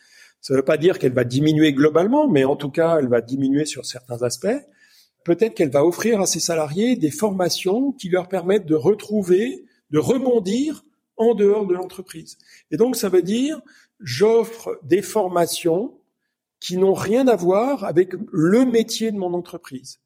Ça 0.47 0.55
ne 0.55 0.59
veut 0.59 0.65
pas 0.65 0.77
dire 0.77 1.01
qu'elle 1.01 1.13
va 1.13 1.25
diminuer 1.25 1.73
globalement, 1.73 2.29
mais 2.29 2.45
en 2.45 2.55
tout 2.55 2.71
cas, 2.71 3.01
elle 3.01 3.09
va 3.09 3.21
diminuer 3.21 3.65
sur 3.65 3.85
certains 3.85 4.23
aspects. 4.23 4.57
Peut-être 5.25 5.55
qu'elle 5.55 5.73
va 5.73 5.85
offrir 5.85 6.21
à 6.21 6.27
ses 6.27 6.39
salariés 6.39 6.95
des 6.95 7.11
formations 7.11 7.91
qui 7.91 8.11
leur 8.11 8.29
permettent 8.29 8.65
de 8.65 8.77
retrouver, 8.77 9.65
de 9.91 9.99
rebondir 9.99 10.85
en 11.17 11.35
dehors 11.35 11.67
de 11.67 11.75
l'entreprise. 11.75 12.39
Et 12.71 12.77
donc, 12.77 12.95
ça 12.95 13.09
veut 13.09 13.23
dire, 13.23 13.61
j'offre 13.99 14.79
des 14.85 15.03
formations 15.03 15.99
qui 16.61 16.77
n'ont 16.77 16.95
rien 16.95 17.27
à 17.27 17.35
voir 17.35 17.83
avec 17.83 18.13
le 18.31 18.65
métier 18.65 19.11
de 19.11 19.19
mon 19.19 19.35
entreprise. 19.35 19.99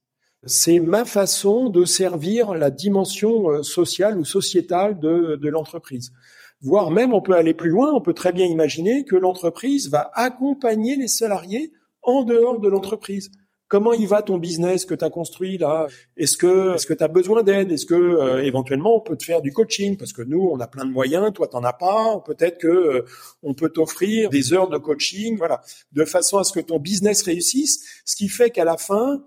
C'est 0.46 0.80
ma 0.80 1.04
façon 1.04 1.68
de 1.68 1.84
servir 1.84 2.54
la 2.54 2.70
dimension 2.70 3.50
euh, 3.50 3.62
sociale 3.62 4.18
ou 4.18 4.24
sociétale 4.24 5.00
de, 5.00 5.36
de 5.36 5.48
l'entreprise. 5.50 6.12
Voire 6.62 6.90
même, 6.90 7.14
on 7.14 7.22
peut 7.22 7.34
aller 7.34 7.54
plus 7.54 7.70
loin, 7.70 7.92
on 7.92 8.02
peut 8.02 8.12
très 8.12 8.32
bien 8.32 8.44
imaginer 8.44 9.04
que 9.04 9.16
l'entreprise 9.16 9.88
va 9.88 10.10
accompagner 10.14 10.96
les 10.96 11.08
salariés 11.08 11.72
en 12.02 12.22
dehors 12.22 12.60
de 12.60 12.68
l'entreprise. 12.68 13.30
Comment 13.66 13.92
il 13.92 14.08
va 14.08 14.20
ton 14.20 14.36
business 14.36 14.84
que 14.84 14.94
tu 14.94 15.04
as 15.04 15.10
construit 15.10 15.56
là? 15.56 15.86
Est-ce 16.16 16.36
que 16.36 16.74
est-ce 16.74 16.86
que 16.86 16.92
tu 16.92 17.04
as 17.04 17.08
besoin 17.08 17.44
d'aide? 17.44 17.70
Est-ce 17.70 17.86
que 17.86 17.94
euh, 17.94 18.42
éventuellement 18.42 18.96
on 18.96 19.00
peut 19.00 19.16
te 19.16 19.24
faire 19.24 19.40
du 19.40 19.52
coaching? 19.52 19.96
Parce 19.96 20.12
que 20.12 20.22
nous 20.22 20.50
on 20.52 20.58
a 20.58 20.66
plein 20.66 20.84
de 20.84 20.90
moyens, 20.90 21.32
toi 21.32 21.46
t'en 21.46 21.62
as 21.62 21.72
pas, 21.72 22.20
peut-être 22.26 22.58
que 22.58 22.66
euh, 22.66 23.04
on 23.44 23.54
peut 23.54 23.68
t'offrir 23.68 24.28
des 24.28 24.52
heures 24.52 24.68
de 24.68 24.76
coaching, 24.76 25.38
voilà, 25.38 25.62
de 25.92 26.04
façon 26.04 26.38
à 26.38 26.44
ce 26.44 26.52
que 26.52 26.60
ton 26.60 26.80
business 26.80 27.22
réussisse, 27.22 28.02
ce 28.04 28.16
qui 28.16 28.28
fait 28.28 28.50
qu'à 28.50 28.64
la 28.64 28.76
fin 28.76 29.22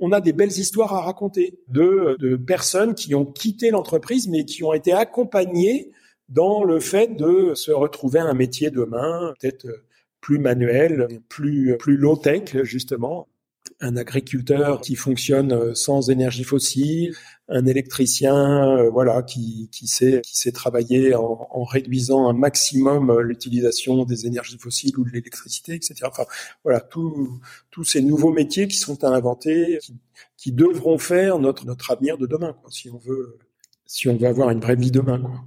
on 0.00 0.10
a 0.10 0.20
des 0.20 0.32
belles 0.32 0.58
histoires 0.58 0.94
à 0.94 1.02
raconter 1.02 1.60
de, 1.68 2.16
de 2.18 2.34
personnes 2.36 2.94
qui 2.94 3.14
ont 3.14 3.26
quitté 3.26 3.70
l'entreprise 3.70 4.26
mais 4.26 4.44
qui 4.46 4.64
ont 4.64 4.72
été 4.72 4.92
accompagnées 4.92 5.92
dans 6.28 6.64
le 6.64 6.80
fait 6.80 7.16
de 7.16 7.54
se 7.54 7.72
retrouver 7.72 8.20
un 8.20 8.34
métier 8.34 8.70
demain, 8.70 9.34
peut-être 9.40 9.66
plus 10.20 10.38
manuel, 10.38 11.20
plus 11.28 11.76
plus 11.78 11.96
low 11.96 12.16
tech 12.16 12.56
justement, 12.62 13.28
un 13.80 13.96
agriculteur 13.96 14.80
qui 14.80 14.94
fonctionne 14.96 15.52
euh, 15.52 15.74
sans 15.74 16.10
énergie 16.10 16.44
fossile, 16.44 17.14
un 17.48 17.66
électricien, 17.66 18.78
euh, 18.78 18.90
voilà, 18.90 19.22
qui, 19.22 19.68
qui 19.72 19.86
sait 19.88 20.20
qui 20.22 20.36
sait 20.36 20.52
travailler 20.52 21.14
en, 21.14 21.46
en 21.50 21.64
réduisant 21.64 22.28
un 22.28 22.32
maximum 22.32 23.10
euh, 23.10 23.22
l'utilisation 23.22 24.04
des 24.04 24.26
énergies 24.26 24.58
fossiles 24.58 24.96
ou 24.98 25.04
de 25.04 25.10
l'électricité, 25.10 25.74
etc. 25.74 25.94
Enfin, 26.04 26.24
voilà, 26.64 26.80
tous 26.80 27.84
ces 27.84 28.02
nouveaux 28.02 28.32
métiers 28.32 28.68
qui 28.68 28.76
sont 28.76 29.02
à 29.04 29.08
inventer, 29.08 29.78
qui, 29.82 29.96
qui, 30.36 30.52
devront 30.52 30.98
faire 30.98 31.38
notre 31.38 31.66
notre 31.66 31.90
avenir 31.90 32.18
de 32.18 32.26
demain, 32.26 32.54
quoi, 32.60 32.70
si 32.70 32.88
on 32.90 32.98
veut 32.98 33.38
si 33.86 34.08
on 34.08 34.16
veut 34.16 34.28
avoir 34.28 34.50
une 34.50 34.60
vraie 34.60 34.76
vie 34.76 34.90
demain, 34.90 35.20
quoi. 35.20 35.44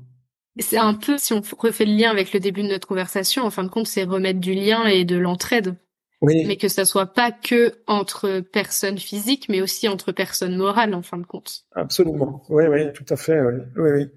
C'est 0.57 0.77
un 0.77 0.93
peu, 0.93 1.17
si 1.17 1.33
on 1.33 1.41
refait 1.57 1.85
le 1.85 1.93
lien 1.93 2.11
avec 2.11 2.31
le 2.31 2.39
début 2.39 2.63
de 2.63 2.69
notre 2.69 2.87
conversation, 2.87 3.43
en 3.43 3.49
fin 3.49 3.63
de 3.63 3.69
compte, 3.69 3.87
c'est 3.87 4.03
remettre 4.03 4.39
du 4.39 4.53
lien 4.53 4.85
et 4.85 5.03
de 5.03 5.17
l'entraide 5.17 5.75
mais 6.21 6.57
que 6.57 6.67
ça 6.67 6.85
soit 6.85 7.07
pas 7.07 7.31
que 7.31 7.73
entre 7.87 8.39
personnes 8.39 8.97
physiques, 8.97 9.47
mais 9.49 9.61
aussi 9.61 9.87
entre 9.87 10.11
personnes 10.11 10.55
morales 10.55 10.93
en 10.93 11.01
fin 11.01 11.17
de 11.17 11.25
compte. 11.25 11.65
Absolument. 11.73 12.43
Oui, 12.49 12.65
oui, 12.67 12.91
tout 12.93 13.05
à 13.09 13.15
fait. 13.15 13.39
Oui, 13.41 13.61
oui. 13.77 14.07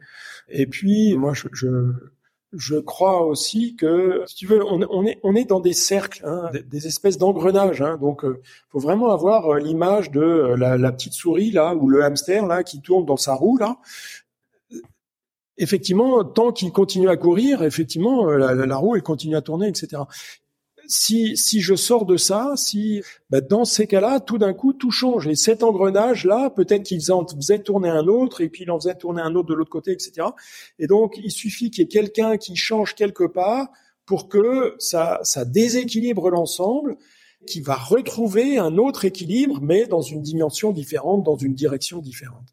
Et 0.48 0.66
puis 0.66 1.16
moi, 1.16 1.34
je, 1.34 1.48
je, 1.52 1.92
je 2.52 2.76
crois 2.76 3.26
aussi 3.26 3.76
que, 3.76 4.22
si 4.26 4.36
tu 4.36 4.46
veux, 4.46 4.64
on, 4.64 4.80
on 4.90 5.04
est 5.04 5.18
on 5.22 5.34
est 5.34 5.44
dans 5.44 5.60
des 5.60 5.74
cercles, 5.74 6.22
hein, 6.24 6.50
des, 6.66 6.86
espèces 6.86 7.18
d'engrenages. 7.18 7.82
Hein, 7.82 7.98
donc, 8.00 8.24
euh, 8.24 8.40
faut 8.70 8.78
vraiment 8.78 9.10
avoir 9.10 9.52
euh, 9.52 9.58
l'image 9.58 10.10
de 10.10 10.20
euh, 10.20 10.56
la, 10.56 10.78
la, 10.78 10.92
petite 10.92 11.12
souris 11.12 11.50
là 11.50 11.74
ou 11.74 11.88
le 11.88 12.02
hamster 12.02 12.46
là 12.46 12.62
qui 12.62 12.80
tourne 12.80 13.04
dans 13.04 13.16
sa 13.16 13.34
roue 13.34 13.58
là 13.58 13.78
effectivement, 15.58 16.24
tant 16.24 16.52
qu'il 16.52 16.72
continue 16.72 17.08
à 17.08 17.16
courir, 17.16 17.62
effectivement, 17.62 18.26
la, 18.30 18.54
la, 18.54 18.76
roue 18.76 18.96
elle 18.96 19.02
continue 19.02 19.36
à 19.36 19.42
tourner, 19.42 19.68
etc 19.68 20.02
si, 20.88 21.36
si 21.36 21.60
je 21.60 21.74
sors 21.74 22.06
de 22.06 22.16
ça, 22.16 22.54
si 22.56 23.02
bah, 23.30 23.40
dans 23.40 23.64
ces 23.64 23.86
cas-là, 23.86 24.20
tout 24.20 24.38
d'un 24.38 24.54
coup, 24.54 24.72
tout 24.72 24.90
change. 24.90 25.28
Et 25.28 25.36
cet 25.36 25.62
engrenage-là, 25.62 26.50
peut-être 26.50 26.82
qu'ils 26.82 27.12
en 27.12 27.26
faisaient 27.26 27.62
tourner 27.62 27.90
un 27.90 28.08
autre, 28.08 28.40
et 28.40 28.48
puis 28.48 28.64
il 28.64 28.70
en 28.70 28.80
faisait 28.80 28.94
tourner 28.96 29.20
un 29.20 29.34
autre 29.34 29.48
de 29.48 29.54
l'autre 29.54 29.70
côté, 29.70 29.92
etc. 29.92 30.28
Et 30.78 30.86
donc, 30.86 31.20
il 31.22 31.30
suffit 31.30 31.70
qu'il 31.70 31.82
y 31.82 31.84
ait 31.84 31.88
quelqu'un 31.88 32.38
qui 32.38 32.56
change 32.56 32.94
quelque 32.94 33.24
part 33.24 33.68
pour 34.06 34.28
que 34.28 34.74
ça, 34.78 35.20
ça 35.22 35.44
déséquilibre 35.44 36.30
l'ensemble, 36.30 36.96
qui 37.46 37.60
va 37.60 37.76
retrouver 37.76 38.58
un 38.58 38.78
autre 38.78 39.04
équilibre, 39.04 39.60
mais 39.60 39.86
dans 39.86 40.02
une 40.02 40.22
dimension 40.22 40.72
différente, 40.72 41.22
dans 41.22 41.36
une 41.36 41.54
direction 41.54 41.98
différente. 41.98 42.48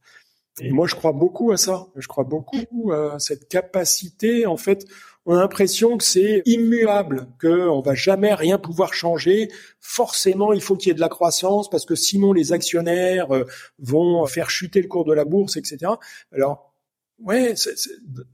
Et 0.61 0.71
moi, 0.71 0.87
je 0.87 0.95
crois 0.95 1.11
beaucoup 1.11 1.51
à 1.51 1.57
ça. 1.57 1.87
Je 1.95 2.07
crois 2.07 2.23
beaucoup 2.23 2.91
à 2.91 3.19
cette 3.19 3.49
capacité, 3.49 4.45
en 4.45 4.57
fait, 4.57 4.85
on 5.25 5.35
a 5.35 5.39
l'impression 5.39 5.97
que 5.97 6.03
c'est 6.03 6.43
immuable, 6.45 7.27
qu'on 7.41 7.81
va 7.81 7.95
jamais 7.95 8.33
rien 8.33 8.59
pouvoir 8.59 8.93
changer. 8.93 9.49
Forcément, 9.79 10.53
il 10.53 10.61
faut 10.61 10.75
qu'il 10.75 10.89
y 10.89 10.91
ait 10.91 10.95
de 10.95 10.99
la 10.99 11.09
croissance 11.09 11.69
parce 11.69 11.85
que 11.85 11.95
sinon 11.95 12.31
les 12.31 12.53
actionnaires 12.53 13.33
euh, 13.35 13.43
vont 13.79 14.25
faire 14.27 14.51
chuter 14.51 14.81
le 14.81 14.87
cours 14.87 15.03
de 15.03 15.13
la 15.13 15.25
bourse, 15.25 15.57
etc. 15.57 15.93
Alors, 16.31 16.75
ouais, 17.19 17.55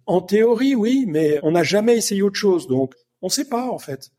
en 0.05 0.21
théorie, 0.21 0.75
oui, 0.75 1.05
mais 1.07 1.39
on 1.43 1.51
n'a 1.51 1.63
jamais 1.63 1.95
essayé 1.95 2.21
autre 2.23 2.35
chose, 2.35 2.67
donc 2.67 2.93
on 3.21 3.27
ne 3.27 3.31
sait 3.31 3.47
pas 3.47 3.69
en 3.69 3.79
fait. 3.79 4.11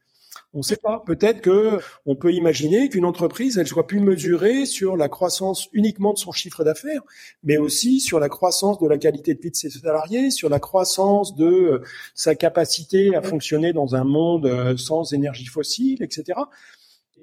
On 0.54 0.58
ne 0.58 0.62
sait 0.62 0.76
pas. 0.76 1.02
Peut-être 1.06 1.40
que 1.40 1.78
on 2.04 2.14
peut 2.14 2.32
imaginer 2.32 2.90
qu'une 2.90 3.06
entreprise, 3.06 3.56
elle 3.56 3.66
soit 3.66 3.86
plus 3.86 4.00
mesurée 4.00 4.66
sur 4.66 4.98
la 4.98 5.08
croissance 5.08 5.68
uniquement 5.72 6.12
de 6.12 6.18
son 6.18 6.30
chiffre 6.30 6.62
d'affaires, 6.62 7.00
mais 7.42 7.56
aussi 7.56 8.00
sur 8.00 8.20
la 8.20 8.28
croissance 8.28 8.78
de 8.78 8.86
la 8.86 8.98
qualité 8.98 9.34
de 9.34 9.40
vie 9.40 9.50
de 9.50 9.56
ses 9.56 9.70
salariés, 9.70 10.30
sur 10.30 10.50
la 10.50 10.60
croissance 10.60 11.34
de 11.36 11.46
euh, 11.46 11.82
sa 12.14 12.34
capacité 12.34 13.16
à 13.16 13.22
fonctionner 13.22 13.72
dans 13.72 13.94
un 13.94 14.04
monde 14.04 14.44
euh, 14.44 14.76
sans 14.76 15.14
énergie 15.14 15.46
fossile, 15.46 16.02
etc. 16.02 16.38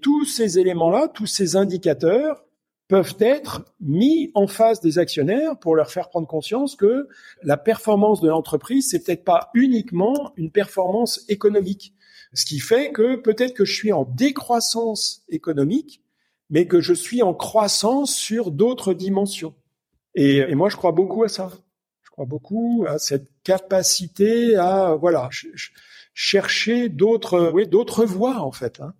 Tous 0.01 0.25
ces 0.25 0.57
éléments-là, 0.57 1.07
tous 1.07 1.27
ces 1.27 1.55
indicateurs 1.55 2.43
peuvent 2.87 3.15
être 3.19 3.63
mis 3.79 4.31
en 4.33 4.47
face 4.47 4.81
des 4.81 4.97
actionnaires 4.97 5.59
pour 5.59 5.75
leur 5.75 5.91
faire 5.91 6.09
prendre 6.09 6.27
conscience 6.27 6.75
que 6.75 7.07
la 7.43 7.57
performance 7.57 8.21
de 8.21 8.29
l'entreprise, 8.29 8.87
c'est 8.89 9.05
peut-être 9.05 9.23
pas 9.23 9.51
uniquement 9.53 10.33
une 10.35 10.49
performance 10.49 11.23
économique 11.29 11.93
ce 12.33 12.45
qui 12.45 12.59
fait 12.59 12.91
que 12.91 13.15
peut-être 13.15 13.53
que 13.53 13.65
je 13.65 13.73
suis 13.73 13.91
en 13.91 14.05
décroissance 14.05 15.23
économique, 15.29 16.01
mais 16.49 16.67
que 16.67 16.81
je 16.81 16.93
suis 16.93 17.21
en 17.21 17.33
croissance 17.33 18.15
sur 18.15 18.51
d'autres 18.51 18.93
dimensions. 18.93 19.55
Et, 20.15 20.53
moi, 20.55 20.69
je 20.69 20.75
crois 20.75 20.91
beaucoup 20.91 21.23
à 21.23 21.29
ça. 21.29 21.51
Je 22.03 22.09
crois 22.09 22.25
beaucoup 22.25 22.85
à 22.87 22.99
cette 22.99 23.29
capacité 23.43 24.55
à 24.55 24.95
voilà 24.95 25.29
chercher 26.13 26.89
d'autres 26.89 27.51
oui, 27.53 27.65
d'autres 27.65 28.03
voies 28.03 28.41
en 28.41 28.51
fait, 28.51 28.81
hein. 28.81 28.93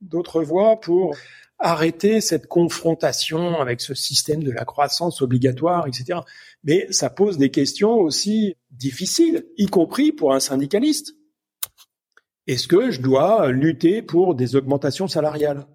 d'autres 0.00 0.42
voies 0.42 0.80
pour 0.80 1.14
arrêter 1.58 2.20
cette 2.20 2.46
confrontation 2.46 3.60
avec 3.60 3.80
ce 3.80 3.94
système 3.94 4.42
de 4.42 4.50
la 4.50 4.64
croissance 4.64 5.20
obligatoire, 5.20 5.86
etc. 5.86 6.20
Mais 6.62 6.90
ça 6.90 7.10
pose 7.10 7.38
des 7.38 7.50
questions 7.50 7.94
aussi 7.94 8.54
difficiles, 8.70 9.46
y 9.56 9.66
compris 9.66 10.12
pour 10.12 10.32
un 10.32 10.40
syndicaliste. 10.40 11.14
Est-ce 12.46 12.68
que 12.68 12.90
je 12.90 13.00
dois 13.00 13.50
lutter 13.50 14.02
pour 14.02 14.34
des 14.34 14.56
augmentations 14.56 15.08
salariales? 15.08 15.66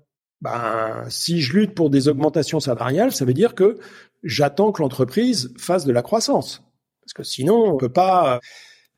Ben, 0.42 1.06
si 1.10 1.42
je 1.42 1.58
lutte 1.58 1.76
pour 1.76 1.90
des 1.90 2.08
augmentations 2.08 2.60
salariales, 2.60 3.12
ça 3.12 3.26
veut 3.26 3.34
dire 3.34 3.56
que 3.56 3.78
j'attends 4.24 4.72
que 4.72 4.82
l'entreprise 4.82 5.54
fasse 5.58 5.86
de 5.86 5.92
la 5.92 6.02
croissance, 6.02 6.64
parce 7.02 7.14
que 7.14 7.24
sinon 7.24 7.74
on 7.74 7.78
peut 7.78 7.92
pas. 7.92 8.40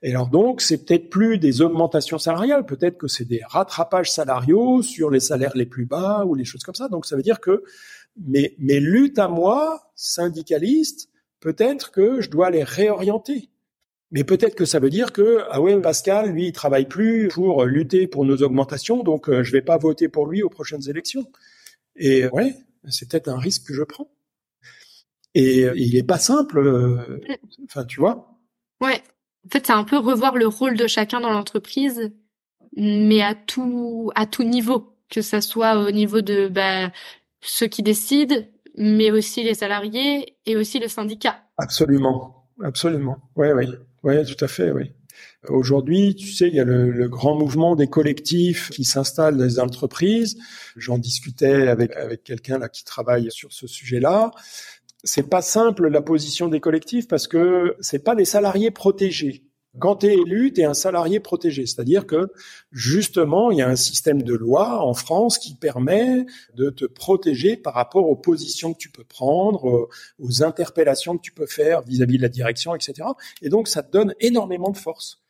Et 0.04 0.12
alors 0.12 0.28
donc, 0.28 0.62
c'est 0.62 0.84
peut-être 0.84 1.10
plus 1.10 1.38
des 1.38 1.62
augmentations 1.62 2.18
salariales, 2.18 2.66
peut-être 2.66 2.98
que 2.98 3.08
c'est 3.08 3.26
des 3.26 3.42
rattrapages 3.48 4.12
salariaux 4.12 4.82
sur 4.82 5.10
les 5.10 5.20
salaires 5.20 5.56
les 5.56 5.66
plus 5.66 5.86
bas 5.86 6.26
ou 6.26 6.36
les 6.36 6.44
choses 6.44 6.64
comme 6.64 6.76
ça. 6.76 6.90
Donc 6.90 7.06
ça 7.06 7.16
veut 7.16 7.24
dire 7.24 7.40
que 7.40 7.64
mes, 8.18 8.56
mes 8.60 8.80
luttes 8.80 9.20
à 9.20 9.28
moi, 9.28 9.92
syndicalistes, 9.96 11.10
peut-être 11.40 11.92
que 11.92 12.20
je 12.20 12.30
dois 12.30 12.50
les 12.50 12.64
réorienter. 12.64 13.51
Mais 14.12 14.24
peut-être 14.24 14.56
que 14.56 14.66
ça 14.66 14.80
veut 14.80 14.90
dire 14.90 15.14
que 15.14 15.40
ah 15.50 15.62
ouais 15.62 15.80
Pascal 15.80 16.32
lui 16.32 16.48
il 16.48 16.52
travaille 16.52 16.88
plus 16.88 17.30
pour 17.30 17.66
lutter 17.66 18.08
pour 18.08 18.26
nos 18.26 18.38
augmentations 18.44 19.04
donc 19.04 19.30
euh, 19.30 19.42
je 19.42 19.52
vais 19.54 19.62
pas 19.62 19.78
voter 19.78 20.10
pour 20.10 20.28
lui 20.28 20.44
aux 20.44 20.50
prochaines 20.50 20.88
élections. 20.90 21.26
Et 21.96 22.28
ouais, 22.28 22.56
c'est 22.90 23.10
peut-être 23.10 23.30
un 23.30 23.38
risque 23.38 23.68
que 23.68 23.74
je 23.74 23.84
prends. 23.84 24.10
Et, 25.34 25.68
il 25.76 25.96
est 25.96 26.04
pas 26.04 26.18
simple 26.18 26.60
euh, 26.60 27.22
enfin 27.66 27.86
tu 27.86 28.00
vois. 28.00 28.38
Ouais. 28.82 29.02
En 29.46 29.50
fait, 29.50 29.66
c'est 29.66 29.74
un 29.74 29.84
peu 29.84 29.98
revoir 29.98 30.36
le 30.36 30.46
rôle 30.46 30.78
de 30.78 30.88
chacun 30.88 31.20
dans 31.20 31.32
l'entreprise 31.32 32.12
mais 32.76 33.22
à 33.22 33.36
tout 33.36 34.12
à 34.16 34.26
tout 34.26 34.44
niveau, 34.44 34.96
que 35.10 35.22
ça 35.22 35.42
soit 35.42 35.78
au 35.78 35.92
niveau 35.92 36.22
de 36.22 36.48
bah, 36.48 36.92
ceux 37.42 37.68
qui 37.68 37.84
décident 37.84 38.36
mais 38.78 39.12
aussi 39.12 39.44
les 39.44 39.54
salariés 39.54 40.38
et 40.46 40.56
aussi 40.56 40.80
le 40.80 40.88
syndicat. 40.88 41.42
Absolument. 41.58 42.48
Absolument. 42.64 43.18
Ouais, 43.36 43.54
ouais. 43.54 43.68
Oui, 44.04 44.26
tout 44.26 44.44
à 44.44 44.48
fait, 44.48 44.72
oui. 44.72 44.92
Aujourd'hui, 45.48 46.16
tu 46.16 46.32
sais, 46.32 46.48
il 46.48 46.56
y 46.56 46.60
a 46.60 46.64
le, 46.64 47.08
grand 47.08 47.36
mouvement 47.36 47.76
des 47.76 47.88
collectifs 47.88 48.70
qui 48.70 48.84
s'installent 48.84 49.38
dans 49.38 49.44
les 49.44 49.60
entreprises. 49.60 50.38
J'en 50.76 50.98
discutais 50.98 51.68
avec 51.68 51.96
avec 51.96 52.24
quelqu'un 52.24 52.58
là 52.58 52.70
qui 52.70 52.84
travaille 52.84 53.30
sur 53.32 53.52
ce 53.52 53.68
sujet-là. 53.68 54.32
C'est 55.04 55.30
pas 55.30 55.42
simple 55.42 55.88
la 55.88 56.02
position 56.02 56.48
des 56.48 56.60
collectifs 56.60 57.08
parce 57.08 57.28
que 57.28 57.76
c'est 57.80 58.04
pas 58.04 58.16
des 58.16 58.26
salariés 58.26 58.72
protégés. 58.72 59.51
Quand 59.80 59.98
tu 59.98 60.08
es 60.08 60.14
élu, 60.14 60.52
tu 60.52 60.62
es 60.62 60.66
un 60.66 60.74
salarié 60.74 61.22
protégé, 61.22 61.66
c'est-à-dire 61.66 62.06
que 62.06 62.28
justement, 62.72 63.52
il 63.52 63.60
y 63.60 63.62
a 63.62 63.70
un 63.70 63.78
système 63.78 64.22
de 64.22 64.34
loi 64.34 64.86
en 64.86 64.94
France 64.94 65.38
qui 65.38 65.56
permet 65.56 66.26
de 66.56 66.70
te 66.70 66.84
protéger 66.84 67.56
par 67.56 67.74
rapport 67.74 68.10
aux 68.10 68.18
positions 68.18 68.74
que 68.74 68.78
tu 68.78 68.90
peux 68.90 69.06
prendre, 69.06 69.88
aux 70.20 70.44
interpellations 70.44 71.16
que 71.18 71.22
tu 71.22 71.32
peux 71.32 71.46
faire 71.46 71.82
vis-à-vis 71.84 72.18
de 72.18 72.22
la 72.22 72.30
direction, 72.30 72.76
etc. 72.76 73.08
Et 73.42 73.48
donc, 73.48 73.70
ça 73.70 73.82
te 73.82 73.92
donne 73.92 74.14
énormément 74.20 74.72
de 74.72 74.78
force. 74.78 75.22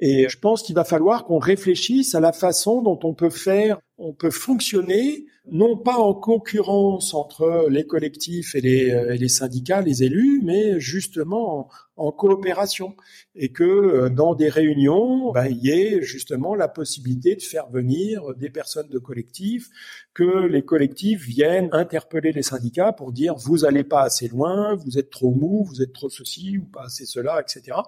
Et 0.00 0.28
je 0.28 0.38
pense 0.38 0.62
qu'il 0.62 0.76
va 0.76 0.84
falloir 0.84 1.24
qu'on 1.24 1.38
réfléchisse 1.38 2.14
à 2.14 2.20
la 2.20 2.32
façon 2.32 2.82
dont 2.82 2.98
on 3.02 3.14
peut 3.14 3.30
faire, 3.30 3.80
on 3.98 4.12
peut 4.12 4.30
fonctionner 4.30 5.26
non 5.50 5.76
pas 5.76 5.96
en 5.96 6.14
concurrence 6.14 7.14
entre 7.14 7.68
les 7.70 7.86
collectifs 7.86 8.54
et 8.54 8.60
les, 8.60 8.90
euh, 8.90 9.28
syndicats, 9.28 9.80
les 9.80 10.04
élus, 10.04 10.40
mais 10.44 10.78
justement 10.78 11.68
en, 11.96 12.12
coopération. 12.12 12.94
Et 13.34 13.50
que 13.50 13.64
euh, 13.64 14.08
dans 14.08 14.34
des 14.34 14.50
réunions, 14.50 15.32
ben, 15.32 15.46
il 15.46 15.64
y 15.64 15.70
ait 15.70 16.02
justement 16.02 16.54
la 16.54 16.68
possibilité 16.68 17.34
de 17.34 17.42
faire 17.42 17.68
venir 17.70 18.34
des 18.36 18.50
personnes 18.50 18.88
de 18.88 18.98
collectifs, 18.98 19.68
que 20.14 20.46
les 20.46 20.62
collectifs 20.62 21.24
viennent 21.24 21.70
interpeller 21.72 22.32
les 22.32 22.42
syndicats 22.42 22.92
pour 22.92 23.10
dire 23.10 23.34
vous 23.34 23.64
allez 23.64 23.84
pas 23.84 24.02
assez 24.02 24.28
loin, 24.28 24.74
vous 24.76 24.98
êtes 24.98 25.10
trop 25.10 25.30
mou, 25.32 25.64
vous 25.64 25.82
êtes 25.82 25.92
trop 25.92 26.10
ceci 26.10 26.58
ou 26.58 26.66
pas 26.66 26.84
assez 26.84 27.06
cela, 27.06 27.40
etc. 27.40 27.78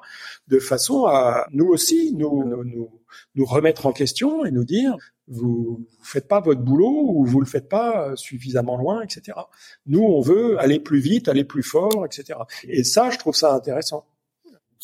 De 0.48 0.58
façon 0.58 1.04
à 1.04 1.46
nous 1.52 1.66
aussi 1.66 2.14
nous 2.14 3.44
remettre 3.44 3.86
en 3.86 3.92
question 3.92 4.44
et 4.44 4.50
nous 4.50 4.64
dire 4.64 4.96
vous 5.30 5.86
faites 6.02 6.28
pas 6.28 6.40
votre 6.40 6.60
boulot 6.60 7.06
ou 7.08 7.24
vous 7.24 7.40
le 7.40 7.46
faites 7.46 7.68
pas 7.68 8.14
suffisamment 8.16 8.76
loin, 8.76 9.02
etc. 9.02 9.38
Nous, 9.86 10.02
on 10.02 10.20
veut 10.20 10.58
aller 10.58 10.80
plus 10.80 11.00
vite, 11.00 11.28
aller 11.28 11.44
plus 11.44 11.62
fort, 11.62 12.04
etc. 12.04 12.38
Et 12.64 12.84
ça, 12.84 13.10
je 13.10 13.18
trouve 13.18 13.34
ça 13.34 13.54
intéressant. 13.54 14.04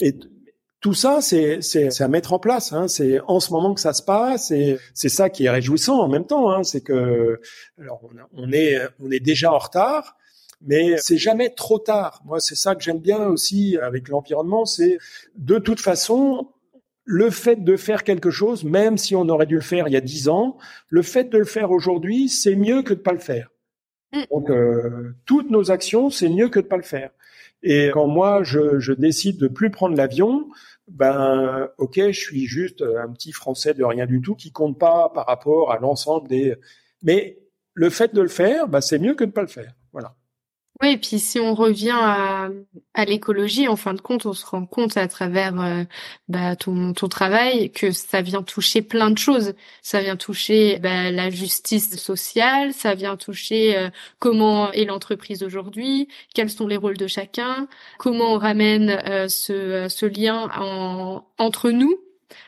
Et 0.00 0.14
tout 0.80 0.94
ça, 0.94 1.20
c'est 1.20 1.62
c'est 1.62 2.00
à 2.00 2.08
mettre 2.08 2.32
en 2.32 2.38
place. 2.38 2.72
Hein. 2.72 2.86
C'est 2.86 3.20
en 3.26 3.40
ce 3.40 3.50
moment 3.52 3.74
que 3.74 3.80
ça 3.80 3.92
se 3.92 4.02
passe, 4.02 4.52
et 4.52 4.78
c'est 4.94 5.08
ça 5.08 5.30
qui 5.30 5.46
est 5.46 5.50
réjouissant 5.50 6.00
en 6.00 6.08
même 6.08 6.26
temps. 6.26 6.50
Hein. 6.50 6.62
C'est 6.62 6.80
que 6.80 7.40
alors 7.80 8.00
on, 8.32 8.52
est 8.52 8.78
on 9.00 9.10
est 9.10 9.20
déjà 9.20 9.52
en 9.52 9.58
retard, 9.58 10.16
mais 10.60 10.96
c'est 10.98 11.18
jamais 11.18 11.50
trop 11.50 11.78
tard. 11.78 12.22
Moi, 12.24 12.40
c'est 12.40 12.54
ça 12.54 12.74
que 12.74 12.82
j'aime 12.82 13.00
bien 13.00 13.26
aussi 13.26 13.76
avec 13.78 14.08
l'environnement, 14.08 14.64
c'est 14.64 14.98
de 15.36 15.58
toute 15.58 15.80
façon, 15.80 16.48
le 17.06 17.30
fait 17.30 17.62
de 17.62 17.76
faire 17.76 18.02
quelque 18.02 18.30
chose, 18.30 18.64
même 18.64 18.98
si 18.98 19.14
on 19.14 19.28
aurait 19.28 19.46
dû 19.46 19.54
le 19.54 19.60
faire 19.60 19.86
il 19.86 19.92
y 19.92 19.96
a 19.96 20.00
dix 20.00 20.28
ans, 20.28 20.58
le 20.88 21.02
fait 21.02 21.24
de 21.24 21.38
le 21.38 21.44
faire 21.44 21.70
aujourd'hui, 21.70 22.28
c'est 22.28 22.56
mieux 22.56 22.82
que 22.82 22.92
de 22.92 22.98
pas 22.98 23.12
le 23.12 23.20
faire. 23.20 23.50
Mm. 24.12 24.22
Donc, 24.30 24.50
euh, 24.50 25.14
toutes 25.24 25.50
nos 25.50 25.70
actions, 25.70 26.10
c'est 26.10 26.28
mieux 26.28 26.48
que 26.48 26.58
de 26.58 26.66
pas 26.66 26.76
le 26.76 26.82
faire. 26.82 27.10
Et 27.62 27.90
quand 27.92 28.08
moi, 28.08 28.42
je, 28.42 28.80
je 28.80 28.92
décide 28.92 29.38
de 29.38 29.48
plus 29.48 29.70
prendre 29.70 29.96
l'avion, 29.96 30.48
ben, 30.88 31.68
ok, 31.78 31.94
je 31.96 32.20
suis 32.20 32.46
juste 32.46 32.82
un 32.82 33.10
petit 33.12 33.32
Français 33.32 33.72
de 33.72 33.84
rien 33.84 34.06
du 34.06 34.20
tout 34.20 34.34
qui 34.34 34.50
compte 34.52 34.78
pas 34.78 35.10
par 35.14 35.26
rapport 35.26 35.72
à 35.72 35.78
l'ensemble 35.78 36.28
des. 36.28 36.56
Mais 37.02 37.38
le 37.72 37.88
fait 37.88 38.14
de 38.14 38.20
le 38.20 38.28
faire, 38.28 38.68
ben, 38.68 38.80
c'est 38.80 38.98
mieux 38.98 39.14
que 39.14 39.24
de 39.24 39.30
pas 39.30 39.42
le 39.42 39.48
faire. 39.48 39.72
Voilà. 39.92 40.14
Oui, 40.82 40.90
et 40.92 40.98
puis 40.98 41.18
si 41.18 41.40
on 41.40 41.54
revient 41.54 41.94
à, 41.98 42.50
à 42.92 43.04
l'écologie, 43.06 43.66
en 43.66 43.76
fin 43.76 43.94
de 43.94 44.00
compte, 44.02 44.26
on 44.26 44.34
se 44.34 44.44
rend 44.44 44.66
compte 44.66 44.98
à 44.98 45.08
travers 45.08 45.58
euh, 45.58 45.84
bah, 46.28 46.54
ton, 46.54 46.92
ton 46.92 47.08
travail 47.08 47.72
que 47.72 47.92
ça 47.92 48.20
vient 48.20 48.42
toucher 48.42 48.82
plein 48.82 49.10
de 49.10 49.16
choses. 49.16 49.54
Ça 49.80 50.02
vient 50.02 50.16
toucher 50.16 50.78
bah, 50.78 51.10
la 51.10 51.30
justice 51.30 51.96
sociale, 51.96 52.74
ça 52.74 52.94
vient 52.94 53.16
toucher 53.16 53.78
euh, 53.78 53.88
comment 54.18 54.70
est 54.72 54.84
l'entreprise 54.84 55.42
aujourd'hui, 55.42 56.08
quels 56.34 56.50
sont 56.50 56.66
les 56.66 56.76
rôles 56.76 56.98
de 56.98 57.06
chacun, 57.06 57.68
comment 57.98 58.34
on 58.34 58.38
ramène 58.38 58.90
euh, 59.08 59.28
ce, 59.28 59.88
ce 59.88 60.04
lien 60.04 60.50
en, 60.58 61.24
entre 61.38 61.70
nous, 61.70 61.96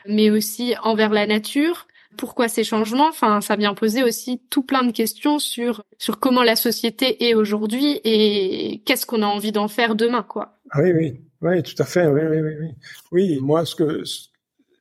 mais 0.07 0.29
aussi 0.29 0.75
envers 0.83 1.09
la 1.11 1.25
nature 1.27 1.87
pourquoi 2.19 2.49
ces 2.49 2.65
changements 2.65 3.07
Enfin, 3.07 3.39
ça 3.39 3.55
vient 3.55 3.73
poser 3.73 4.03
aussi 4.03 4.41
tout 4.49 4.61
plein 4.61 4.83
de 4.83 4.91
questions 4.91 5.39
sur 5.39 5.85
sur 5.97 6.19
comment 6.19 6.43
la 6.43 6.57
société 6.57 7.29
est 7.29 7.33
aujourd'hui 7.33 8.01
et 8.03 8.83
qu'est-ce 8.85 9.05
qu'on 9.05 9.21
a 9.21 9.25
envie 9.25 9.53
d'en 9.53 9.69
faire 9.69 9.95
demain, 9.95 10.23
quoi. 10.23 10.59
Ah 10.71 10.81
oui, 10.81 10.91
oui, 10.91 11.21
oui, 11.41 11.63
tout 11.63 11.81
à 11.81 11.85
fait. 11.85 12.07
Oui, 12.07 12.21
oui, 12.29 12.41
oui, 12.41 12.51
oui. 12.59 12.67
Oui, 13.13 13.39
moi, 13.41 13.65
ce 13.65 13.73
que 13.73 14.03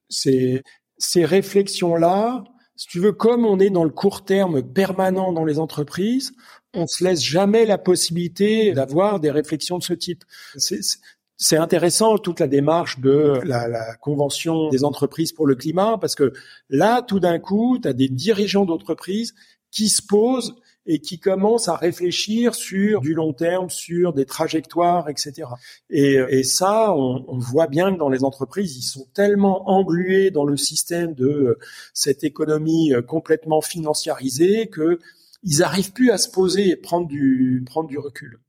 c'est 0.09 0.65
ces 0.99 1.25
réflexions-là, 1.25 2.43
si 2.75 2.89
tu 2.89 2.99
veux, 2.99 3.13
comme 3.13 3.47
on 3.47 3.61
est 3.61 3.71
dans 3.71 3.85
le 3.85 3.91
court 3.91 4.25
terme 4.25 4.61
permanent 4.61 5.33
dans 5.33 5.45
les 5.45 5.61
entreprises, 5.61 6.33
on 6.75 6.89
se 6.89 7.05
laisse 7.05 7.23
jamais 7.23 7.67
la 7.67 7.79
possibilité 7.79 8.73
d'avoir 8.73 9.21
des 9.21 9.31
réflexions 9.31 9.79
de 9.79 9.85
ce 9.85 9.95
type. 9.95 10.25
C'est 11.41 11.57
intéressant 11.57 12.19
toute 12.19 12.41
la 12.41 12.49
démarche 12.49 12.99
de 12.99 13.41
la, 13.45 13.95
convention 14.01 14.69
des 14.71 14.83
entreprises 14.83 15.33
pour 15.33 15.47
le 15.47 15.55
climat 15.55 15.97
parce 16.01 16.17
que 16.17 16.33
là, 16.69 17.01
tout 17.01 17.21
d'un 17.21 17.39
coup, 17.39 17.79
tu 17.81 17.87
as 17.87 17.93
des 17.93 18.09
dirigeants 18.09 18.65
d'entreprises 18.65 19.35
qui 19.71 19.89
se 19.89 20.03
posent 20.03 20.57
et 20.85 21.01
qui 21.01 21.21
commencent 21.21 21.69
à 21.69 21.77
réfléchir 21.77 22.57
sur 22.57 23.03
du 23.03 23.15
long 23.15 23.33
terme, 23.33 23.71
sur 23.71 24.15
des 24.15 24.25
trajectoires, 24.25 25.09
etc. 25.09 25.47
Et, 25.91 26.43
ça, 26.43 26.93
on, 26.95 27.39
voit 27.39 27.67
bien 27.67 27.93
que 27.93 27.99
dans 27.99 28.09
les 28.09 28.25
entreprises, 28.25 28.77
ils 28.77 28.83
sont 28.83 29.07
tellement 29.15 29.69
englués 29.69 30.31
dans 30.31 30.45
le 30.45 30.57
système 30.57 31.15
de 31.15 31.59
cette 31.93 32.25
économie 32.25 32.93
complètement 33.07 33.61
financiarisée 33.61 34.69
que 34.69 34.99
ils 35.45 35.63
plus 35.95 36.11
à 36.11 36.19
se 36.19 36.31
poser 36.31 36.71
et 36.71 36.77
prendre 36.77 37.07
du 37.07 37.63
prendre 37.67 37.89
du 37.89 37.99
recul. 37.99 38.41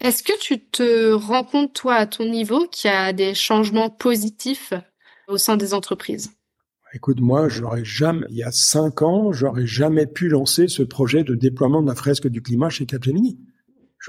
Est-ce 0.00 0.22
que 0.22 0.38
tu 0.38 0.60
te 0.60 1.12
rends 1.12 1.42
compte, 1.42 1.72
toi, 1.74 1.94
à 1.94 2.06
ton 2.06 2.24
niveau, 2.24 2.66
qu'il 2.68 2.88
y 2.88 2.94
a 2.94 3.12
des 3.12 3.34
changements 3.34 3.90
positifs 3.90 4.72
au 5.26 5.38
sein 5.38 5.56
des 5.56 5.74
entreprises? 5.74 6.30
Écoute, 6.94 7.20
moi, 7.20 7.48
j'aurais 7.48 7.84
jamais, 7.84 8.24
il 8.30 8.36
y 8.36 8.44
a 8.44 8.52
cinq 8.52 9.02
ans, 9.02 9.32
j'aurais 9.32 9.66
jamais 9.66 10.06
pu 10.06 10.28
lancer 10.28 10.68
ce 10.68 10.82
projet 10.82 11.24
de 11.24 11.34
déploiement 11.34 11.82
de 11.82 11.88
la 11.88 11.96
fresque 11.96 12.28
du 12.28 12.42
climat 12.42 12.70
chez 12.70 12.86
Capgemini. 12.86 13.40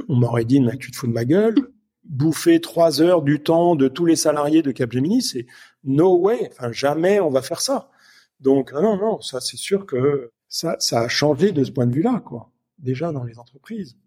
On 0.08 0.16
m'aurait 0.16 0.46
dit, 0.46 0.62
tu 0.80 0.92
te 0.92 0.96
fous 0.96 1.08
de 1.08 1.12
ma 1.12 1.26
gueule. 1.26 1.56
Bouffer 2.04 2.62
trois 2.62 3.02
heures 3.02 3.22
du 3.22 3.42
temps 3.42 3.76
de 3.76 3.88
tous 3.88 4.06
les 4.06 4.16
salariés 4.16 4.62
de 4.62 4.72
Capgemini, 4.72 5.22
c'est 5.22 5.46
no 5.84 6.18
way. 6.20 6.50
Enfin, 6.52 6.72
jamais 6.72 7.20
on 7.20 7.30
va 7.30 7.42
faire 7.42 7.62
ça. 7.62 7.90
Donc, 8.40 8.72
non, 8.74 8.96
non, 8.98 9.22
ça, 9.22 9.42
c'est 9.42 9.58
sûr 9.58 9.86
que 9.86 10.32
ça, 10.48 10.76
ça 10.80 11.02
a 11.02 11.08
changé 11.08 11.52
de 11.52 11.64
ce 11.64 11.72
point 11.72 11.86
de 11.88 11.94
vue-là, 11.94 12.22
quoi. 12.26 12.52
Déjà 12.78 13.12
dans 13.12 13.24
les 13.24 13.40
entreprises. 13.40 13.98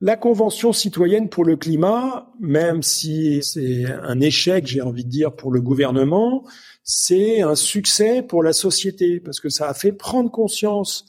La 0.00 0.16
Convention 0.16 0.72
citoyenne 0.72 1.28
pour 1.28 1.44
le 1.44 1.56
climat, 1.56 2.32
même 2.40 2.82
si 2.82 3.42
c'est 3.42 3.84
un 3.86 4.20
échec, 4.20 4.66
j'ai 4.66 4.80
envie 4.80 5.04
de 5.04 5.10
dire, 5.10 5.34
pour 5.34 5.52
le 5.52 5.60
gouvernement, 5.60 6.44
c'est 6.82 7.42
un 7.42 7.54
succès 7.54 8.22
pour 8.22 8.42
la 8.42 8.52
société, 8.52 9.20
parce 9.20 9.38
que 9.38 9.48
ça 9.48 9.68
a 9.68 9.74
fait 9.74 9.92
prendre 9.92 10.30
conscience, 10.30 11.06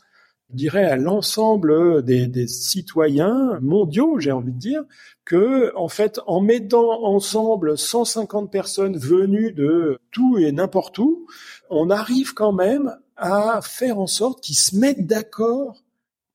je 0.52 0.56
dirais, 0.56 0.86
à 0.86 0.98
l'ensemble 0.98 2.04
des, 2.04 2.48
citoyens 2.48 3.60
mondiaux, 3.60 4.20
j'ai 4.20 4.32
envie 4.32 4.54
de 4.54 4.60
dire, 4.60 4.84
que, 5.26 5.76
en 5.76 5.88
fait, 5.88 6.20
en 6.28 6.40
mettant 6.40 7.04
ensemble 7.04 7.80
150 7.80 8.52
personnes 8.52 8.98
venues 8.98 9.52
de 9.52 9.98
tout 10.12 10.38
et 10.38 10.52
n'importe 10.52 11.00
où, 11.00 11.26
on 11.72 11.90
arrive 11.90 12.36
quand 12.36 12.54
même 12.54 12.96
à 13.18 13.62
faire 13.64 13.98
en 13.98 14.08
sorte 14.08 14.44
qu'ils 14.44 14.56
se 14.56 14.76
mettent 14.76 15.08
d'accord 15.08 15.85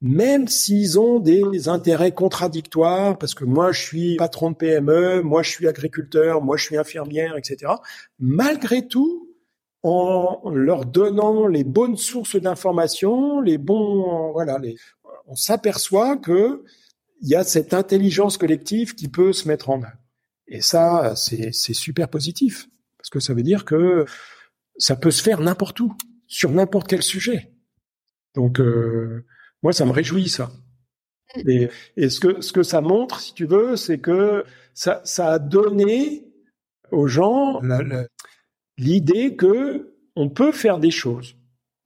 même 0.03 0.49
s'ils 0.49 0.99
ont 0.99 1.21
des 1.21 1.69
intérêts 1.69 2.13
contradictoires, 2.13 3.19
parce 3.19 3.35
que 3.35 3.45
moi 3.45 3.73
je 3.73 3.81
suis 3.81 4.17
patron 4.17 4.51
de 4.51 4.57
PME, 4.57 5.21
moi 5.23 5.43
je 5.43 5.51
suis 5.51 5.69
agriculteur, 5.69 6.43
moi 6.43 6.57
je 6.57 6.65
suis 6.65 6.77
infirmière, 6.79 7.37
etc. 7.37 7.73
Malgré 8.19 8.87
tout, 8.87 9.29
en 9.83 10.51
leur 10.51 10.85
donnant 10.85 11.47
les 11.47 11.65
bonnes 11.65 11.97
sources 11.97 12.37
d'informations, 12.37 13.41
les 13.41 13.59
bons, 13.59 14.33
voilà, 14.33 14.59
on 15.27 15.35
s'aperçoit 15.35 16.17
que 16.17 16.65
il 17.23 17.29
y 17.29 17.35
a 17.35 17.45
cette 17.45 17.75
intelligence 17.75 18.39
collective 18.39 18.95
qui 18.95 19.09
peut 19.09 19.33
se 19.33 19.47
mettre 19.47 19.69
en 19.69 19.83
œuvre. 19.83 19.93
Et 20.49 20.63
ça, 20.63 21.15
c'est 21.17 21.53
super 21.53 22.09
positif, 22.09 22.69
parce 22.97 23.11
que 23.11 23.21
ça 23.21 23.35
veut 23.35 23.43
dire 23.43 23.65
que 23.65 24.05
ça 24.79 24.97
peut 24.97 25.11
se 25.11 25.23
faire 25.23 25.41
n'importe 25.41 25.79
où, 25.81 25.95
sur 26.27 26.51
n'importe 26.51 26.89
quel 26.89 27.03
sujet. 27.03 27.53
Donc 28.35 28.61
euh, 28.61 29.27
moi, 29.63 29.73
ça 29.73 29.85
me 29.85 29.91
réjouit 29.91 30.29
ça. 30.29 30.51
Et, 31.47 31.69
et, 31.97 32.09
ce 32.09 32.19
que 32.19 32.41
ce 32.41 32.53
que 32.53 32.63
ça 32.63 32.81
montre, 32.81 33.21
si 33.21 33.35
tu 33.35 33.47
veux, 33.47 33.77
c'est 33.77 33.99
que 33.99 34.45
ça, 34.75 35.01
ça 35.05 35.33
a 35.33 35.39
donné 35.39 36.27
aux 36.91 37.07
gens 37.07 37.61
l'idée 38.77 39.37
que 39.37 39.95
on 40.17 40.29
peut 40.29 40.53
faire 40.53 40.79
des 40.79 40.91
choses. 40.91 41.37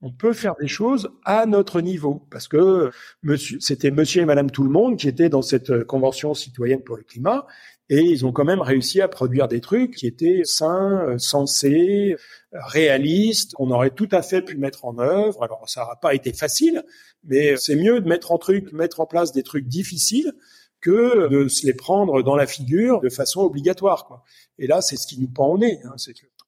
On 0.00 0.12
peut 0.12 0.32
faire 0.34 0.54
des 0.60 0.68
choses 0.68 1.10
à 1.24 1.46
notre 1.46 1.80
niveau, 1.80 2.26
parce 2.30 2.46
que 2.46 2.90
monsieur, 3.22 3.58
c'était 3.60 3.90
Monsieur 3.90 4.22
et 4.22 4.26
Madame 4.26 4.50
tout 4.50 4.62
le 4.62 4.70
monde 4.70 4.98
qui 4.98 5.08
étaient 5.08 5.30
dans 5.30 5.40
cette 5.40 5.84
convention 5.84 6.34
citoyenne 6.34 6.82
pour 6.82 6.96
le 6.96 7.02
climat, 7.02 7.46
et 7.90 8.00
ils 8.00 8.24
ont 8.24 8.32
quand 8.32 8.44
même 8.44 8.62
réussi 8.62 9.00
à 9.00 9.08
produire 9.08 9.46
des 9.46 9.60
trucs 9.60 9.94
qui 9.94 10.06
étaient 10.06 10.42
sains, 10.44 11.16
sensés, 11.18 12.16
réalistes, 12.52 13.54
qu'on 13.54 13.70
aurait 13.70 13.90
tout 13.90 14.08
à 14.10 14.22
fait 14.22 14.42
pu 14.42 14.56
mettre 14.56 14.84
en 14.84 14.98
œuvre. 14.98 15.42
Alors 15.42 15.68
ça 15.68 15.82
n'a 15.82 15.96
pas 15.96 16.14
été 16.14 16.32
facile, 16.32 16.82
mais 17.24 17.56
c'est 17.56 17.76
mieux 17.76 18.00
de 18.00 18.08
mettre 18.08 18.32
en 18.32 18.38
truc, 18.38 18.72
mettre 18.72 19.00
en 19.00 19.06
place 19.06 19.32
des 19.32 19.42
trucs 19.42 19.66
difficiles 19.66 20.32
que 20.80 21.28
de 21.28 21.48
se 21.48 21.66
les 21.66 21.72
prendre 21.72 22.22
dans 22.22 22.36
la 22.36 22.46
figure 22.46 23.00
de 23.00 23.08
façon 23.08 23.40
obligatoire. 23.40 24.06
Quoi. 24.06 24.22
Et 24.58 24.66
là, 24.66 24.82
c'est 24.82 24.96
ce 24.96 25.06
qui 25.06 25.18
nous 25.18 25.28
pend 25.28 25.48
au 25.48 25.58
nez. 25.58 25.80
Hein, 25.84 25.94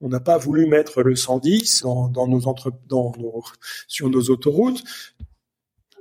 On 0.03 0.09
n'a 0.11 0.20
pas 0.20 0.37
voulu 0.37 0.66
mettre 0.66 1.03
le 1.03 1.16
110 1.16 1.82
dans, 1.82 2.09
dans 2.09 2.28
nos 2.28 2.47
entre, 2.47 2.70
dans 2.87 3.12
nos, 3.18 3.43
sur 3.89 4.11
nos 4.11 4.22
autoroutes. 4.24 4.84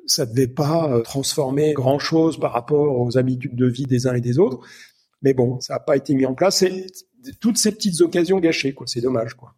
Ça 0.06 0.26
ne 0.26 0.32
devait 0.32 0.48
pas 0.48 0.92
euh, 0.92 1.02
transformer 1.02 1.74
grand 1.74 1.98
chose 1.98 2.38
par 2.38 2.52
rapport 2.52 3.00
aux 3.00 3.18
habitudes 3.18 3.56
de 3.56 3.68
vie 3.68 3.86
des 3.86 4.06
uns 4.06 4.14
et 4.14 4.22
des 4.22 4.38
autres. 4.38 4.60
Mais 5.22 5.34
bon, 5.34 5.60
ça 5.60 5.76
n'a 5.76 5.80
pas 5.80 5.98
été 5.98 6.14
mis 6.14 6.26
en 6.26 6.36
place. 6.36 6.58
C'est 6.58 6.86
toutes 7.40 7.58
ces 7.58 7.72
petites 7.72 8.02
occasions 8.02 8.40
gâchées, 8.40 8.74
quoi. 8.74 8.88
C'est 8.88 9.02
dommage, 9.02 9.34
quoi. 9.34 9.56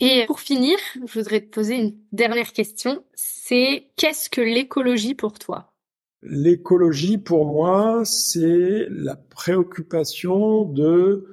Et 0.00 0.24
pour 0.26 0.40
finir, 0.40 0.76
je 1.06 1.12
voudrais 1.18 1.40
te 1.40 1.48
poser 1.48 1.76
une 1.76 1.96
dernière 2.10 2.52
question. 2.52 3.04
C'est 3.14 3.90
qu'est-ce 3.96 4.28
que 4.28 4.40
l'écologie 4.40 5.14
pour 5.14 5.38
toi? 5.38 5.72
L'écologie 6.22 7.18
pour 7.18 7.46
moi, 7.46 8.02
c'est 8.04 8.86
la 8.90 9.16
préoccupation 9.16 10.64
de 10.64 11.26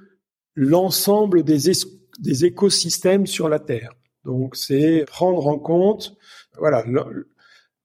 l'ensemble 0.55 1.43
des, 1.43 1.71
des 2.19 2.45
écosystèmes 2.45 3.25
sur 3.25 3.49
la 3.49 3.59
Terre. 3.59 3.93
Donc 4.25 4.55
c'est 4.55 5.05
prendre 5.07 5.47
en 5.47 5.57
compte 5.57 6.17
voilà 6.59 6.83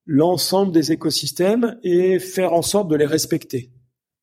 l'ensemble 0.07 0.73
des 0.73 0.93
écosystèmes 0.93 1.79
et 1.83 2.19
faire 2.19 2.53
en 2.53 2.63
sorte 2.63 2.89
de 2.89 2.97
les 2.97 3.07
respecter. 3.07 3.71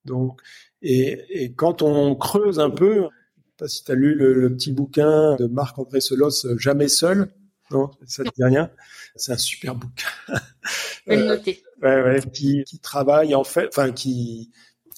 Donc 0.04 0.40
et, 0.82 1.44
et 1.44 1.52
quand 1.52 1.82
on 1.82 2.14
creuse 2.14 2.58
un 2.58 2.70
peu, 2.70 3.04
sais 3.04 3.56
pas 3.58 3.68
si 3.68 3.84
tu 3.84 3.92
as 3.92 3.94
lu 3.94 4.14
le, 4.14 4.54
petit 4.54 4.72
bouquin 4.72 5.36
de 5.36 5.46
Marc-André 5.46 6.00
Selos, 6.00 6.46
Jamais 6.58 6.88
seul. 6.88 7.32
Non, 7.70 7.90
ça 8.06 8.22
te 8.24 8.28
dit 8.28 8.44
rien. 8.44 8.70
C'est 9.16 9.32
un 9.32 9.38
super 9.38 9.74
bouquin. 9.74 10.08
Je 11.06 11.10
vais 11.10 11.16
le 11.16 11.26
noter. 11.26 11.62
Euh, 11.84 12.02
ouais, 12.04 12.20
ouais, 12.20 12.30
qui, 12.32 12.64
qui 12.64 12.78
travaille 12.78 13.34
en 13.34 13.44
fait, 13.44 13.68
enfin 13.68 13.92
qui 13.92 14.50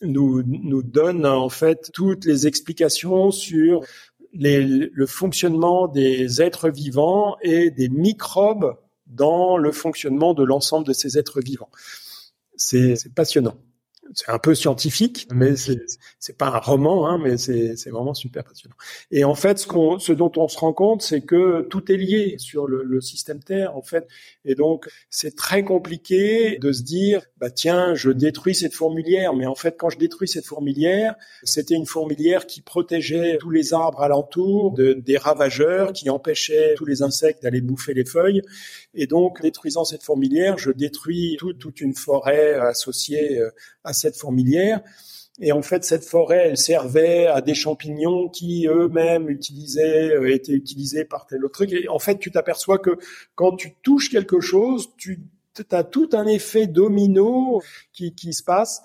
nous 0.03 0.43
nous 0.43 0.83
donne 0.83 1.25
en 1.25 1.49
fait 1.49 1.91
toutes 1.93 2.25
les 2.25 2.47
explications 2.47 3.31
sur 3.31 3.85
les, 4.33 4.61
le 4.63 5.07
fonctionnement 5.07 5.87
des 5.87 6.43
êtres 6.43 6.69
vivants 6.69 7.37
et 7.43 7.71
des 7.71 7.89
microbes 7.89 8.77
dans 9.07 9.57
le 9.57 9.71
fonctionnement 9.71 10.35
de 10.35 10.43
l'ensemble 10.43 10.87
de 10.87 10.93
ces 10.93 11.17
êtres 11.17 11.41
vivants. 11.41 11.71
C'est 12.57 12.97
passionnant 13.15 13.57
c'est 14.15 14.31
un 14.31 14.39
peu 14.39 14.55
scientifique, 14.55 15.29
mais 15.35 15.55
c'est 15.57 16.39
pas 16.39 16.47
un 16.47 16.59
roman, 16.59 17.07
hein, 17.07 17.19
mais 17.23 17.37
c'est 17.37 17.91
vraiment 17.91 18.15
super 18.15 18.45
passionnant. 18.45 18.77
Et 19.11 19.25
en 19.25 19.35
fait, 19.35 19.59
ce 19.59 19.67
qu'on 19.67 19.99
ce 19.99 20.13
dont 20.13 20.33
on 20.37 20.49
se 20.49 20.59
rend 20.59 20.73
compte, 20.73 21.03
c'est 21.03 21.21
que 21.21 21.63
tout 21.69 21.91
est 21.91 21.97
lié 21.97 22.37
sur 22.39 22.67
le, 22.67 22.83
le 22.83 23.01
système 23.01 23.43
Terre, 23.43 23.77
en 23.77 23.83
fait. 23.83 24.07
Et 24.45 24.55
donc, 24.55 24.89
c'est 25.11 25.37
très 25.37 25.65
compliqué 25.65 26.59
de 26.59 26.73
se 26.73 26.83
dire, 26.83 27.23
bah 27.39 27.51
tiens, 27.51 27.95
je 27.95 28.11
détruis 28.11 28.55
cette 28.55 28.75
fourmilière, 28.75 29.35
mais 29.35 29.47
en 29.47 29.55
fait, 29.55 29.77
quand 29.79 29.91
je 29.91 29.99
détruis 29.99 30.29
cette 30.29 30.47
fourmilière, 30.47 31.15
c'était 31.43 31.75
une 31.75 31.87
fourmilière 31.87 32.47
qui 32.47 32.61
protégeait 32.61 33.39
tous 33.39 33.51
les 33.51 33.75
arbres 33.75 34.01
alentours 34.01 34.73
de, 34.73 34.93
des 34.95 35.17
ravageurs, 35.17 35.93
qui 35.93 36.11
empêchait 36.11 36.75
tous 36.77 36.85
les 36.85 37.03
insectes 37.03 37.43
d'aller 37.43 37.61
bouffer 37.61 37.95
les 37.95 38.05
feuilles. 38.05 38.43
Et 38.95 39.07
donc, 39.07 39.43
détruisant 39.43 39.85
cette 39.85 40.03
fourmilière, 40.03 40.59
je 40.59 40.71
détruis 40.71 41.37
toute 41.59 41.81
une 41.81 41.95
forêt 41.95 42.55
associée 42.55 43.39
euh, 43.39 43.51
à 43.83 43.93
cette 43.93 44.17
fourmilière. 44.17 44.81
Et 45.41 45.51
en 45.51 45.63
fait, 45.63 45.85
cette 45.85 46.05
forêt, 46.05 46.49
elle 46.51 46.57
servait 46.57 47.27
à 47.27 47.41
des 47.41 47.55
champignons 47.55 48.29
qui 48.29 48.69
eux-mêmes 48.69 49.29
utilisaient, 49.29 50.15
euh, 50.15 50.33
étaient 50.33 50.53
utilisés 50.53 51.05
par 51.05 51.27
tel 51.27 51.45
autre 51.45 51.55
truc. 51.55 51.73
Et 51.73 51.89
en 51.89 51.99
fait, 51.99 52.19
tu 52.19 52.31
t'aperçois 52.31 52.79
que 52.79 52.99
quand 53.35 53.57
tu 53.57 53.75
touches 53.83 54.11
quelque 54.11 54.41
chose, 54.41 54.91
tu 54.97 55.21
as 55.73 55.85
tout 55.85 56.11
un 56.13 56.27
effet 56.27 56.67
domino 56.69 57.63
qui, 57.93 58.15
qui 58.15 58.33
se 58.33 58.45
passe. 58.45 58.83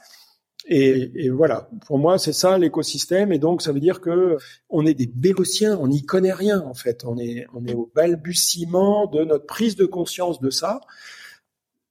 Et, 0.72 1.26
et, 1.26 1.30
voilà, 1.32 1.68
pour 1.88 1.98
moi, 1.98 2.20
c'est 2.20 2.32
ça 2.32 2.60
l'écosystème. 2.60 3.34
Et 3.34 3.40
donc, 3.40 3.64
ça 3.64 3.72
veut 3.72 3.80
dire 3.80 4.02
que 4.02 4.38
on 4.70 4.86
est 4.86 4.94
des 4.94 5.08
bélotiens, 5.08 5.76
on 5.82 5.88
n'y 5.88 6.06
connaît 6.06 6.32
rien 6.32 6.62
en 6.62 6.76
fait. 6.76 7.04
On 7.06 7.18
est, 7.18 7.48
on 7.56 7.66
est 7.66 7.74
au 7.74 7.92
balbutiement 7.96 9.08
de 9.08 9.24
notre 9.24 9.48
prise 9.48 9.76
de 9.76 9.86
conscience 9.86 10.40
de 10.40 10.52
ça. 10.52 10.82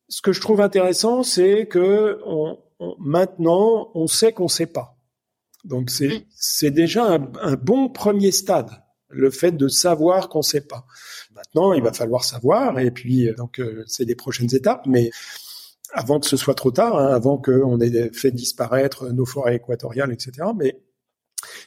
Ce 0.08 0.22
que 0.22 0.32
je 0.32 0.40
trouve 0.40 0.60
intéressant, 0.60 1.24
c'est 1.24 1.66
que 1.66 2.20
on, 2.24 2.56
maintenant, 3.00 3.90
on 3.94 4.06
sait 4.06 4.32
qu'on 4.32 4.48
sait 4.48 4.66
pas. 4.66 4.96
Donc, 5.64 5.90
c'est, 5.90 6.26
c'est 6.36 6.70
déjà 6.70 7.04
un, 7.04 7.32
un, 7.42 7.56
bon 7.56 7.88
premier 7.88 8.30
stade, 8.30 8.70
le 9.08 9.30
fait 9.30 9.52
de 9.52 9.66
savoir 9.66 10.28
qu'on 10.28 10.42
sait 10.42 10.60
pas. 10.60 10.86
Maintenant, 11.34 11.72
il 11.72 11.82
va 11.82 11.92
falloir 11.92 12.22
savoir, 12.22 12.78
et 12.78 12.92
puis 12.92 13.28
donc 13.36 13.58
euh, 13.58 13.82
c'est 13.86 14.04
des 14.04 14.14
prochaines 14.14 14.54
étapes, 14.54 14.86
mais 14.86 15.10
avant 15.92 16.20
que 16.20 16.26
ce 16.26 16.36
soit 16.36 16.54
trop 16.54 16.70
tard, 16.70 16.98
hein, 16.98 17.14
avant 17.14 17.38
qu'on 17.38 17.80
ait 17.80 18.10
fait 18.12 18.30
disparaître 18.30 19.08
nos 19.12 19.26
forêts 19.26 19.56
équatoriales, 19.56 20.12
etc. 20.12 20.48
Mais 20.56 20.80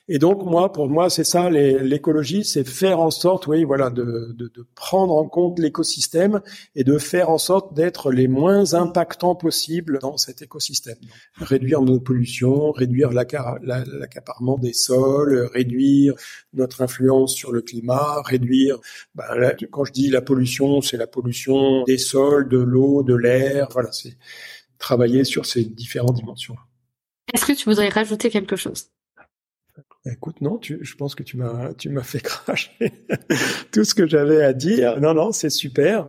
et 0.07 0.19
donc 0.19 0.43
moi, 0.43 0.71
pour 0.71 0.89
moi, 0.89 1.09
c'est 1.09 1.23
ça 1.23 1.49
l'écologie, 1.49 2.43
c'est 2.43 2.67
faire 2.67 2.99
en 2.99 3.11
sorte, 3.11 3.47
oui, 3.47 3.63
voilà, 3.63 3.89
de, 3.89 4.35
prendre 4.75 5.15
en 5.15 5.27
compte 5.27 5.59
l'écosystème 5.59 6.41
et 6.75 6.83
de 6.83 6.97
faire 6.97 7.29
en 7.29 7.37
sorte 7.37 7.73
d'être 7.73 8.11
les 8.11 8.27
moins 8.27 8.73
impactants 8.73 9.35
possibles 9.35 9.99
dans 9.99 10.17
cet 10.17 10.41
écosystème. 10.41 10.97
Réduire 11.35 11.81
nos 11.81 11.99
pollutions, 11.99 12.71
réduire 12.71 13.11
l'accaparement 13.11 14.57
des 14.57 14.73
sols, 14.73 15.49
réduire 15.53 16.15
notre 16.53 16.81
influence 16.81 17.33
sur 17.33 17.51
le 17.51 17.61
climat, 17.61 18.21
réduire. 18.25 18.79
Ben, 19.15 19.55
quand 19.71 19.85
je 19.85 19.93
dis 19.93 20.09
la 20.09 20.21
pollution, 20.21 20.81
c'est 20.81 20.97
la 20.97 21.07
pollution 21.07 21.83
des 21.83 21.97
sols, 21.97 22.49
de 22.49 22.57
l'eau, 22.57 23.03
de 23.03 23.15
l'air. 23.15 23.67
Voilà, 23.71 23.91
c'est 23.91 24.17
travailler 24.77 25.23
sur 25.23 25.45
ces 25.45 25.63
différentes 25.63 26.15
dimensions. 26.15 26.55
Est-ce 27.33 27.45
que 27.45 27.53
tu 27.53 27.69
voudrais 27.69 27.89
rajouter 27.89 28.29
quelque 28.29 28.55
chose? 28.55 28.89
Écoute, 30.05 30.41
non, 30.41 30.57
tu, 30.57 30.79
je 30.81 30.95
pense 30.95 31.13
que 31.13 31.21
tu 31.21 31.37
m'as, 31.37 31.73
tu 31.75 31.89
m'as 31.89 32.03
fait 32.03 32.19
cracher 32.23 32.91
tout 33.71 33.83
ce 33.83 33.93
que 33.93 34.07
j'avais 34.07 34.43
à 34.43 34.53
dire. 34.53 34.99
Non, 34.99 35.13
non, 35.13 35.31
c'est 35.31 35.49
super. 35.49 36.07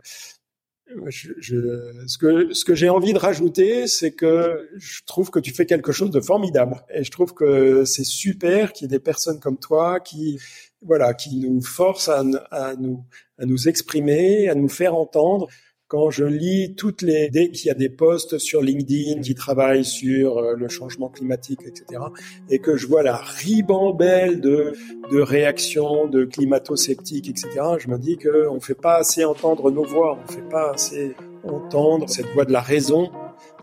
Je, 1.07 1.31
je, 1.39 2.03
ce 2.07 2.17
que, 2.17 2.53
ce 2.53 2.65
que 2.65 2.75
j'ai 2.75 2.89
envie 2.89 3.13
de 3.13 3.17
rajouter, 3.19 3.87
c'est 3.87 4.11
que 4.11 4.69
je 4.75 5.01
trouve 5.05 5.31
que 5.31 5.39
tu 5.39 5.51
fais 5.51 5.65
quelque 5.65 5.91
chose 5.91 6.11
de 6.11 6.21
formidable. 6.21 6.83
Et 6.93 7.03
je 7.03 7.11
trouve 7.11 7.33
que 7.33 7.85
c'est 7.85 8.03
super 8.03 8.73
qu'il 8.73 8.85
y 8.85 8.87
ait 8.93 8.97
des 8.97 9.03
personnes 9.03 9.39
comme 9.39 9.57
toi 9.57 9.99
qui, 9.99 10.39
voilà, 10.81 11.13
qui 11.13 11.37
nous 11.37 11.61
forcent 11.61 12.09
à, 12.09 12.23
à 12.51 12.75
nous, 12.75 13.05
à 13.39 13.45
nous 13.45 13.67
exprimer, 13.67 14.49
à 14.49 14.55
nous 14.55 14.69
faire 14.69 14.95
entendre 14.95 15.47
quand 15.93 16.09
je 16.09 16.23
lis 16.23 16.73
toutes 16.73 17.03
les, 17.03 17.29
dès 17.29 17.51
qu'il 17.51 17.67
y 17.67 17.69
a 17.69 17.75
des 17.75 17.87
posts 17.87 18.39
sur 18.39 18.63
LinkedIn 18.63 19.21
qui 19.21 19.35
travaillent 19.35 19.85
sur 19.85 20.39
euh, 20.39 20.55
le 20.55 20.67
changement 20.67 21.07
climatique, 21.07 21.59
etc., 21.67 22.01
et 22.49 22.57
que 22.57 22.75
je 22.77 22.87
vois 22.87 23.03
la 23.03 23.15
ribambelle 23.15 24.41
de, 24.41 24.73
de 25.11 25.21
réactions, 25.21 26.07
de 26.07 26.25
climato-sceptiques, 26.25 27.29
etc., 27.29 27.47
je 27.77 27.89
me 27.89 27.99
dis 27.99 28.17
qu'on 28.17 28.55
ne 28.55 28.59
fait 28.59 28.73
pas 28.73 28.95
assez 28.95 29.23
entendre 29.23 29.69
nos 29.69 29.83
voix, 29.83 30.17
on 30.17 30.23
ne 30.23 30.35
fait 30.35 30.49
pas 30.49 30.71
assez 30.71 31.15
entendre 31.43 32.09
cette 32.09 32.33
voix 32.33 32.45
de 32.45 32.53
la 32.53 32.61
raison 32.61 33.11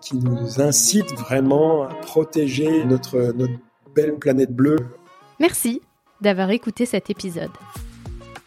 qui 0.00 0.14
nous 0.14 0.60
incite 0.60 1.12
vraiment 1.14 1.82
à 1.82 1.94
protéger 1.94 2.84
notre, 2.84 3.32
notre 3.32 3.54
belle 3.92 4.14
planète 4.20 4.54
bleue. 4.54 4.78
Merci 5.40 5.82
d'avoir 6.20 6.52
écouté 6.52 6.86
cet 6.86 7.10
épisode. 7.10 7.50